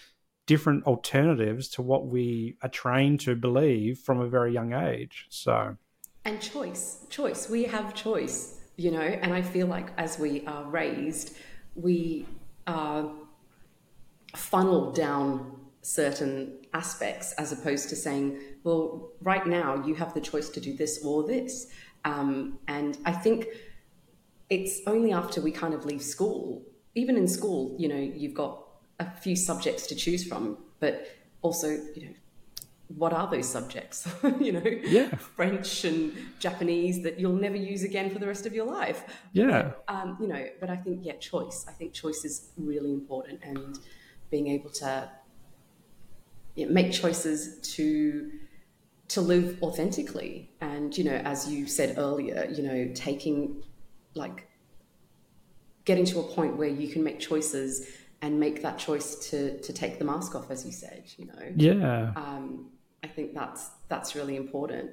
different 0.46 0.86
alternatives 0.86 1.68
to 1.70 1.82
what 1.82 2.08
we 2.08 2.58
are 2.62 2.70
trained 2.70 3.20
to 3.22 3.36
believe 3.36 4.00
from 4.00 4.20
a 4.20 4.28
very 4.28 4.54
young 4.54 4.74
age. 4.74 5.26
So, 5.30 5.78
and 6.24 6.42
choice, 6.42 7.06
choice. 7.10 7.50
We 7.50 7.64
have 7.64 7.94
choice, 7.94 8.60
you 8.78 8.92
know, 8.92 9.00
and 9.00 9.34
I 9.34 9.42
feel 9.42 9.68
like 9.68 9.88
as 9.98 10.18
we 10.18 10.46
are 10.46 10.66
raised, 10.66 11.38
we 11.76 12.26
are 12.68 13.12
funneled 14.36 14.96
down 14.96 15.60
certain 15.82 16.58
aspects 16.74 17.34
as 17.34 17.52
opposed 17.52 17.90
to 17.90 17.96
saying, 17.96 18.40
well, 18.64 19.12
right 19.22 19.46
now 19.46 19.86
you 19.86 19.94
have 19.94 20.14
the 20.16 20.22
choice 20.22 20.50
to 20.50 20.60
do 20.60 20.74
this 20.74 21.04
or 21.06 21.24
this. 21.24 21.68
Um, 22.06 22.58
and 22.68 22.98
I 23.06 23.12
think 23.12 23.48
it's 24.50 24.82
only 24.88 25.12
after 25.14 25.42
we 25.42 25.52
kind 25.52 25.74
of 25.74 25.86
leave 25.86 26.02
school, 26.02 26.64
even 26.96 27.18
in 27.18 27.28
school, 27.28 27.76
you 27.78 27.88
know, 27.88 27.98
you've 27.98 28.34
got 28.34 28.65
a 29.00 29.10
few 29.12 29.36
subjects 29.36 29.88
to 29.88 29.96
choose 29.96 30.26
from, 30.26 30.58
but 30.80 31.08
also, 31.42 31.70
you 31.70 32.08
know, 32.08 32.14
what 32.88 33.14
are 33.14 33.30
those 33.30 33.50
subjects? 33.50 34.08
you 34.40 34.52
know, 34.52 34.64
yeah, 34.84 35.10
French 35.16 35.86
and 35.86 36.14
Japanese 36.40 37.02
that 37.04 37.20
you'll 37.20 37.34
never 37.34 37.56
use 37.56 37.84
again 37.84 38.10
for 38.10 38.20
the 38.20 38.28
rest 38.28 38.46
of 38.46 38.54
your 38.54 38.66
life. 38.66 39.04
Yeah, 39.34 39.72
um, 39.88 40.18
you 40.20 40.28
know, 40.28 40.46
but 40.60 40.70
I 40.70 40.76
think 40.78 41.00
yeah, 41.04 41.14
choice. 41.14 41.66
I 41.68 41.72
think 41.72 41.94
choice 41.94 42.24
is 42.24 42.50
really 42.58 42.94
important, 42.94 43.40
and 43.44 43.80
being 44.30 44.48
able 44.48 44.70
to 44.72 45.10
make 46.56 46.94
choices 46.94 47.60
to 47.76 48.32
to 49.08 49.22
live 49.22 49.58
authentically, 49.62 50.52
and 50.62 50.96
you 50.96 51.04
know, 51.04 51.16
as 51.16 51.52
you 51.52 51.68
said 51.68 51.98
earlier, 51.98 52.48
you 52.52 52.64
know, 52.64 52.92
taking 52.94 53.64
like 54.14 54.48
getting 55.86 56.06
to 56.06 56.20
a 56.20 56.24
point 56.24 56.58
where 56.58 56.68
you 56.68 56.88
can 56.88 57.04
make 57.04 57.20
choices 57.20 57.88
and 58.22 58.40
make 58.40 58.62
that 58.62 58.78
choice 58.78 59.16
to 59.30 59.60
to 59.62 59.74
take 59.74 60.00
the 60.00 60.06
mask 60.06 60.36
off, 60.36 60.50
as 60.52 60.66
you 60.66 60.72
said. 60.72 61.04
You 61.18 61.28
know. 61.28 61.52
Yeah. 61.56 62.14
Um, 62.16 62.72
I 63.04 63.08
think 63.08 63.34
that's 63.34 63.70
that's 63.88 64.16
really 64.16 64.36
important. 64.36 64.92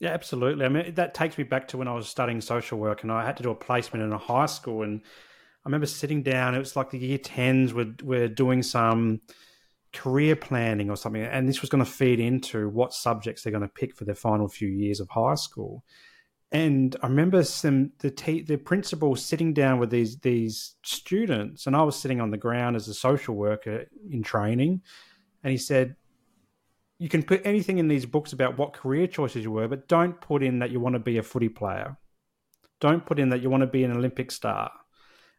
Yeah, 0.00 0.10
absolutely. 0.10 0.64
I 0.64 0.68
mean, 0.68 0.94
that 0.94 1.14
takes 1.14 1.38
me 1.38 1.44
back 1.44 1.68
to 1.68 1.78
when 1.78 1.86
I 1.86 1.94
was 1.94 2.08
studying 2.08 2.40
social 2.40 2.78
work, 2.78 3.02
and 3.02 3.12
I 3.12 3.24
had 3.24 3.36
to 3.36 3.42
do 3.42 3.50
a 3.50 3.54
placement 3.54 4.04
in 4.04 4.12
a 4.12 4.18
high 4.18 4.46
school, 4.46 4.82
and 4.82 5.00
I 5.00 5.68
remember 5.68 5.86
sitting 5.86 6.22
down. 6.22 6.54
It 6.54 6.58
was 6.58 6.76
like 6.76 6.90
the 6.90 6.98
year 6.98 7.18
tens 7.18 7.72
were 7.72 7.94
were 8.02 8.28
doing 8.28 8.62
some 8.62 9.20
career 9.92 10.34
planning 10.34 10.90
or 10.90 10.96
something, 10.96 11.22
and 11.22 11.48
this 11.48 11.60
was 11.60 11.70
going 11.70 11.84
to 11.84 11.90
feed 11.90 12.18
into 12.18 12.68
what 12.68 12.92
subjects 12.92 13.42
they're 13.42 13.52
going 13.52 13.62
to 13.62 13.68
pick 13.68 13.94
for 13.94 14.04
their 14.04 14.14
final 14.14 14.48
few 14.48 14.68
years 14.68 15.00
of 15.00 15.08
high 15.10 15.36
school. 15.36 15.84
And 16.54 16.94
I 17.02 17.08
remember 17.08 17.42
some 17.42 17.90
the 17.98 18.10
the 18.46 18.56
principal 18.56 19.16
sitting 19.16 19.52
down 19.54 19.80
with 19.80 19.90
these 19.90 20.18
these 20.20 20.76
students, 20.84 21.66
and 21.66 21.74
I 21.74 21.82
was 21.82 21.98
sitting 21.98 22.20
on 22.20 22.30
the 22.30 22.36
ground 22.36 22.76
as 22.76 22.86
a 22.86 22.94
social 22.94 23.34
worker 23.34 23.86
in 24.08 24.22
training, 24.22 24.80
and 25.42 25.50
he 25.50 25.56
said, 25.56 25.96
"You 27.00 27.08
can 27.08 27.24
put 27.24 27.44
anything 27.44 27.78
in 27.78 27.88
these 27.88 28.06
books 28.06 28.32
about 28.32 28.56
what 28.56 28.72
career 28.72 29.08
choices 29.08 29.42
you 29.42 29.50
were, 29.50 29.66
but 29.66 29.88
don't 29.88 30.20
put 30.20 30.44
in 30.44 30.60
that 30.60 30.70
you 30.70 30.78
want 30.78 30.92
to 30.92 31.00
be 31.00 31.18
a 31.18 31.24
footy 31.24 31.48
player. 31.48 31.98
Don't 32.78 33.04
put 33.04 33.18
in 33.18 33.30
that 33.30 33.42
you 33.42 33.50
want 33.50 33.62
to 33.62 33.66
be 33.66 33.82
an 33.82 33.90
Olympic 33.90 34.30
star." 34.30 34.70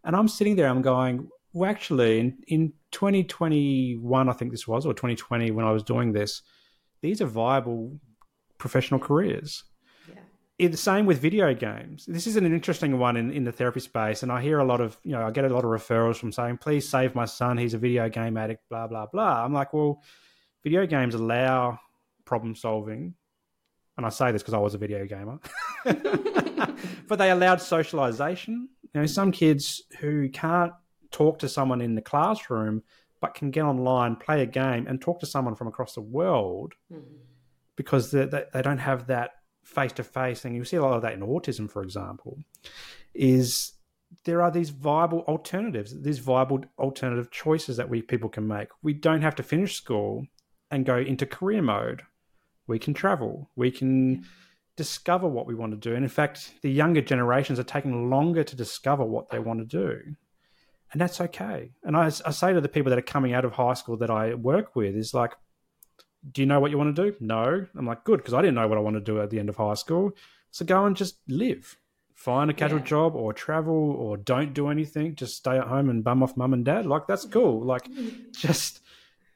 And 0.04 0.17
I'm 0.17 0.28
sitting 0.28 0.58
there, 0.58 0.67
I'm 0.67 0.82
going, 0.82 1.30
well, 1.54 1.71
actually, 1.71 2.19
in, 2.19 2.38
in 2.47 2.73
2021, 2.91 4.30
I 4.30 4.34
think 4.34 4.51
this 4.51 4.67
was, 4.67 4.86
or 4.86 4.93
2020, 4.93 5.49
when 5.49 5.65
I 5.65 5.71
was 5.71 5.82
doing 5.82 6.12
this, 6.12 6.43
these 7.01 7.21
are 7.21 7.25
viable 7.25 7.99
professional 8.60 8.99
careers 8.99 9.63
the 10.57 10.77
same 10.77 11.05
with 11.05 11.19
video 11.19 11.53
games. 11.53 12.06
This 12.06 12.27
is 12.27 12.37
an 12.37 12.45
interesting 12.45 12.97
one 12.97 13.17
in, 13.17 13.31
in 13.31 13.43
the 13.43 13.51
therapy 13.51 13.81
space, 13.81 14.23
and 14.23 14.31
I 14.31 14.41
hear 14.41 14.60
a 14.60 14.65
lot 14.65 14.81
of 14.81 14.97
you 15.03 15.12
know 15.12 15.25
I 15.25 15.31
get 15.31 15.45
a 15.45 15.49
lot 15.49 15.65
of 15.65 15.71
referrals 15.71 16.17
from 16.17 16.31
saying, 16.31 16.58
"Please 16.58 16.87
save 16.87 17.13
my 17.13 17.25
son. 17.25 17.58
He's 17.58 17.73
a 17.73 17.77
video 17.77 18.08
game 18.10 18.37
addict." 18.37 18.67
Blah 18.69 18.87
blah 18.87 19.06
blah. 19.06 19.43
I'm 19.43 19.53
like, 19.53 19.73
well, 19.73 20.01
video 20.63 20.85
games 20.85 21.13
allow 21.13 21.79
problem 22.23 22.56
solving, 22.56 23.15
and 23.97 24.06
I 24.06 24.10
say 24.10 24.31
this 24.31 24.41
because 24.41 24.53
I 24.53 24.60
was 24.60 24.73
a 24.73 24.77
video 24.77 25.06
gamer, 25.06 25.39
but 27.08 27.17
they 27.17 27.31
allowed 27.31 27.62
socialization. 27.62 28.69
You 28.93 29.01
know, 29.01 29.06
some 29.08 29.31
kids 29.31 29.83
who 29.99 30.29
can't 30.29 30.71
talk 31.12 31.39
to 31.39 31.49
someone 31.49 31.81
in 31.81 31.95
the 31.95 32.01
classroom 32.01 32.83
but 33.21 33.33
can 33.33 33.49
get 33.49 33.63
online, 33.63 34.15
play 34.15 34.41
a 34.41 34.45
game, 34.45 34.87
and 34.87 35.01
talk 35.01 35.19
to 35.19 35.25
someone 35.25 35.56
from 35.56 35.67
across 35.67 35.95
the 35.95 36.01
world 36.01 36.73
mm-hmm. 36.93 37.15
because 37.75 38.12
they, 38.12 38.25
they, 38.25 38.43
they 38.53 38.62
don't 38.62 38.77
have 38.77 39.08
that 39.08 39.31
face 39.65 39.91
to 39.93 40.03
face 40.03 40.39
thing, 40.39 40.55
you 40.55 40.63
see 40.63 40.77
a 40.77 40.81
lot 40.81 40.95
of 40.95 41.01
that 41.01 41.13
in 41.13 41.21
autism, 41.21 41.69
for 41.69 41.83
example, 41.83 42.37
is 43.13 43.73
there 44.23 44.41
are 44.41 44.51
these 44.51 44.69
viable 44.69 45.21
alternatives, 45.21 46.01
these 46.01 46.19
viable 46.19 46.63
alternative 46.77 47.31
choices 47.31 47.75
that 47.77 47.89
we 47.89 48.01
people 48.01 48.29
can 48.29 48.47
make. 48.47 48.69
We 48.83 48.93
don't 48.93 49.23
have 49.23 49.35
to 49.35 49.43
finish 49.43 49.75
school 49.75 50.27
and 50.71 50.85
go 50.85 50.97
into 50.97 51.25
career 51.25 51.61
mode. 51.61 52.03
We 52.67 52.79
can 52.79 52.93
travel. 52.93 53.49
We 53.55 53.71
can 53.71 54.25
discover 54.75 55.27
what 55.27 55.47
we 55.47 55.55
want 55.55 55.71
to 55.73 55.89
do. 55.89 55.95
And 55.95 56.03
in 56.03 56.09
fact, 56.09 56.53
the 56.61 56.71
younger 56.71 57.01
generations 57.01 57.59
are 57.59 57.63
taking 57.63 58.09
longer 58.09 58.43
to 58.43 58.55
discover 58.55 59.03
what 59.03 59.29
they 59.29 59.39
want 59.39 59.59
to 59.59 59.65
do. 59.65 59.99
And 60.91 61.01
that's 61.01 61.19
okay. 61.19 61.71
And 61.83 61.97
I, 61.97 62.05
I 62.05 62.31
say 62.31 62.53
to 62.53 62.61
the 62.61 62.69
people 62.69 62.91
that 62.91 62.99
are 62.99 63.03
coming 63.03 63.33
out 63.33 63.45
of 63.45 63.53
high 63.53 63.73
school 63.73 63.97
that 63.97 64.11
I 64.11 64.35
work 64.35 64.75
with 64.75 64.95
is 64.95 65.13
like, 65.13 65.33
do 66.32 66.42
you 66.42 66.46
know 66.46 66.60
what 66.60 66.71
you 66.71 66.78
want 66.78 66.96
to 66.96 67.12
do? 67.12 67.17
No. 67.19 67.65
I'm 67.78 67.86
like, 67.86 68.04
good, 68.04 68.17
because 68.17 68.34
I 68.34 68.42
didn't 68.42 68.56
know 68.56 68.67
what 68.67 68.78
I 68.78 68.82
want 68.82 68.96
to 68.96 69.02
do 69.02 69.21
at 69.21 69.30
the 69.30 69.40
end 69.40 69.50
of 69.50 69.56
high 69.56 69.73
school. 69.76 70.12
So 70.52 70.65
go 70.65 70.86
and 70.86 70.96
just 70.96 71.17
live. 71.28 71.78
Find 72.13 72.50
a 72.50 72.54
casual 72.54 72.80
yeah. 72.80 72.86
job 72.86 73.15
or 73.15 73.34
travel 73.34 73.92
or 73.92 74.17
don't 74.17 74.54
do 74.54 74.69
anything. 74.69 75.15
Just 75.15 75.38
stay 75.38 75.58
at 75.58 75.67
home 75.67 75.90
and 75.90 76.04
bum 76.04 76.23
off 76.23 76.38
mum 76.38 76.54
and 76.54 76.63
dad. 76.63 76.86
Like, 76.86 77.08
that's 77.08 77.26
cool. 77.26 77.62
Like, 77.62 77.84
mm. 77.90 78.34
just 78.34 78.82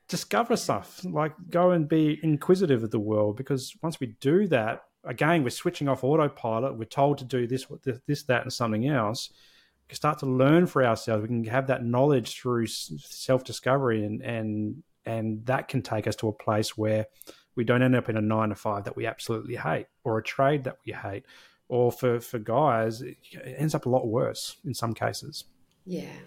discover 0.08 0.56
stuff. 0.56 1.04
Like, 1.04 1.34
go 1.50 1.72
and 1.72 1.88
be 1.88 2.20
inquisitive 2.24 2.84
of 2.84 2.92
the 2.92 3.00
world 3.00 3.36
because 3.36 3.76
once 3.84 4.00
we 4.00 4.16
do 4.22 4.48
that, 4.48 4.84
again, 5.04 5.44
we're 5.44 5.50
switching 5.50 5.88
off 5.88 6.04
autopilot. 6.04 6.78
We're 6.78 6.86
told 6.86 7.18
to 7.20 7.26
do 7.26 7.48
this, 7.48 7.68
this, 8.08 8.24
that, 8.24 8.44
and 8.44 8.54
something 8.54 8.88
else. 8.88 9.30
We 9.32 9.90
can 9.90 9.96
start 9.96 10.20
to 10.20 10.26
learn 10.26 10.66
for 10.68 10.84
ourselves. 10.84 11.24
We 11.24 11.28
can 11.28 11.44
have 11.46 11.68
that 11.68 11.84
knowledge 11.84 12.40
through 12.40 12.68
self 12.68 13.44
discovery, 13.44 14.06
and 14.06 14.22
and 14.22 14.84
and 15.10 15.44
that 15.48 15.68
can 15.68 15.82
take 15.82 16.06
us 16.06 16.16
to 16.18 16.28
a 16.28 16.32
place 16.32 16.78
where 16.78 17.08
we 17.56 17.64
don't 17.64 17.82
end 17.82 17.96
up 17.96 18.10
in 18.10 18.16
a 18.16 18.22
nine 18.22 18.50
to 18.50 18.56
five 18.56 18.84
that 18.84 18.96
we 18.96 19.08
absolutely 19.08 19.56
hate, 19.56 19.88
or 20.04 20.20
a 20.20 20.24
trade 20.24 20.64
that 20.66 20.78
we 20.86 20.94
hate, 20.94 21.26
or 21.68 21.92
for 21.92 22.20
for 22.20 22.38
guys, 22.38 23.02
it 23.02 23.18
ends 23.58 23.74
up 23.74 23.88
a 23.88 23.90
lot 23.90 24.08
worse 24.08 24.58
in 24.66 24.74
some 24.74 24.94
cases. 24.94 25.46
Yeah, 25.86 26.20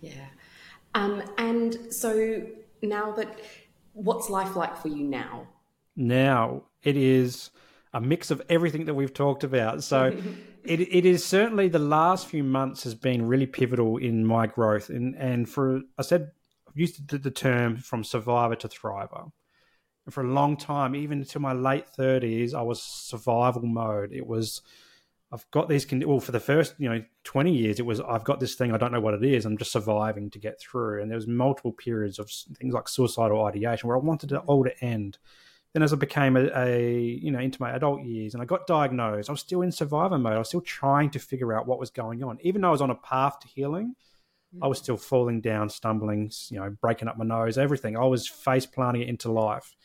yeah. 0.00 0.28
Um, 0.94 1.22
and 1.36 1.92
so 1.92 2.42
now 2.80 3.12
that, 3.12 3.40
what's 3.92 4.30
life 4.30 4.54
like 4.54 4.76
for 4.76 4.88
you 4.88 5.02
now? 5.04 5.48
Now 5.96 6.62
it 6.82 6.96
is 6.96 7.50
a 7.92 8.00
mix 8.00 8.30
of 8.30 8.40
everything 8.48 8.84
that 8.84 8.94
we've 8.94 9.12
talked 9.12 9.42
about. 9.42 9.82
So 9.82 10.16
it, 10.64 10.80
it 10.80 11.04
is 11.04 11.24
certainly 11.24 11.68
the 11.68 11.80
last 11.80 12.28
few 12.28 12.44
months 12.44 12.84
has 12.84 12.94
been 12.94 13.26
really 13.26 13.46
pivotal 13.46 13.96
in 13.96 14.24
my 14.24 14.46
growth. 14.46 14.90
And, 14.90 15.16
and 15.16 15.48
for, 15.48 15.80
I 15.98 16.02
said, 16.02 16.30
used 16.74 17.08
the, 17.08 17.30
term 17.30 17.76
from 17.76 18.04
survivor 18.04 18.56
to 18.56 18.68
thriver. 18.68 19.30
And 20.04 20.14
for 20.14 20.22
a 20.22 20.32
long 20.32 20.56
time, 20.56 20.94
even 20.94 21.24
to 21.24 21.38
my 21.38 21.52
late 21.52 21.86
30s, 21.98 22.54
I 22.54 22.62
was 22.62 22.82
survival 22.82 23.62
mode. 23.62 24.12
It 24.12 24.26
was, 24.26 24.62
I've 25.32 25.48
got 25.50 25.68
these, 25.68 25.86
well, 25.92 26.20
for 26.20 26.32
the 26.32 26.40
first, 26.40 26.74
you 26.78 26.88
know, 26.88 27.02
20 27.24 27.54
years, 27.54 27.78
it 27.78 27.86
was, 27.86 28.00
I've 28.00 28.24
got 28.24 28.40
this 28.40 28.54
thing, 28.54 28.72
I 28.72 28.78
don't 28.78 28.92
know 28.92 29.00
what 29.00 29.14
it 29.14 29.24
is, 29.24 29.44
I'm 29.44 29.58
just 29.58 29.72
surviving 29.72 30.30
to 30.30 30.38
get 30.38 30.60
through. 30.60 31.02
And 31.02 31.10
there 31.10 31.18
was 31.18 31.26
multiple 31.26 31.72
periods 31.72 32.18
of 32.18 32.30
things 32.30 32.72
like 32.72 32.88
suicidal 32.88 33.44
ideation 33.44 33.88
where 33.88 33.96
I 33.96 34.00
wanted 34.00 34.32
it 34.32 34.40
all 34.46 34.64
to 34.64 34.84
end 34.84 35.18
then 35.72 35.82
as 35.82 35.92
I 35.92 35.96
became 35.96 36.36
a, 36.36 36.50
a, 36.54 36.98
you 36.98 37.30
know 37.30 37.40
into 37.40 37.60
my 37.60 37.72
adult 37.72 38.02
years 38.02 38.34
and 38.34 38.42
I 38.42 38.46
got 38.46 38.66
diagnosed, 38.66 39.28
I 39.28 39.32
was 39.32 39.40
still 39.40 39.62
in 39.62 39.72
survivor 39.72 40.18
mode. 40.18 40.34
I 40.34 40.38
was 40.38 40.48
still 40.48 40.60
trying 40.60 41.10
to 41.10 41.18
figure 41.18 41.52
out 41.52 41.66
what 41.66 41.78
was 41.78 41.90
going 41.90 42.22
on, 42.22 42.38
even 42.40 42.62
though 42.62 42.68
I 42.68 42.72
was 42.72 42.80
on 42.80 42.90
a 42.90 42.94
path 42.94 43.40
to 43.40 43.48
healing. 43.48 43.94
I 44.62 44.66
was 44.66 44.78
still 44.78 44.96
falling 44.96 45.40
down, 45.40 45.68
stumbling, 45.68 46.30
you 46.50 46.58
know, 46.58 46.74
breaking 46.80 47.08
up 47.08 47.18
my 47.18 47.24
nose, 47.24 47.58
everything. 47.58 47.96
I 47.96 48.04
was 48.04 48.26
face 48.26 48.66
planting 48.66 49.02
it 49.02 49.08
into 49.08 49.30
life. 49.30 49.76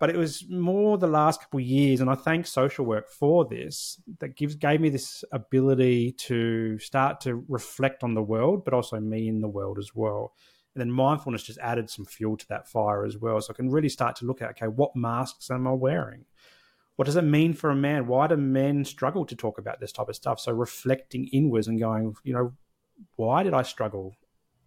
But 0.00 0.10
it 0.10 0.16
was 0.16 0.44
more 0.50 0.98
the 0.98 1.06
last 1.06 1.40
couple 1.40 1.60
of 1.60 1.66
years, 1.66 2.00
and 2.00 2.10
I 2.10 2.14
thank 2.14 2.46
social 2.46 2.84
work 2.84 3.08
for 3.08 3.44
this, 3.44 4.00
that 4.18 4.36
gives 4.36 4.56
gave 4.56 4.80
me 4.80 4.88
this 4.88 5.24
ability 5.30 6.12
to 6.12 6.78
start 6.78 7.20
to 7.22 7.44
reflect 7.48 8.02
on 8.02 8.14
the 8.14 8.22
world, 8.22 8.64
but 8.64 8.74
also 8.74 8.98
me 8.98 9.28
in 9.28 9.40
the 9.40 9.48
world 9.48 9.78
as 9.78 9.94
well. 9.94 10.32
And 10.74 10.80
then 10.80 10.90
mindfulness 10.90 11.44
just 11.44 11.60
added 11.60 11.88
some 11.88 12.04
fuel 12.04 12.36
to 12.36 12.48
that 12.48 12.68
fire 12.68 13.04
as 13.04 13.16
well. 13.16 13.40
So 13.40 13.52
I 13.52 13.56
can 13.56 13.70
really 13.70 13.88
start 13.88 14.16
to 14.16 14.26
look 14.26 14.42
at, 14.42 14.50
okay, 14.50 14.66
what 14.66 14.96
masks 14.96 15.50
am 15.50 15.68
I 15.68 15.72
wearing? 15.72 16.24
What 16.96 17.04
does 17.04 17.16
it 17.16 17.22
mean 17.22 17.54
for 17.54 17.70
a 17.70 17.76
man? 17.76 18.06
Why 18.06 18.26
do 18.26 18.36
men 18.36 18.84
struggle 18.84 19.24
to 19.26 19.36
talk 19.36 19.58
about 19.58 19.80
this 19.80 19.92
type 19.92 20.08
of 20.08 20.16
stuff? 20.16 20.40
So 20.40 20.52
reflecting 20.52 21.28
inwards 21.28 21.68
and 21.68 21.78
going, 21.78 22.14
you 22.24 22.34
know, 22.34 22.52
why 23.16 23.42
did 23.42 23.54
I 23.54 23.62
struggle? 23.62 24.16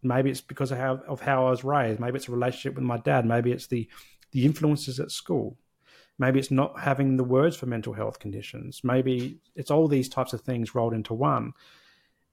Maybe 0.04 0.30
it's 0.30 0.42
because 0.42 0.72
of 0.72 0.78
how, 0.78 1.02
of 1.08 1.22
how 1.22 1.48
I 1.48 1.50
was 1.50 1.64
raised. 1.64 2.00
Maybe 2.00 2.18
it's 2.18 2.28
a 2.28 2.32
relationship 2.32 2.76
with 2.76 2.84
my 2.84 2.98
dad. 2.98 3.26
Maybe 3.26 3.52
it's 3.52 3.68
the, 3.68 3.88
the 4.32 4.46
influences 4.46 5.00
at 5.00 5.12
school. 5.12 5.58
Maybe 6.20 6.40
it's 6.40 6.52
not 6.52 6.80
having 6.80 7.18
the 7.18 7.24
words 7.24 7.56
for 7.56 7.68
mental 7.68 7.94
health 7.94 8.20
conditions. 8.20 8.82
Maybe 8.84 9.40
it's 9.56 9.72
all 9.72 9.88
these 9.88 10.10
types 10.10 10.34
of 10.34 10.42
things 10.42 10.74
rolled 10.74 10.94
into 10.94 11.14
one. 11.14 11.54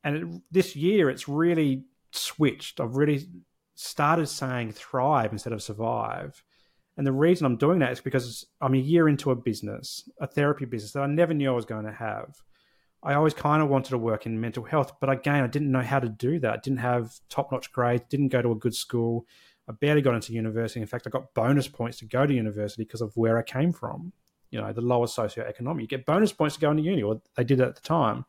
And 0.03 0.17
it, 0.17 0.43
this 0.51 0.77
year, 0.77 1.11
it's 1.11 1.29
really 1.29 1.85
switched. 2.11 2.81
I've 2.81 2.97
really 2.97 3.27
started 3.75 4.27
saying 4.27 4.73
thrive 4.73 5.33
instead 5.33 5.53
of 5.53 5.63
survive. 5.63 6.43
And 6.97 7.07
the 7.07 7.13
reason 7.13 7.45
I'm 7.45 7.57
doing 7.57 7.81
that 7.81 7.93
is 7.93 8.01
because 8.01 8.47
I'm 8.61 8.75
a 8.75 8.79
year 8.79 9.09
into 9.09 9.31
a 9.31 9.37
business, 9.37 10.09
a 10.19 10.27
therapy 10.27 10.65
business 10.65 10.93
that 10.93 11.03
I 11.03 11.07
never 11.07 11.35
knew 11.35 11.51
I 11.51 11.55
was 11.55 11.65
going 11.65 11.87
to 11.87 11.93
have. 11.93 12.43
I 13.05 13.15
always 13.15 13.35
kind 13.35 13.63
of 13.63 13.69
wanted 13.69 13.91
to 13.91 13.99
work 13.99 14.27
in 14.27 14.41
mental 14.41 14.65
health, 14.65 14.93
but 15.01 15.11
again, 15.11 15.45
I 15.45 15.47
didn't 15.47 15.71
know 15.71 15.83
how 15.83 16.01
to 16.01 16.09
do 16.09 16.39
that. 16.41 16.63
Didn't 16.63 16.79
have 16.79 17.13
top 17.29 17.53
notch 17.53 17.71
grades, 17.71 18.05
didn't 18.09 18.29
go 18.29 18.41
to 18.41 18.53
a 18.53 18.57
good 18.57 18.75
school. 18.75 19.27
I 19.69 19.73
barely 19.73 20.03
got 20.03 20.15
into 20.15 20.33
university. 20.33 20.81
In 20.81 20.87
fact, 20.87 21.07
I 21.07 21.11
got 21.11 21.35
bonus 21.35 21.69
points 21.69 21.99
to 21.99 22.07
go 22.07 22.27
to 22.27 22.33
university 22.33 22.85
because 22.85 23.01
of 23.01 23.17
where 23.17 23.39
I 23.39 23.43
came 23.43 23.73
from. 23.73 24.13
You 24.51 24.61
know, 24.61 24.73
the 24.73 24.81
lower 24.81 25.07
socioeconomic. 25.07 25.81
You 25.81 25.87
get 25.87 26.07
bonus 26.07 26.33
points 26.33 26.55
to 26.55 26.61
go 26.61 26.71
into 26.71 26.83
uni, 26.83 27.03
or 27.03 27.21
they 27.37 27.45
did 27.45 27.61
at 27.61 27.75
the 27.75 27.81
time. 27.81 28.25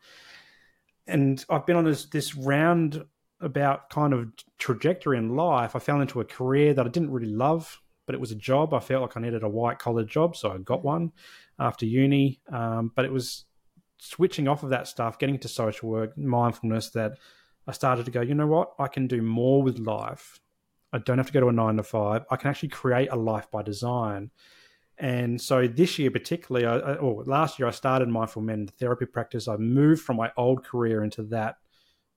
And 1.07 1.43
I've 1.49 1.65
been 1.65 1.75
on 1.75 1.85
this 1.85 2.05
this 2.05 2.35
round 2.35 3.05
about 3.41 3.89
kind 3.89 4.13
of 4.13 4.27
trajectory 4.57 5.17
in 5.17 5.35
life, 5.35 5.75
I 5.75 5.79
fell 5.79 6.01
into 6.01 6.21
a 6.21 6.25
career 6.25 6.73
that 6.73 6.85
I 6.85 6.89
didn't 6.89 7.11
really 7.11 7.31
love, 7.31 7.81
but 8.05 8.15
it 8.15 8.21
was 8.21 8.31
a 8.31 8.35
job. 8.35 8.73
I 8.73 8.79
felt 8.79 9.01
like 9.01 9.17
I 9.17 9.21
needed 9.21 9.43
a 9.43 9.49
white 9.49 9.79
collar 9.79 10.03
job, 10.03 10.35
so 10.35 10.51
I 10.51 10.57
got 10.57 10.83
one 10.83 11.11
after 11.59 11.85
uni. 11.85 12.41
Um, 12.51 12.91
but 12.95 13.05
it 13.05 13.11
was 13.11 13.45
switching 13.97 14.47
off 14.47 14.63
of 14.63 14.69
that 14.69 14.87
stuff, 14.87 15.19
getting 15.19 15.39
to 15.39 15.47
social 15.47 15.89
work, 15.89 16.17
mindfulness, 16.17 16.89
that 16.91 17.17
I 17.67 17.71
started 17.71 18.05
to 18.05 18.11
go, 18.11 18.21
you 18.21 18.35
know 18.35 18.47
what? 18.47 18.73
I 18.79 18.87
can 18.87 19.07
do 19.07 19.21
more 19.21 19.63
with 19.63 19.79
life. 19.79 20.39
I 20.93 20.99
don't 20.99 21.17
have 21.17 21.27
to 21.27 21.33
go 21.33 21.41
to 21.41 21.49
a 21.49 21.53
nine 21.53 21.77
to 21.77 21.83
five. 21.83 22.25
I 22.29 22.35
can 22.35 22.49
actually 22.49 22.69
create 22.69 23.09
a 23.11 23.15
life 23.15 23.49
by 23.51 23.63
design. 23.63 24.31
And 24.97 25.41
so 25.41 25.67
this 25.67 25.99
year, 25.99 26.09
particularly, 26.09 26.65
I, 26.65 26.95
or 26.95 27.23
last 27.25 27.59
year, 27.59 27.67
I 27.67 27.71
started 27.71 28.07
Mindful 28.07 28.41
Men 28.41 28.67
therapy 28.79 29.05
practice. 29.05 29.47
I 29.47 29.57
moved 29.57 30.03
from 30.03 30.15
my 30.15 30.31
old 30.37 30.63
career 30.63 31.03
into 31.03 31.23
that 31.23 31.57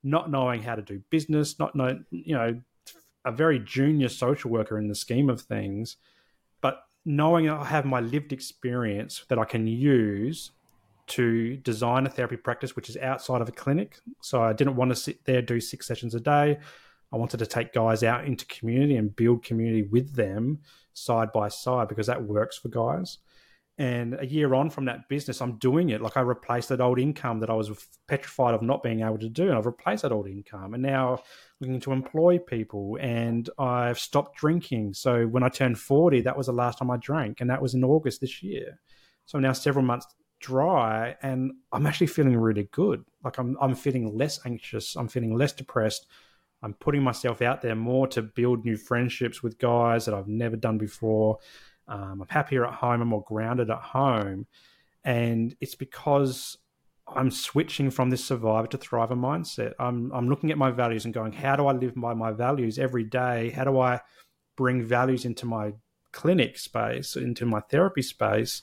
not 0.05 0.31
knowing 0.31 0.63
how 0.63 0.77
to 0.77 0.83
do 0.83 1.03
business, 1.11 1.59
not 1.59 1.75
know, 1.75 1.99
you 2.11 2.35
know, 2.35 2.61
a 3.25 3.33
very 3.33 3.59
junior 3.59 4.09
social 4.09 4.51
worker 4.51 4.79
in 4.79 4.89
the 4.89 4.95
scheme 4.95 5.29
of 5.29 5.41
things, 5.41 5.97
but 6.61 6.83
knowing 7.05 7.51
I 7.51 7.65
have 7.65 7.85
my 7.85 8.01
lived 8.01 8.33
experience 8.33 9.25
that 9.29 9.39
I 9.39 9.45
can 9.45 9.67
use 9.67 10.53
to 11.09 11.57
design 11.59 12.07
a 12.07 12.11
therapy 12.11 12.37
practice 12.37 12.77
which 12.77 12.89
is 12.89 12.97
outside 12.97 13.41
of 13.41 13.49
a 13.49 13.53
clinic. 13.53 13.99
So 14.23 14.43
I 14.43 14.53
didn't 14.53 14.77
want 14.77 14.91
to 14.91 14.97
sit 14.97 15.25
there 15.25 15.43
do 15.43 15.61
six 15.61 15.87
sessions 15.87 16.15
a 16.15 16.21
day. 16.21 16.59
I 17.13 17.17
wanted 17.17 17.39
to 17.39 17.47
take 17.47 17.73
guys 17.73 18.03
out 18.03 18.27
into 18.27 18.45
community 18.47 18.97
and 18.97 19.15
build 19.15 19.45
community 19.45 19.83
with 19.83 20.15
them 20.15 20.61
side 20.93 21.33
by 21.33 21.49
side 21.49 21.89
because 21.89 22.07
that 22.07 22.23
works 22.23 22.59
for 22.59 22.69
guys. 22.69 23.19
And 23.81 24.19
a 24.19 24.27
year 24.27 24.55
on 24.55 24.71
from 24.71 24.87
that 24.87 25.09
business, 25.09 25.41
I'm 25.41 25.57
doing 25.59 25.91
it. 25.91 26.03
Like 26.03 26.17
I 26.17 26.21
replaced 26.21 26.69
that 26.71 26.81
old 26.81 26.99
income 26.99 27.39
that 27.41 27.49
I 27.49 27.55
was 27.55 27.71
petrified 28.09 28.55
of 28.55 28.61
not 28.61 28.83
being 28.83 29.03
able 29.03 29.19
to 29.19 29.29
do. 29.29 29.49
And 29.49 29.57
I've 29.57 29.67
replaced 29.67 30.03
that 30.03 30.11
old 30.11 30.27
income 30.27 30.75
and 30.75 30.83
now 30.83 31.23
looking 31.61 31.79
to 31.81 31.93
employ 31.93 32.39
people. 32.39 32.99
And 33.01 33.49
I've 33.57 34.01
stopped 34.01 34.37
drinking. 34.37 34.95
So 34.95 35.27
when 35.27 35.45
I 35.45 35.49
turned 35.49 35.79
40, 35.79 36.23
that 36.23 36.37
was 36.37 36.47
the 36.47 36.53
last 36.53 36.79
time 36.79 36.91
I 36.91 36.97
drank. 36.97 37.41
And 37.41 37.49
that 37.51 37.63
was 37.63 37.75
in 37.75 37.85
August 37.85 38.21
this 38.21 38.43
year. 38.43 38.81
So 39.27 39.39
I'm 39.39 39.43
now 39.43 39.53
several 39.53 39.85
months 39.85 40.07
dry 40.41 41.17
and 41.23 41.53
I'm 41.73 41.87
actually 41.87 42.07
feeling 42.09 42.37
really 42.37 42.69
good. 42.71 43.05
Like 43.25 43.39
I'm, 43.39 43.57
I'm 43.61 43.75
feeling 43.75 44.17
less 44.17 44.41
anxious. 44.47 44.97
I'm 44.97 45.09
feeling 45.09 45.37
less 45.37 45.53
depressed. 45.53 46.07
I'm 46.63 46.75
putting 46.75 47.03
myself 47.03 47.41
out 47.43 47.63
there 47.63 47.75
more 47.75 48.07
to 48.09 48.23
build 48.23 48.65
new 48.65 48.77
friendships 48.77 49.43
with 49.43 49.59
guys 49.59 50.05
that 50.05 50.15
I've 50.15 50.29
never 50.29 50.57
done 50.57 50.79
before. 50.79 51.39
Um, 51.87 52.23
I'm 52.23 52.29
happier 52.29 52.67
at 52.67 52.75
home. 52.75 53.01
I'm 53.01 53.09
more 53.09 53.25
grounded 53.27 53.71
at 53.71 53.79
home. 53.81 54.47
And 55.05 55.57
it's 55.61 55.77
because 55.77 56.59
I'm 57.07 57.31
switching 57.31 57.91
from 57.91 58.11
this 58.11 58.25
survivor 58.25 58.67
to 58.69 58.79
thriver 58.79 59.11
mindset. 59.11 59.73
I'm, 59.79 60.13
I'm 60.13 60.29
looking 60.29 60.51
at 60.51 60.59
my 60.59 60.71
values 60.71 61.05
and 61.05 61.15
going, 61.15 61.33
how 61.33 61.57
do 61.57 61.67
I 61.67 61.73
live 61.73 61.95
by 61.95 62.15
my 62.15 62.33
values 62.33 62.79
every 62.79 63.05
day? 63.05 63.51
How 63.51 63.65
do 63.65 63.79
I 63.79 64.01
bring 64.57 64.83
values 64.83 65.25
into 65.25 65.47
my 65.47 65.73
clinic 66.13 66.59
space, 66.59 67.17
into 67.17 67.47
my 67.47 67.61
therapy 67.61 68.03
space, 68.03 68.63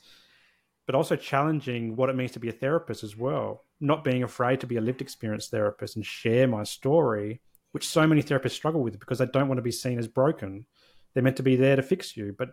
but 0.86 0.96
also 0.96 1.16
challenging 1.16 1.96
what 1.96 2.10
it 2.10 2.16
means 2.16 2.32
to 2.32 2.40
be 2.40 2.50
a 2.50 2.54
therapist 2.54 3.04
as 3.04 3.18
well. 3.18 3.64
Not 3.80 4.04
being 4.04 4.24
afraid 4.24 4.60
to 4.62 4.68
be 4.68 4.78
a 4.78 4.82
lived 4.82 5.02
experience 5.02 5.48
therapist 5.48 5.96
and 5.96 6.06
share 6.06 6.48
my 6.48 6.64
story, 6.64 7.42
which 7.72 7.88
so 7.88 8.06
many 8.08 8.22
therapists 8.22 8.52
struggle 8.52 8.84
with 8.84 9.00
because 9.00 9.20
they 9.20 9.26
don't 9.26 9.48
want 9.48 9.58
to 9.58 9.64
be 9.64 9.72
seen 9.72 10.00
as 10.00 10.08
broken. 10.08 10.66
They're 11.14 11.24
meant 11.24 11.38
to 11.38 11.44
be 11.44 11.56
there 11.56 11.76
to 11.76 11.82
fix 11.82 12.16
you. 12.16 12.36
But 12.38 12.50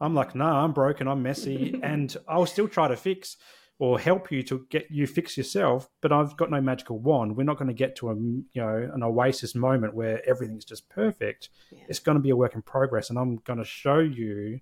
I'm 0.00 0.14
like, 0.14 0.34
no, 0.34 0.44
nah, 0.44 0.64
I'm 0.64 0.72
broken, 0.72 1.08
I'm 1.08 1.22
messy, 1.22 1.78
and 1.82 2.14
I'll 2.28 2.46
still 2.46 2.68
try 2.68 2.88
to 2.88 2.96
fix. 2.96 3.36
or 3.78 4.00
help 4.00 4.32
you 4.32 4.42
to 4.42 4.66
get 4.70 4.86
you 4.90 5.06
fix 5.06 5.36
yourself. 5.36 5.88
But 6.00 6.10
I've 6.10 6.36
got 6.36 6.50
no 6.50 6.60
magical 6.62 6.98
wand. 6.98 7.36
We're 7.36 7.44
not 7.44 7.58
going 7.58 7.68
to 7.68 7.74
get 7.74 7.94
to 7.96 8.10
a 8.10 8.14
you 8.14 8.46
know 8.54 8.90
an 8.92 9.02
oasis 9.02 9.54
moment 9.54 9.94
where 9.94 10.26
everything's 10.28 10.64
just 10.64 10.88
perfect. 10.88 11.50
Yeah. 11.70 11.84
It's 11.88 11.98
going 11.98 12.16
to 12.16 12.22
be 12.22 12.30
a 12.30 12.36
work 12.36 12.54
in 12.54 12.62
progress, 12.62 13.10
and 13.10 13.18
I'm 13.18 13.36
going 13.36 13.58
to 13.58 13.64
show 13.66 13.98
you 13.98 14.60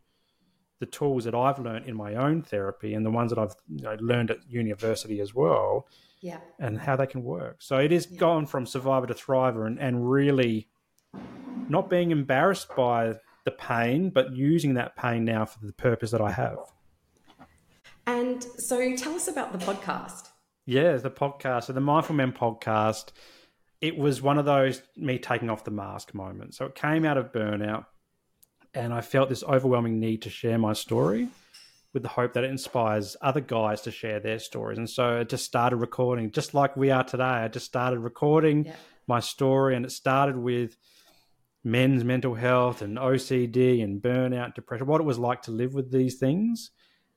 the 0.80 0.86
tools 0.86 1.24
that 1.24 1.34
I've 1.34 1.58
learned 1.58 1.86
in 1.86 1.96
my 1.96 2.14
own 2.14 2.42
therapy 2.42 2.94
and 2.94 3.06
the 3.06 3.10
ones 3.10 3.30
that 3.30 3.38
I've 3.38 3.54
you 3.68 3.82
know, 3.82 3.96
learned 4.00 4.30
at 4.30 4.38
university 4.48 5.20
as 5.20 5.34
well. 5.34 5.88
Yeah. 6.20 6.38
And 6.58 6.78
how 6.78 6.96
they 6.96 7.06
can 7.06 7.22
work. 7.22 7.56
So 7.60 7.76
it 7.76 7.92
is 7.92 8.08
yeah. 8.10 8.18
gone 8.18 8.46
from 8.46 8.66
survivor 8.66 9.06
to 9.06 9.14
thriver 9.14 9.66
and, 9.66 9.78
and 9.78 10.10
really 10.10 10.68
not 11.68 11.90
being 11.90 12.10
embarrassed 12.10 12.74
by 12.74 13.14
the 13.44 13.50
pain, 13.50 14.10
but 14.10 14.32
using 14.32 14.74
that 14.74 14.96
pain 14.96 15.24
now 15.24 15.44
for 15.44 15.64
the 15.64 15.72
purpose 15.72 16.10
that 16.12 16.20
I 16.20 16.30
have. 16.30 16.58
And 18.06 18.42
so 18.58 18.96
tell 18.96 19.14
us 19.14 19.28
about 19.28 19.52
the 19.52 19.58
podcast. 19.58 20.28
Yeah, 20.66 20.96
the 20.96 21.10
podcast. 21.10 21.64
So 21.64 21.72
the 21.72 21.80
Mindful 21.80 22.16
Men 22.16 22.32
podcast, 22.32 23.10
it 23.80 23.96
was 23.96 24.22
one 24.22 24.38
of 24.38 24.44
those 24.44 24.82
me 24.96 25.18
taking 25.18 25.50
off 25.50 25.64
the 25.64 25.70
mask 25.70 26.14
moments. 26.14 26.56
So 26.56 26.66
it 26.66 26.74
came 26.74 27.04
out 27.04 27.18
of 27.18 27.32
burnout 27.32 27.86
and 28.74 28.92
I 28.92 29.00
felt 29.00 29.28
this 29.28 29.44
overwhelming 29.44 30.00
need 30.00 30.22
to 30.22 30.30
share 30.30 30.58
my 30.58 30.72
story 30.72 31.28
with 31.92 32.02
the 32.02 32.08
hope 32.08 32.32
that 32.32 32.44
it 32.44 32.50
inspires 32.50 33.16
other 33.22 33.40
guys 33.40 33.80
to 33.82 33.90
share 33.90 34.18
their 34.18 34.40
stories. 34.40 34.78
And 34.78 34.90
so 34.90 35.20
I 35.20 35.24
just 35.24 35.44
started 35.44 35.76
recording, 35.76 36.32
just 36.32 36.52
like 36.52 36.76
we 36.76 36.90
are 36.90 37.04
today. 37.04 37.22
I 37.22 37.48
just 37.48 37.66
started 37.66 38.00
recording 38.00 38.64
yeah. 38.66 38.74
my 39.06 39.20
story, 39.20 39.76
and 39.76 39.86
it 39.86 39.92
started 39.92 40.36
with 40.36 40.76
men's 41.62 42.04
mental 42.04 42.34
health 42.34 42.82
and 42.82 42.98
OCD 42.98 43.82
and 43.82 44.02
burnout, 44.02 44.54
depression, 44.54 44.86
what 44.86 45.00
it 45.00 45.04
was 45.04 45.18
like 45.18 45.42
to 45.42 45.52
live 45.52 45.72
with 45.72 45.90
these 45.92 46.16
things. 46.16 46.72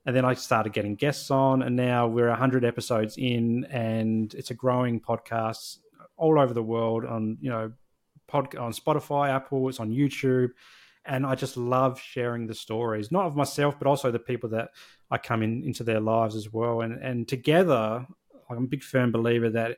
And 0.06 0.16
then 0.16 0.24
I 0.24 0.36
started 0.36 0.72
getting 0.72 0.96
guests 0.96 1.32
on, 1.32 1.64
and 1.64 1.76
now 1.76 2.08
we're 2.08 2.30
100 2.30 2.64
episodes 2.64 3.18
in, 3.18 3.66
and 3.66 4.34
it's 4.36 4.52
a 4.52 4.54
growing 4.54 5.02
podcast 5.02 5.80
all 6.16 6.40
over 6.40 6.54
the 6.54 6.64
world 6.64 7.04
on, 7.04 7.38
you 7.42 7.50
know, 7.50 7.74
pod, 8.28 8.56
on 8.56 8.72
Spotify, 8.72 9.30
Apple, 9.30 9.68
it's 9.68 9.80
on 9.80 9.90
YouTube 9.90 10.52
and 11.08 11.26
I 11.26 11.36
just 11.36 11.58
love 11.58 12.00
sharing 12.00 12.48
the 12.48 12.54
stories, 12.54 13.12
not 13.12 13.26
of 13.26 13.36
myself, 13.36 13.76
but 13.80 13.88
also 13.88 14.12
the 14.12 14.20
people 14.20 14.50
that 14.50 14.70
I 15.10 15.18
come 15.18 15.42
in 15.42 15.64
into 15.64 15.84
their 15.84 16.00
lives 16.00 16.36
as 16.36 16.52
well. 16.52 16.82
And 16.82 17.02
and 17.02 17.28
together, 17.28 18.06
I'm 18.50 18.58
a 18.58 18.68
big 18.68 18.84
firm 18.84 19.12
believer 19.12 19.50
that 19.52 19.78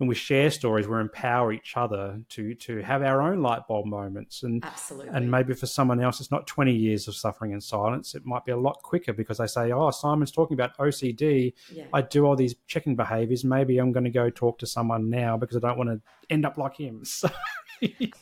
when 0.00 0.08
we 0.08 0.14
share 0.14 0.50
stories, 0.50 0.88
we 0.88 0.98
empower 0.98 1.52
each 1.52 1.76
other 1.76 2.22
to 2.30 2.54
to 2.54 2.78
have 2.78 3.02
our 3.02 3.20
own 3.20 3.42
light 3.42 3.68
bulb 3.68 3.84
moments. 3.84 4.42
And 4.42 4.64
absolutely, 4.64 5.10
and 5.12 5.30
maybe 5.30 5.52
for 5.52 5.66
someone 5.66 6.00
else, 6.00 6.20
it's 6.20 6.30
not 6.30 6.46
20 6.46 6.72
years 6.72 7.06
of 7.06 7.14
suffering 7.14 7.52
in 7.52 7.60
silence. 7.60 8.14
It 8.14 8.24
might 8.24 8.46
be 8.46 8.52
a 8.52 8.56
lot 8.56 8.82
quicker 8.82 9.12
because 9.12 9.36
they 9.36 9.46
say, 9.46 9.72
"Oh, 9.72 9.90
Simon's 9.90 10.32
talking 10.32 10.54
about 10.54 10.74
OCD. 10.78 11.52
Yeah. 11.70 11.84
I 11.92 12.00
do 12.00 12.24
all 12.24 12.34
these 12.34 12.54
checking 12.66 12.96
behaviors. 12.96 13.44
Maybe 13.44 13.76
I'm 13.76 13.92
going 13.92 14.04
to 14.04 14.10
go 14.10 14.30
talk 14.30 14.58
to 14.60 14.66
someone 14.66 15.10
now 15.10 15.36
because 15.36 15.58
I 15.58 15.60
don't 15.60 15.76
want 15.76 15.90
to 15.90 16.00
end 16.30 16.46
up 16.46 16.56
like 16.56 16.76
him." 16.76 17.02
So. 17.10 17.28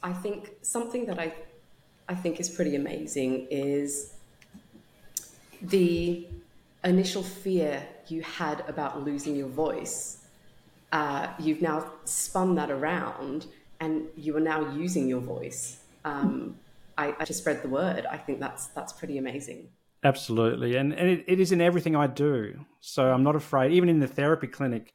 I 0.05 0.13
think 0.13 0.53
something 0.63 1.05
that 1.07 1.19
I 1.19 1.35
I 2.09 2.15
think 2.15 2.41
is 2.41 2.49
pretty 2.49 2.75
amazing 2.75 3.47
is 3.51 4.15
the 5.61 6.27
initial 6.85 7.23
fear 7.23 7.87
you 8.07 8.23
had 8.23 8.65
about 8.69 9.05
losing 9.05 9.37
your 9.37 9.49
voice. 9.49 10.25
Uh, 10.93 11.29
you've 11.39 11.61
now 11.61 11.93
spun 12.05 12.55
that 12.55 12.71
around 12.71 13.47
and 13.81 14.07
you 14.17 14.37
are 14.37 14.41
now 14.41 14.73
using 14.73 15.09
your 15.09 15.21
voice 15.21 15.81
um, 16.05 16.57
I, 16.97 17.15
I, 17.19 17.25
to 17.25 17.35
spread 17.35 17.63
the 17.63 17.69
word. 17.69 18.07
I 18.07 18.17
think 18.17 18.41
that's 18.41 18.67
that's 18.69 18.93
pretty 18.93 19.19
amazing. 19.19 19.69
Absolutely, 20.05 20.77
and 20.77 20.93
and 20.93 21.09
it, 21.09 21.25
it 21.27 21.41
is 21.41 21.53
in 21.53 21.61
everything 21.61 21.95
I 21.95 22.07
do. 22.07 22.65
So 22.81 23.13
I'm 23.13 23.23
not 23.23 23.37
afraid. 23.37 23.73
Even 23.73 23.89
in 23.89 24.01
the 24.01 24.07
therapy 24.07 24.47
clinic, 24.47 24.95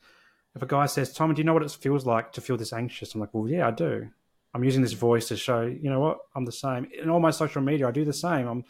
if 0.55 0.61
a 0.61 0.65
guy 0.65 0.85
says, 0.85 1.13
"Tom, 1.13 1.33
do 1.33 1.39
you 1.39 1.43
know 1.43 1.53
what 1.53 1.63
it 1.63 1.71
feels 1.71 2.05
like 2.05 2.31
to 2.33 2.41
feel 2.41 2.57
this 2.57 2.73
anxious?" 2.73 3.13
I'm 3.13 3.21
like, 3.21 3.33
"Well, 3.33 3.47
yeah, 3.47 3.67
I 3.67 3.71
do." 3.71 4.09
I'm 4.53 4.63
using 4.63 4.81
this 4.81 4.93
voice 4.93 5.27
to 5.29 5.37
show, 5.37 5.61
you 5.61 5.89
know 5.89 5.99
what, 5.99 6.19
I'm 6.35 6.45
the 6.45 6.51
same. 6.51 6.87
In 7.01 7.09
all 7.09 7.19
my 7.19 7.31
social 7.31 7.61
media, 7.61 7.87
I 7.87 7.91
do 7.91 8.05
the 8.05 8.13
same. 8.13 8.47
I'm, 8.47 8.63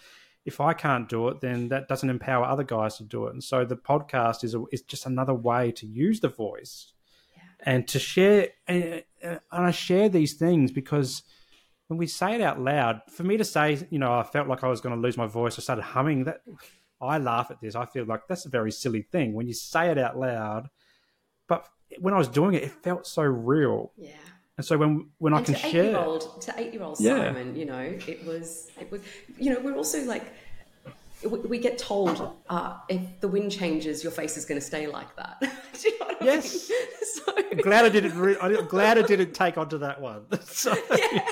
if 0.46 0.62
I 0.62 0.74
can't 0.74 1.10
do 1.10 1.28
it, 1.30 1.42
then 1.42 1.70
that 1.70 1.88
doesn't 1.88 2.10
empower 2.10 2.46
other 2.46 2.64
guys 2.64 2.98
to 2.98 3.04
do 3.04 3.28
it. 3.28 3.34
And 3.34 3.44
so 3.44 3.66
the 3.66 3.76
podcast 3.76 4.44
is 4.44 4.56
a, 4.56 4.64
is 4.72 4.82
just 4.82 5.06
another 5.06 5.34
way 5.34 5.72
to 5.74 5.86
use 5.86 6.22
the 6.22 6.30
voice 6.30 6.94
yeah. 7.36 7.44
and 7.62 7.88
to 7.90 8.00
share. 8.00 8.50
And, 8.68 9.04
and 9.22 9.40
I 9.52 9.72
share 9.72 10.10
these 10.10 10.34
things 10.34 10.72
because 10.72 11.24
when 11.88 11.98
we 11.98 12.08
say 12.08 12.36
it 12.36 12.42
out 12.42 12.62
loud, 12.62 13.02
for 13.10 13.24
me 13.24 13.38
to 13.38 13.46
say, 13.46 13.86
you 13.90 14.00
know, 14.00 14.14
I 14.14 14.24
felt 14.24 14.48
like 14.48 14.64
I 14.64 14.70
was 14.70 14.82
going 14.82 14.96
to 14.96 15.02
lose 15.02 15.18
my 15.18 15.28
voice, 15.28 15.60
I 15.60 15.62
started 15.62 15.84
humming. 15.84 16.26
That 16.26 16.42
I 17.02 17.18
laugh 17.18 17.52
at 17.52 17.60
this. 17.60 17.76
I 17.76 17.86
feel 17.86 18.06
like 18.06 18.28
that's 18.28 18.46
a 18.46 18.50
very 18.50 18.72
silly 18.72 19.02
thing 19.02 19.34
when 19.34 19.48
you 19.48 19.54
say 19.54 19.90
it 19.90 19.98
out 19.98 20.18
loud. 20.18 20.70
But 21.48 21.68
when 22.00 22.14
I 22.14 22.18
was 22.18 22.30
doing 22.30 22.56
it, 22.56 22.64
it 22.64 22.72
felt 22.72 23.06
so 23.06 23.24
real. 23.24 23.92
Yeah 23.98 24.12
and 24.58 24.66
so 24.66 24.78
when 24.78 25.10
when 25.18 25.34
and 25.34 25.42
I 25.42 25.46
can 25.46 25.56
to 25.56 25.60
share 25.60 25.98
old 25.98 26.42
to 26.44 26.54
eight 26.58 26.74
year 26.74 26.84
old 26.84 27.00
yeah. 27.00 27.34
Simon, 27.34 27.56
you 27.56 27.66
know, 27.66 27.80
it 28.08 28.26
was 28.26 28.70
it 28.80 28.92
was 28.92 29.02
you 29.38 29.54
know 29.54 29.60
we're 29.60 29.76
also 29.76 30.04
like 30.04 30.24
we 31.26 31.58
get 31.58 31.78
told 31.78 32.36
uh, 32.50 32.78
if 32.90 33.02
the 33.22 33.28
wind 33.28 33.52
changes, 33.52 34.04
your 34.04 34.12
face 34.12 34.38
is 34.38 34.46
going 34.46 34.60
to 34.60 34.66
stay 34.66 34.88
like 34.88 35.16
that. 35.16 35.38
you 35.84 36.00
know 36.00 36.08
yes. 36.22 36.70
I 36.70 37.34
mean? 37.34 37.44
so... 37.48 37.50
I'm 37.52 37.58
glad 37.60 37.86
I 37.86 37.90
didn't. 37.90 38.18
Re- 38.18 38.38
I'm 38.42 38.68
glad 38.68 38.98
I 38.98 39.04
didn't 39.04 39.34
take 39.34 39.58
onto 39.58 39.78
that 39.80 40.02
one. 40.02 40.26
so... 40.42 40.76
Yeah. 40.96 41.28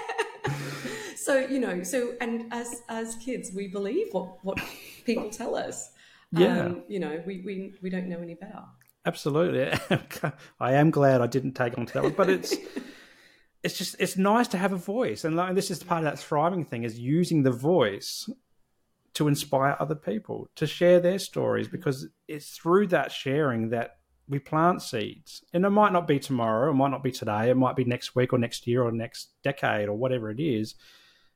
so 1.16 1.40
you 1.40 1.60
know, 1.60 1.84
so 1.84 2.14
and 2.22 2.46
as 2.52 2.84
as 2.90 3.16
kids, 3.16 3.52
we 3.54 3.68
believe 3.68 4.08
what 4.12 4.44
what 4.44 4.60
people 5.06 5.30
tell 5.30 5.56
us. 5.56 5.92
Yeah. 6.32 6.66
Um, 6.66 6.84
you 6.88 7.00
know, 7.00 7.22
we, 7.26 7.42
we 7.46 7.74
we 7.82 7.90
don't 7.90 8.08
know 8.08 8.20
any 8.20 8.36
better. 8.36 8.64
Absolutely. 9.06 9.74
I 10.60 10.74
am 10.74 10.92
glad 10.92 11.22
I 11.22 11.28
didn't 11.28 11.54
take 11.54 11.78
onto 11.78 11.94
that 11.94 12.04
one, 12.04 12.14
but 12.14 12.30
it's 12.30 12.56
it's 13.64 13.78
just 13.78 13.96
it's 14.00 14.18
nice 14.18 14.48
to 14.50 14.58
have 14.58 14.74
a 14.74 14.78
voice, 14.78 15.24
and 15.24 15.36
like, 15.36 15.56
this 15.56 15.72
is 15.72 15.84
part 15.84 16.00
of 16.00 16.06
that 16.06 16.20
thriving 16.20 16.66
thing 16.66 16.84
is 16.84 17.00
using 17.00 17.44
the 17.44 17.52
voice 17.52 18.30
to 19.14 19.28
inspire 19.28 19.76
other 19.80 19.96
people 19.96 20.50
to 20.56 20.66
share 20.66 21.00
their 21.00 21.20
stories 21.20 21.68
because 21.68 22.08
it's 22.28 22.50
through 22.58 22.88
that 22.88 23.12
sharing 23.12 23.70
that 23.70 23.98
we 24.28 24.40
plant 24.40 24.82
seeds. 24.82 25.44
And 25.54 25.66
it 25.66 25.70
might 25.70 25.92
not 25.92 26.08
be 26.08 26.18
tomorrow, 26.18 26.72
it 26.72 26.76
might 26.76 26.92
not 26.92 27.04
be 27.04 27.12
today, 27.12 27.50
it 27.50 27.58
might 27.58 27.76
be 27.76 27.84
next 27.84 28.16
week 28.16 28.32
or 28.32 28.40
next 28.40 28.66
year 28.66 28.84
or 28.84 28.92
next 28.92 29.32
decade 29.44 29.90
or 29.90 29.98
whatever 29.98 30.32
it 30.32 30.40
is. 30.40 30.76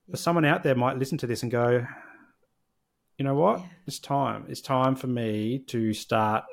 But 0.08 0.20
someone 0.20 0.46
out 0.46 0.64
there 0.64 0.76
might 0.76 0.98
listen 0.98 1.18
to 1.20 1.28
this 1.28 1.44
and 1.44 1.52
go, 1.52 1.86
you 3.18 3.26
know 3.26 3.36
what? 3.36 3.60
Yeah. 3.60 3.66
It's 3.88 4.00
time. 4.00 4.46
It's 4.48 4.62
time 4.62 4.96
for 4.96 5.08
me 5.08 5.60
to 5.68 5.94
start 5.94 6.46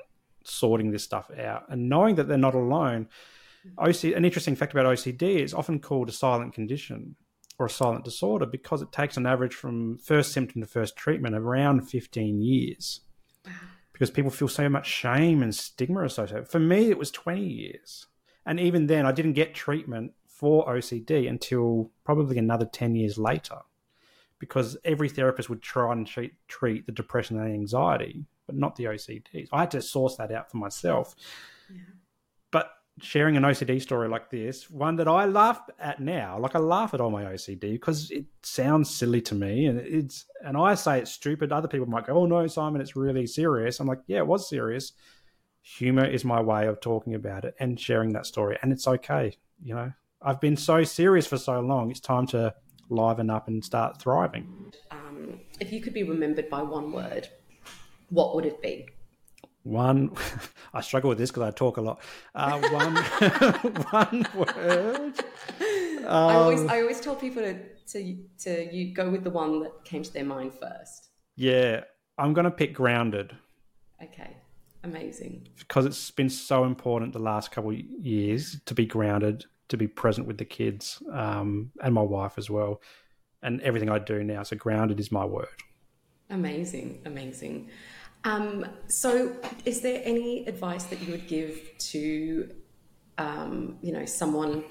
sorting 0.45 0.91
this 0.91 1.05
stuff 1.05 1.31
out 1.39 1.65
and 1.69 1.89
knowing 1.89 2.17
that 2.17 2.27
they're 2.27 2.39
not 2.39 2.55
alone. 2.55 3.09
OC, 3.79 4.05
an 4.05 4.25
interesting 4.25 4.57
fact 4.57 4.73
about 4.73 4.87
OCD 4.87 5.41
is 5.43 5.55
often 5.55 5.81
called 5.81 6.09
a 6.09 6.13
silent 6.13 6.55
condition 6.55 7.17
or 7.59 7.67
a 7.67 7.71
silent 7.71 8.05
disorder 8.05 8.47
because 8.47 8.83
it 8.83 8.93
takes 8.93 9.17
an 9.17 9.27
average 9.27 9.55
from 9.55 9.99
first 9.99 10.33
symptom 10.33 10.61
to 10.61 10.67
first 10.67 10.97
treatment 10.97 11.35
around 11.35 11.89
15 11.89 12.41
years. 12.41 13.01
Because 13.93 14.11
people 14.11 14.31
feel 14.31 14.49
so 14.49 14.69
much 14.69 14.87
shame 14.87 15.43
and 15.43 15.55
stigma 15.55 16.05
associated. 16.05 16.49
For 16.49 16.59
me, 16.59 16.91
it 16.91 16.99
was 16.99 17.11
20 17.11 17.41
years. 17.41 18.07
And 18.45 18.59
even 18.59 18.87
then, 18.87 19.07
I 19.07 19.13
didn't 19.13 19.35
get 19.35 19.55
treatment 19.55 20.13
for 20.27 20.67
OCD 20.67 21.29
until 21.29 21.93
probably 22.05 22.39
another 22.39 22.65
10 22.65 22.97
years 22.97 23.17
later 23.17 23.59
because 24.41 24.77
every 24.85 25.09
therapist 25.09 25.49
would 25.49 25.63
try 25.63 25.93
and 25.93 26.05
treat, 26.05 26.35
treat 26.49 26.85
the 26.87 26.91
depression 26.91 27.39
and 27.39 27.53
anxiety, 27.53 28.25
but 28.47 28.57
not 28.57 28.75
the 28.75 28.85
OCD. 28.85 29.47
I 29.53 29.61
had 29.61 29.71
to 29.71 29.83
source 29.83 30.17
that 30.17 30.33
out 30.33 30.51
for 30.51 30.57
myself. 30.57 31.15
Yeah 31.73 31.83
sharing 33.03 33.37
an 33.37 33.43
OCD 33.43 33.83
story 33.83 34.09
like 34.09 34.31
this, 34.31 34.71
one 34.71 34.97
that 34.97 35.09
I 35.09 35.27
laugh 35.27 35.61
at 35.79 36.01
now. 36.01 36.39
Like 36.39 36.55
I 36.55 36.61
laugh 36.61 36.95
at 36.95 37.01
all 37.01 37.11
my 37.11 37.25
OCD 37.25 37.73
because 37.73 38.11
it 38.11 38.25
sounds 38.43 38.89
silly 38.89 39.21
to 39.23 39.35
me, 39.35 39.67
and 39.67 39.79
it's 39.81 40.27
and 40.45 40.57
I 40.57 40.75
say 40.75 41.01
it's 41.01 41.11
stupid. 41.11 41.53
Other 41.53 41.69
people 41.69 41.87
might 41.87 42.07
go, 42.07 42.15
"Oh 42.15 42.27
no, 42.27 42.47
Simon, 42.47 42.81
it's 42.81 42.97
really 42.97 43.27
serious." 43.27 43.81
I'm 43.81 43.89
like, 43.89 44.01
"Yeah, 44.07 44.19
it 44.19 44.27
was 44.27 44.49
serious." 44.49 44.93
Humor 45.63 46.07
is 46.07 46.25
my 46.25 46.41
way 46.41 46.67
of 46.67 46.81
talking 46.81 47.15
about 47.15 47.45
it 47.45 47.55
and 47.59 47.79
sharing 47.79 48.13
that 48.15 48.27
story, 48.27 48.57
and 48.63 48.73
it's 48.73 48.87
okay. 48.87 49.37
You 49.63 49.75
know, 49.75 49.93
I've 50.21 50.41
been 50.41 50.57
so 50.57 50.85
serious 50.85 51.27
for 51.27 51.39
so 51.39 51.61
long. 51.61 51.91
It's 51.91 52.01
time 52.01 52.27
to 52.29 52.55
liven 52.89 53.31
up 53.31 53.49
and 53.49 53.65
start 53.65 54.01
thriving. 54.01 54.73
Um, 54.91 55.41
if 55.61 55.73
you 55.73 55.81
could 55.81 55.95
be 55.95 56.03
remembered 56.03 56.49
by 56.51 56.63
one 56.63 56.93
word, 56.93 57.29
what 58.11 58.35
would 58.35 58.45
it 58.45 58.61
be? 58.61 58.87
One, 59.65 60.13
I 60.75 60.81
struggle 60.81 61.09
with 61.09 61.19
this 61.19 61.31
because 61.31 61.45
I 61.45 61.51
talk 61.51 61.77
a 61.77 61.81
lot. 61.81 62.01
Uh, 62.35 62.61
one, 62.71 62.97
one 63.91 64.27
word. 64.35 65.15
Um, 66.05 66.07
I 66.07 66.35
always, 66.35 66.61
um, 66.61 66.71
I 66.71 66.81
always 66.81 67.01
tell 67.01 67.15
people 67.15 67.43
to, 67.43 67.59
to, 67.89 68.17
to 68.41 68.75
you 68.75 68.93
go 68.95 69.09
with 69.09 69.23
the 69.25 69.31
one 69.31 69.63
that 69.63 69.85
came 69.85 70.03
to 70.03 70.13
their 70.13 70.25
mind 70.25 70.53
first. 70.55 71.11
Yeah, 71.37 71.83
I'm 72.19 72.33
going 72.33 72.45
to 72.45 72.51
pick 72.51 72.75
grounded. 72.75 73.37
Okay, 74.03 74.37
amazing. 74.83 75.47
Because 75.59 75.87
it's 75.87 76.11
been 76.11 76.29
so 76.29 76.65
important 76.65 77.13
the 77.13 77.21
last 77.21 77.53
couple 77.53 77.71
of 77.71 77.79
years 77.79 78.61
to 78.67 78.75
be 78.75 78.85
grounded, 78.85 79.45
to 79.69 79.77
be 79.77 79.87
present 79.87 80.27
with 80.27 80.39
the 80.39 80.45
kids 80.45 81.01
um, 81.13 81.71
and 81.83 81.95
my 81.95 82.03
wife 82.03 82.37
as 82.37 82.51
well, 82.51 82.83
and 83.43 83.61
everything 83.61 83.91
I 83.91 84.01
do 84.01 84.25
now. 84.25 84.43
So 84.43 84.57
grounded 84.57 84.99
is 84.99 85.13
my 85.13 85.25
word. 85.25 85.47
Amazing, 86.31 87.03
amazing. 87.05 87.69
Um, 88.25 88.67
so, 88.87 89.35
is 89.65 89.81
there 89.81 90.01
any 90.05 90.47
advice 90.47 90.85
that 90.85 91.01
you 91.03 91.11
would 91.13 91.27
give 91.27 91.59
to, 91.79 92.51
um, 93.19 93.79
you 93.83 93.93
know, 93.93 94.05
someone 94.05 94.65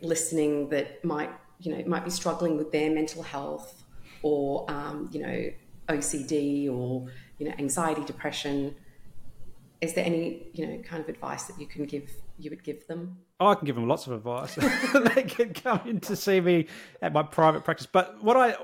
listening 0.00 0.68
that 0.70 1.04
might, 1.04 1.30
you 1.60 1.74
know, 1.74 1.84
might 1.86 2.04
be 2.04 2.10
struggling 2.10 2.56
with 2.56 2.72
their 2.72 2.90
mental 2.90 3.22
health, 3.22 3.84
or 4.22 4.68
um, 4.70 5.08
you 5.12 5.22
know, 5.22 5.50
OCD, 5.88 6.68
or 6.68 7.06
you 7.38 7.48
know, 7.48 7.54
anxiety, 7.58 8.02
depression? 8.04 8.74
Is 9.80 9.92
there 9.92 10.04
any, 10.04 10.48
you 10.54 10.66
know, 10.66 10.78
kind 10.78 11.02
of 11.02 11.08
advice 11.08 11.44
that 11.44 11.60
you 11.60 11.66
can 11.66 11.84
give? 11.84 12.10
You 12.38 12.50
would 12.50 12.64
give 12.64 12.86
them? 12.88 13.18
Oh, 13.38 13.48
I 13.48 13.54
can 13.54 13.66
give 13.66 13.76
them 13.76 13.86
lots 13.86 14.06
of 14.06 14.14
advice. 14.14 14.54
they 15.14 15.22
can 15.22 15.54
come 15.54 15.80
in 15.86 16.00
to 16.00 16.16
see 16.16 16.40
me 16.40 16.66
at 17.00 17.12
my 17.12 17.22
private 17.22 17.62
practice. 17.62 17.86
But 17.86 18.20
what 18.22 18.36
I 18.36 18.56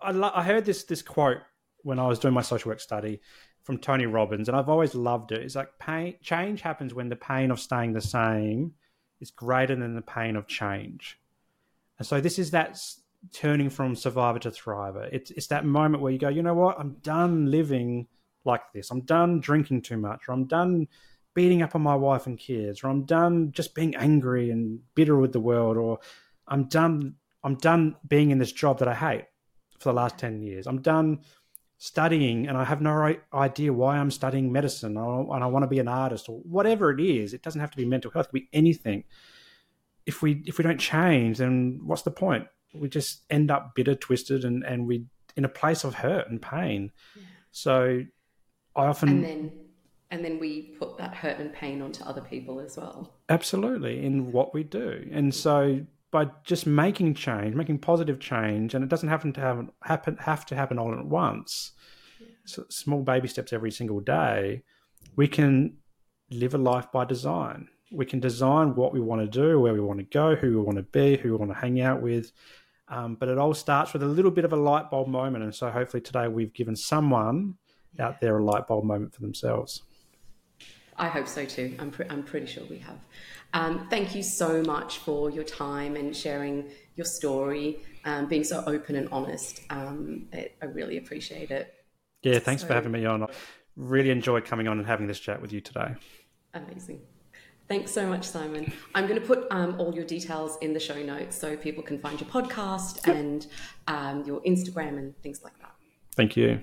I, 0.00 0.40
I 0.40 0.42
heard 0.42 0.64
this 0.64 0.82
this 0.82 1.00
quote 1.00 1.38
when 1.82 2.00
I 2.00 2.06
was 2.08 2.18
doing 2.18 2.34
my 2.34 2.42
social 2.42 2.70
work 2.70 2.80
study 2.80 3.20
from 3.64 3.78
Tony 3.78 4.06
Robbins, 4.06 4.48
and 4.48 4.56
I've 4.56 4.68
always 4.68 4.94
loved 4.94 5.32
it. 5.32 5.42
It's 5.42 5.56
like 5.56 5.78
pain 5.78 6.14
change 6.22 6.60
happens 6.60 6.94
when 6.94 7.08
the 7.08 7.16
pain 7.16 7.50
of 7.50 7.58
staying 7.58 7.94
the 7.94 8.00
same 8.00 8.74
is 9.20 9.30
greater 9.30 9.74
than 9.74 9.94
the 9.94 10.02
pain 10.02 10.36
of 10.36 10.46
change. 10.46 11.18
And 11.98 12.06
so 12.06 12.20
this 12.20 12.38
is 12.38 12.50
that 12.52 12.78
turning 13.32 13.70
from 13.70 13.96
survivor 13.96 14.38
to 14.40 14.50
thriver. 14.50 15.08
It's 15.10 15.30
it's 15.30 15.46
that 15.48 15.64
moment 15.64 16.02
where 16.02 16.12
you 16.12 16.18
go, 16.18 16.28
you 16.28 16.42
know 16.42 16.54
what, 16.54 16.78
I'm 16.78 16.96
done 17.02 17.50
living 17.50 18.06
like 18.44 18.72
this. 18.74 18.90
I'm 18.90 19.00
done 19.00 19.40
drinking 19.40 19.82
too 19.82 19.96
much, 19.96 20.28
or 20.28 20.32
I'm 20.32 20.44
done 20.44 20.86
beating 21.32 21.62
up 21.62 21.74
on 21.74 21.82
my 21.82 21.96
wife 21.96 22.26
and 22.26 22.38
kids, 22.38 22.84
or 22.84 22.88
I'm 22.88 23.04
done 23.04 23.50
just 23.52 23.74
being 23.74 23.96
angry 23.96 24.50
and 24.50 24.80
bitter 24.94 25.16
with 25.16 25.32
the 25.32 25.40
world, 25.40 25.78
or 25.78 26.00
I'm 26.46 26.64
done 26.64 27.14
I'm 27.42 27.56
done 27.56 27.96
being 28.06 28.30
in 28.30 28.38
this 28.38 28.52
job 28.52 28.78
that 28.80 28.88
I 28.88 28.94
hate 28.94 29.24
for 29.78 29.90
the 29.90 29.94
last 29.94 30.18
10 30.18 30.40
years. 30.40 30.66
I'm 30.66 30.80
done 30.80 31.20
studying 31.78 32.46
and 32.46 32.56
I 32.56 32.64
have 32.64 32.80
no 32.80 33.14
idea 33.32 33.72
why 33.72 33.98
I'm 33.98 34.10
studying 34.10 34.52
medicine 34.52 34.96
and 34.96 35.44
I 35.44 35.46
want 35.46 35.64
to 35.64 35.68
be 35.68 35.80
an 35.80 35.88
artist 35.88 36.28
or 36.28 36.38
whatever 36.38 36.90
it 36.90 37.00
is. 37.00 37.34
It 37.34 37.42
doesn't 37.42 37.60
have 37.60 37.70
to 37.72 37.76
be 37.76 37.84
mental 37.84 38.10
health, 38.10 38.26
it 38.26 38.28
could 38.30 38.40
be 38.40 38.48
anything. 38.52 39.04
If 40.06 40.22
we 40.22 40.42
if 40.46 40.58
we 40.58 40.64
don't 40.64 40.78
change, 40.78 41.38
then 41.38 41.80
what's 41.84 42.02
the 42.02 42.10
point? 42.10 42.46
We 42.74 42.88
just 42.88 43.22
end 43.30 43.50
up 43.50 43.74
bitter, 43.74 43.94
twisted, 43.94 44.44
and 44.44 44.62
and 44.64 44.86
we 44.86 45.06
in 45.36 45.44
a 45.44 45.48
place 45.48 45.84
of 45.84 45.94
hurt 45.94 46.28
and 46.28 46.40
pain. 46.40 46.92
Yeah. 47.16 47.22
So 47.52 48.04
I 48.76 48.86
often 48.86 49.08
and 49.08 49.24
then 49.24 49.52
and 50.10 50.24
then 50.24 50.38
we 50.38 50.74
put 50.78 50.98
that 50.98 51.14
hurt 51.14 51.38
and 51.38 51.52
pain 51.52 51.82
onto 51.82 52.04
other 52.04 52.20
people 52.20 52.60
as 52.60 52.76
well. 52.76 53.14
Absolutely, 53.28 54.04
in 54.04 54.30
what 54.30 54.52
we 54.54 54.62
do, 54.62 55.08
and 55.10 55.34
so 55.34 55.80
by 56.14 56.30
just 56.44 56.64
making 56.64 57.12
change, 57.14 57.56
making 57.56 57.76
positive 57.80 58.20
change, 58.20 58.72
and 58.72 58.84
it 58.84 58.88
doesn't 58.88 59.08
happen 59.08 59.32
to 59.32 59.40
have 59.40 59.68
happen 59.82 60.16
have 60.18 60.46
to 60.46 60.54
happen 60.54 60.78
all 60.78 60.96
at 60.96 61.04
once. 61.04 61.72
Yeah. 62.20 62.28
So 62.44 62.64
small 62.70 63.02
baby 63.02 63.26
steps 63.26 63.52
every 63.52 63.72
single 63.72 63.98
day. 63.98 64.62
We 65.16 65.26
can 65.26 65.78
live 66.30 66.54
a 66.54 66.58
life 66.58 66.86
by 66.92 67.04
design. 67.04 67.66
We 67.90 68.06
can 68.06 68.20
design 68.20 68.76
what 68.76 68.92
we 68.94 69.00
want 69.00 69.22
to 69.22 69.26
do, 69.26 69.58
where 69.58 69.74
we 69.74 69.80
want 69.80 69.98
to 69.98 70.04
go, 70.04 70.36
who 70.36 70.50
we 70.50 70.64
want 70.64 70.78
to 70.78 70.84
be, 70.84 71.16
who 71.16 71.32
we 71.32 71.36
want 71.36 71.50
to 71.50 71.58
hang 71.58 71.80
out 71.80 72.00
with. 72.00 72.30
Um, 72.86 73.16
but 73.16 73.28
it 73.28 73.36
all 73.36 73.52
starts 73.52 73.92
with 73.92 74.04
a 74.04 74.06
little 74.06 74.30
bit 74.30 74.44
of 74.44 74.52
a 74.52 74.56
light 74.56 74.90
bulb 74.92 75.08
moment. 75.08 75.42
And 75.42 75.52
so 75.54 75.68
hopefully 75.68 76.00
today 76.00 76.28
we've 76.28 76.54
given 76.54 76.76
someone 76.76 77.54
yeah. 77.98 78.06
out 78.06 78.20
there 78.20 78.38
a 78.38 78.44
light 78.44 78.68
bulb 78.68 78.84
moment 78.84 79.14
for 79.14 79.20
themselves. 79.20 79.82
I 80.96 81.08
hope 81.08 81.26
so 81.26 81.44
too. 81.44 81.76
I'm, 81.78 81.90
pre- 81.90 82.06
I'm 82.08 82.22
pretty 82.22 82.46
sure 82.46 82.64
we 82.70 82.78
have. 82.78 82.98
Um, 83.52 83.86
thank 83.88 84.14
you 84.14 84.22
so 84.22 84.62
much 84.62 84.98
for 84.98 85.30
your 85.30 85.44
time 85.44 85.96
and 85.96 86.16
sharing 86.16 86.70
your 86.96 87.04
story, 87.04 87.78
um, 88.04 88.26
being 88.26 88.44
so 88.44 88.62
open 88.66 88.96
and 88.96 89.08
honest. 89.10 89.60
Um, 89.70 90.26
it, 90.32 90.56
I 90.62 90.66
really 90.66 90.98
appreciate 90.98 91.50
it. 91.50 91.74
Yeah, 92.22 92.38
thanks 92.38 92.62
so, 92.62 92.68
for 92.68 92.74
having 92.74 92.92
me 92.92 93.04
on. 93.04 93.22
I 93.22 93.26
really 93.76 94.10
enjoyed 94.10 94.44
coming 94.44 94.68
on 94.68 94.78
and 94.78 94.86
having 94.86 95.06
this 95.06 95.20
chat 95.20 95.40
with 95.40 95.52
you 95.52 95.60
today. 95.60 95.94
Amazing. 96.54 97.00
Thanks 97.66 97.92
so 97.92 98.06
much, 98.06 98.24
Simon. 98.24 98.72
I'm 98.94 99.06
going 99.06 99.20
to 99.20 99.26
put 99.26 99.46
um, 99.50 99.80
all 99.80 99.94
your 99.94 100.04
details 100.04 100.58
in 100.60 100.74
the 100.74 100.80
show 100.80 101.02
notes 101.02 101.36
so 101.36 101.56
people 101.56 101.82
can 101.82 101.98
find 101.98 102.20
your 102.20 102.28
podcast 102.28 103.06
yep. 103.06 103.16
and 103.16 103.46
um, 103.88 104.24
your 104.24 104.40
Instagram 104.42 104.98
and 104.98 105.16
things 105.22 105.42
like 105.42 105.58
that. 105.60 105.74
Thank 106.14 106.36
you. 106.36 106.60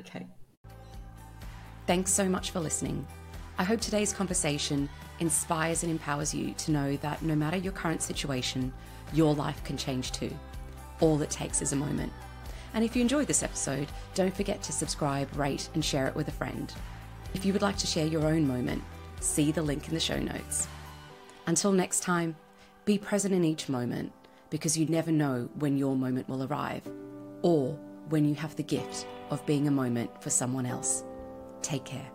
Okay. 0.00 0.26
Thanks 1.86 2.12
so 2.12 2.28
much 2.28 2.50
for 2.50 2.60
listening. 2.60 3.06
I 3.60 3.64
hope 3.64 3.80
today's 3.80 4.12
conversation 4.12 4.88
inspires 5.18 5.82
and 5.82 5.90
empowers 5.90 6.32
you 6.32 6.54
to 6.54 6.70
know 6.70 6.96
that 6.98 7.22
no 7.22 7.34
matter 7.34 7.56
your 7.56 7.72
current 7.72 8.02
situation, 8.02 8.72
your 9.12 9.34
life 9.34 9.64
can 9.64 9.76
change 9.76 10.12
too. 10.12 10.30
All 11.00 11.20
it 11.22 11.30
takes 11.30 11.60
is 11.60 11.72
a 11.72 11.76
moment. 11.76 12.12
And 12.72 12.84
if 12.84 12.94
you 12.94 13.02
enjoyed 13.02 13.26
this 13.26 13.42
episode, 13.42 13.88
don't 14.14 14.34
forget 14.34 14.62
to 14.62 14.72
subscribe, 14.72 15.34
rate, 15.36 15.70
and 15.74 15.84
share 15.84 16.06
it 16.06 16.14
with 16.14 16.28
a 16.28 16.32
friend. 16.32 16.72
If 17.34 17.44
you 17.44 17.52
would 17.52 17.62
like 17.62 17.76
to 17.78 17.86
share 17.88 18.06
your 18.06 18.26
own 18.26 18.46
moment, 18.46 18.82
see 19.18 19.50
the 19.50 19.62
link 19.62 19.88
in 19.88 19.94
the 19.94 20.00
show 20.00 20.20
notes. 20.20 20.68
Until 21.48 21.72
next 21.72 22.00
time, 22.00 22.36
be 22.84 22.96
present 22.96 23.34
in 23.34 23.44
each 23.44 23.68
moment 23.68 24.12
because 24.50 24.78
you 24.78 24.86
never 24.86 25.10
know 25.10 25.48
when 25.58 25.76
your 25.76 25.96
moment 25.96 26.28
will 26.28 26.44
arrive 26.44 26.82
or 27.42 27.72
when 28.08 28.24
you 28.24 28.36
have 28.36 28.54
the 28.54 28.62
gift 28.62 29.04
of 29.30 29.44
being 29.46 29.66
a 29.66 29.72
moment 29.72 30.22
for 30.22 30.30
someone 30.30 30.64
else. 30.64 31.02
Take 31.60 31.84
care. 31.84 32.08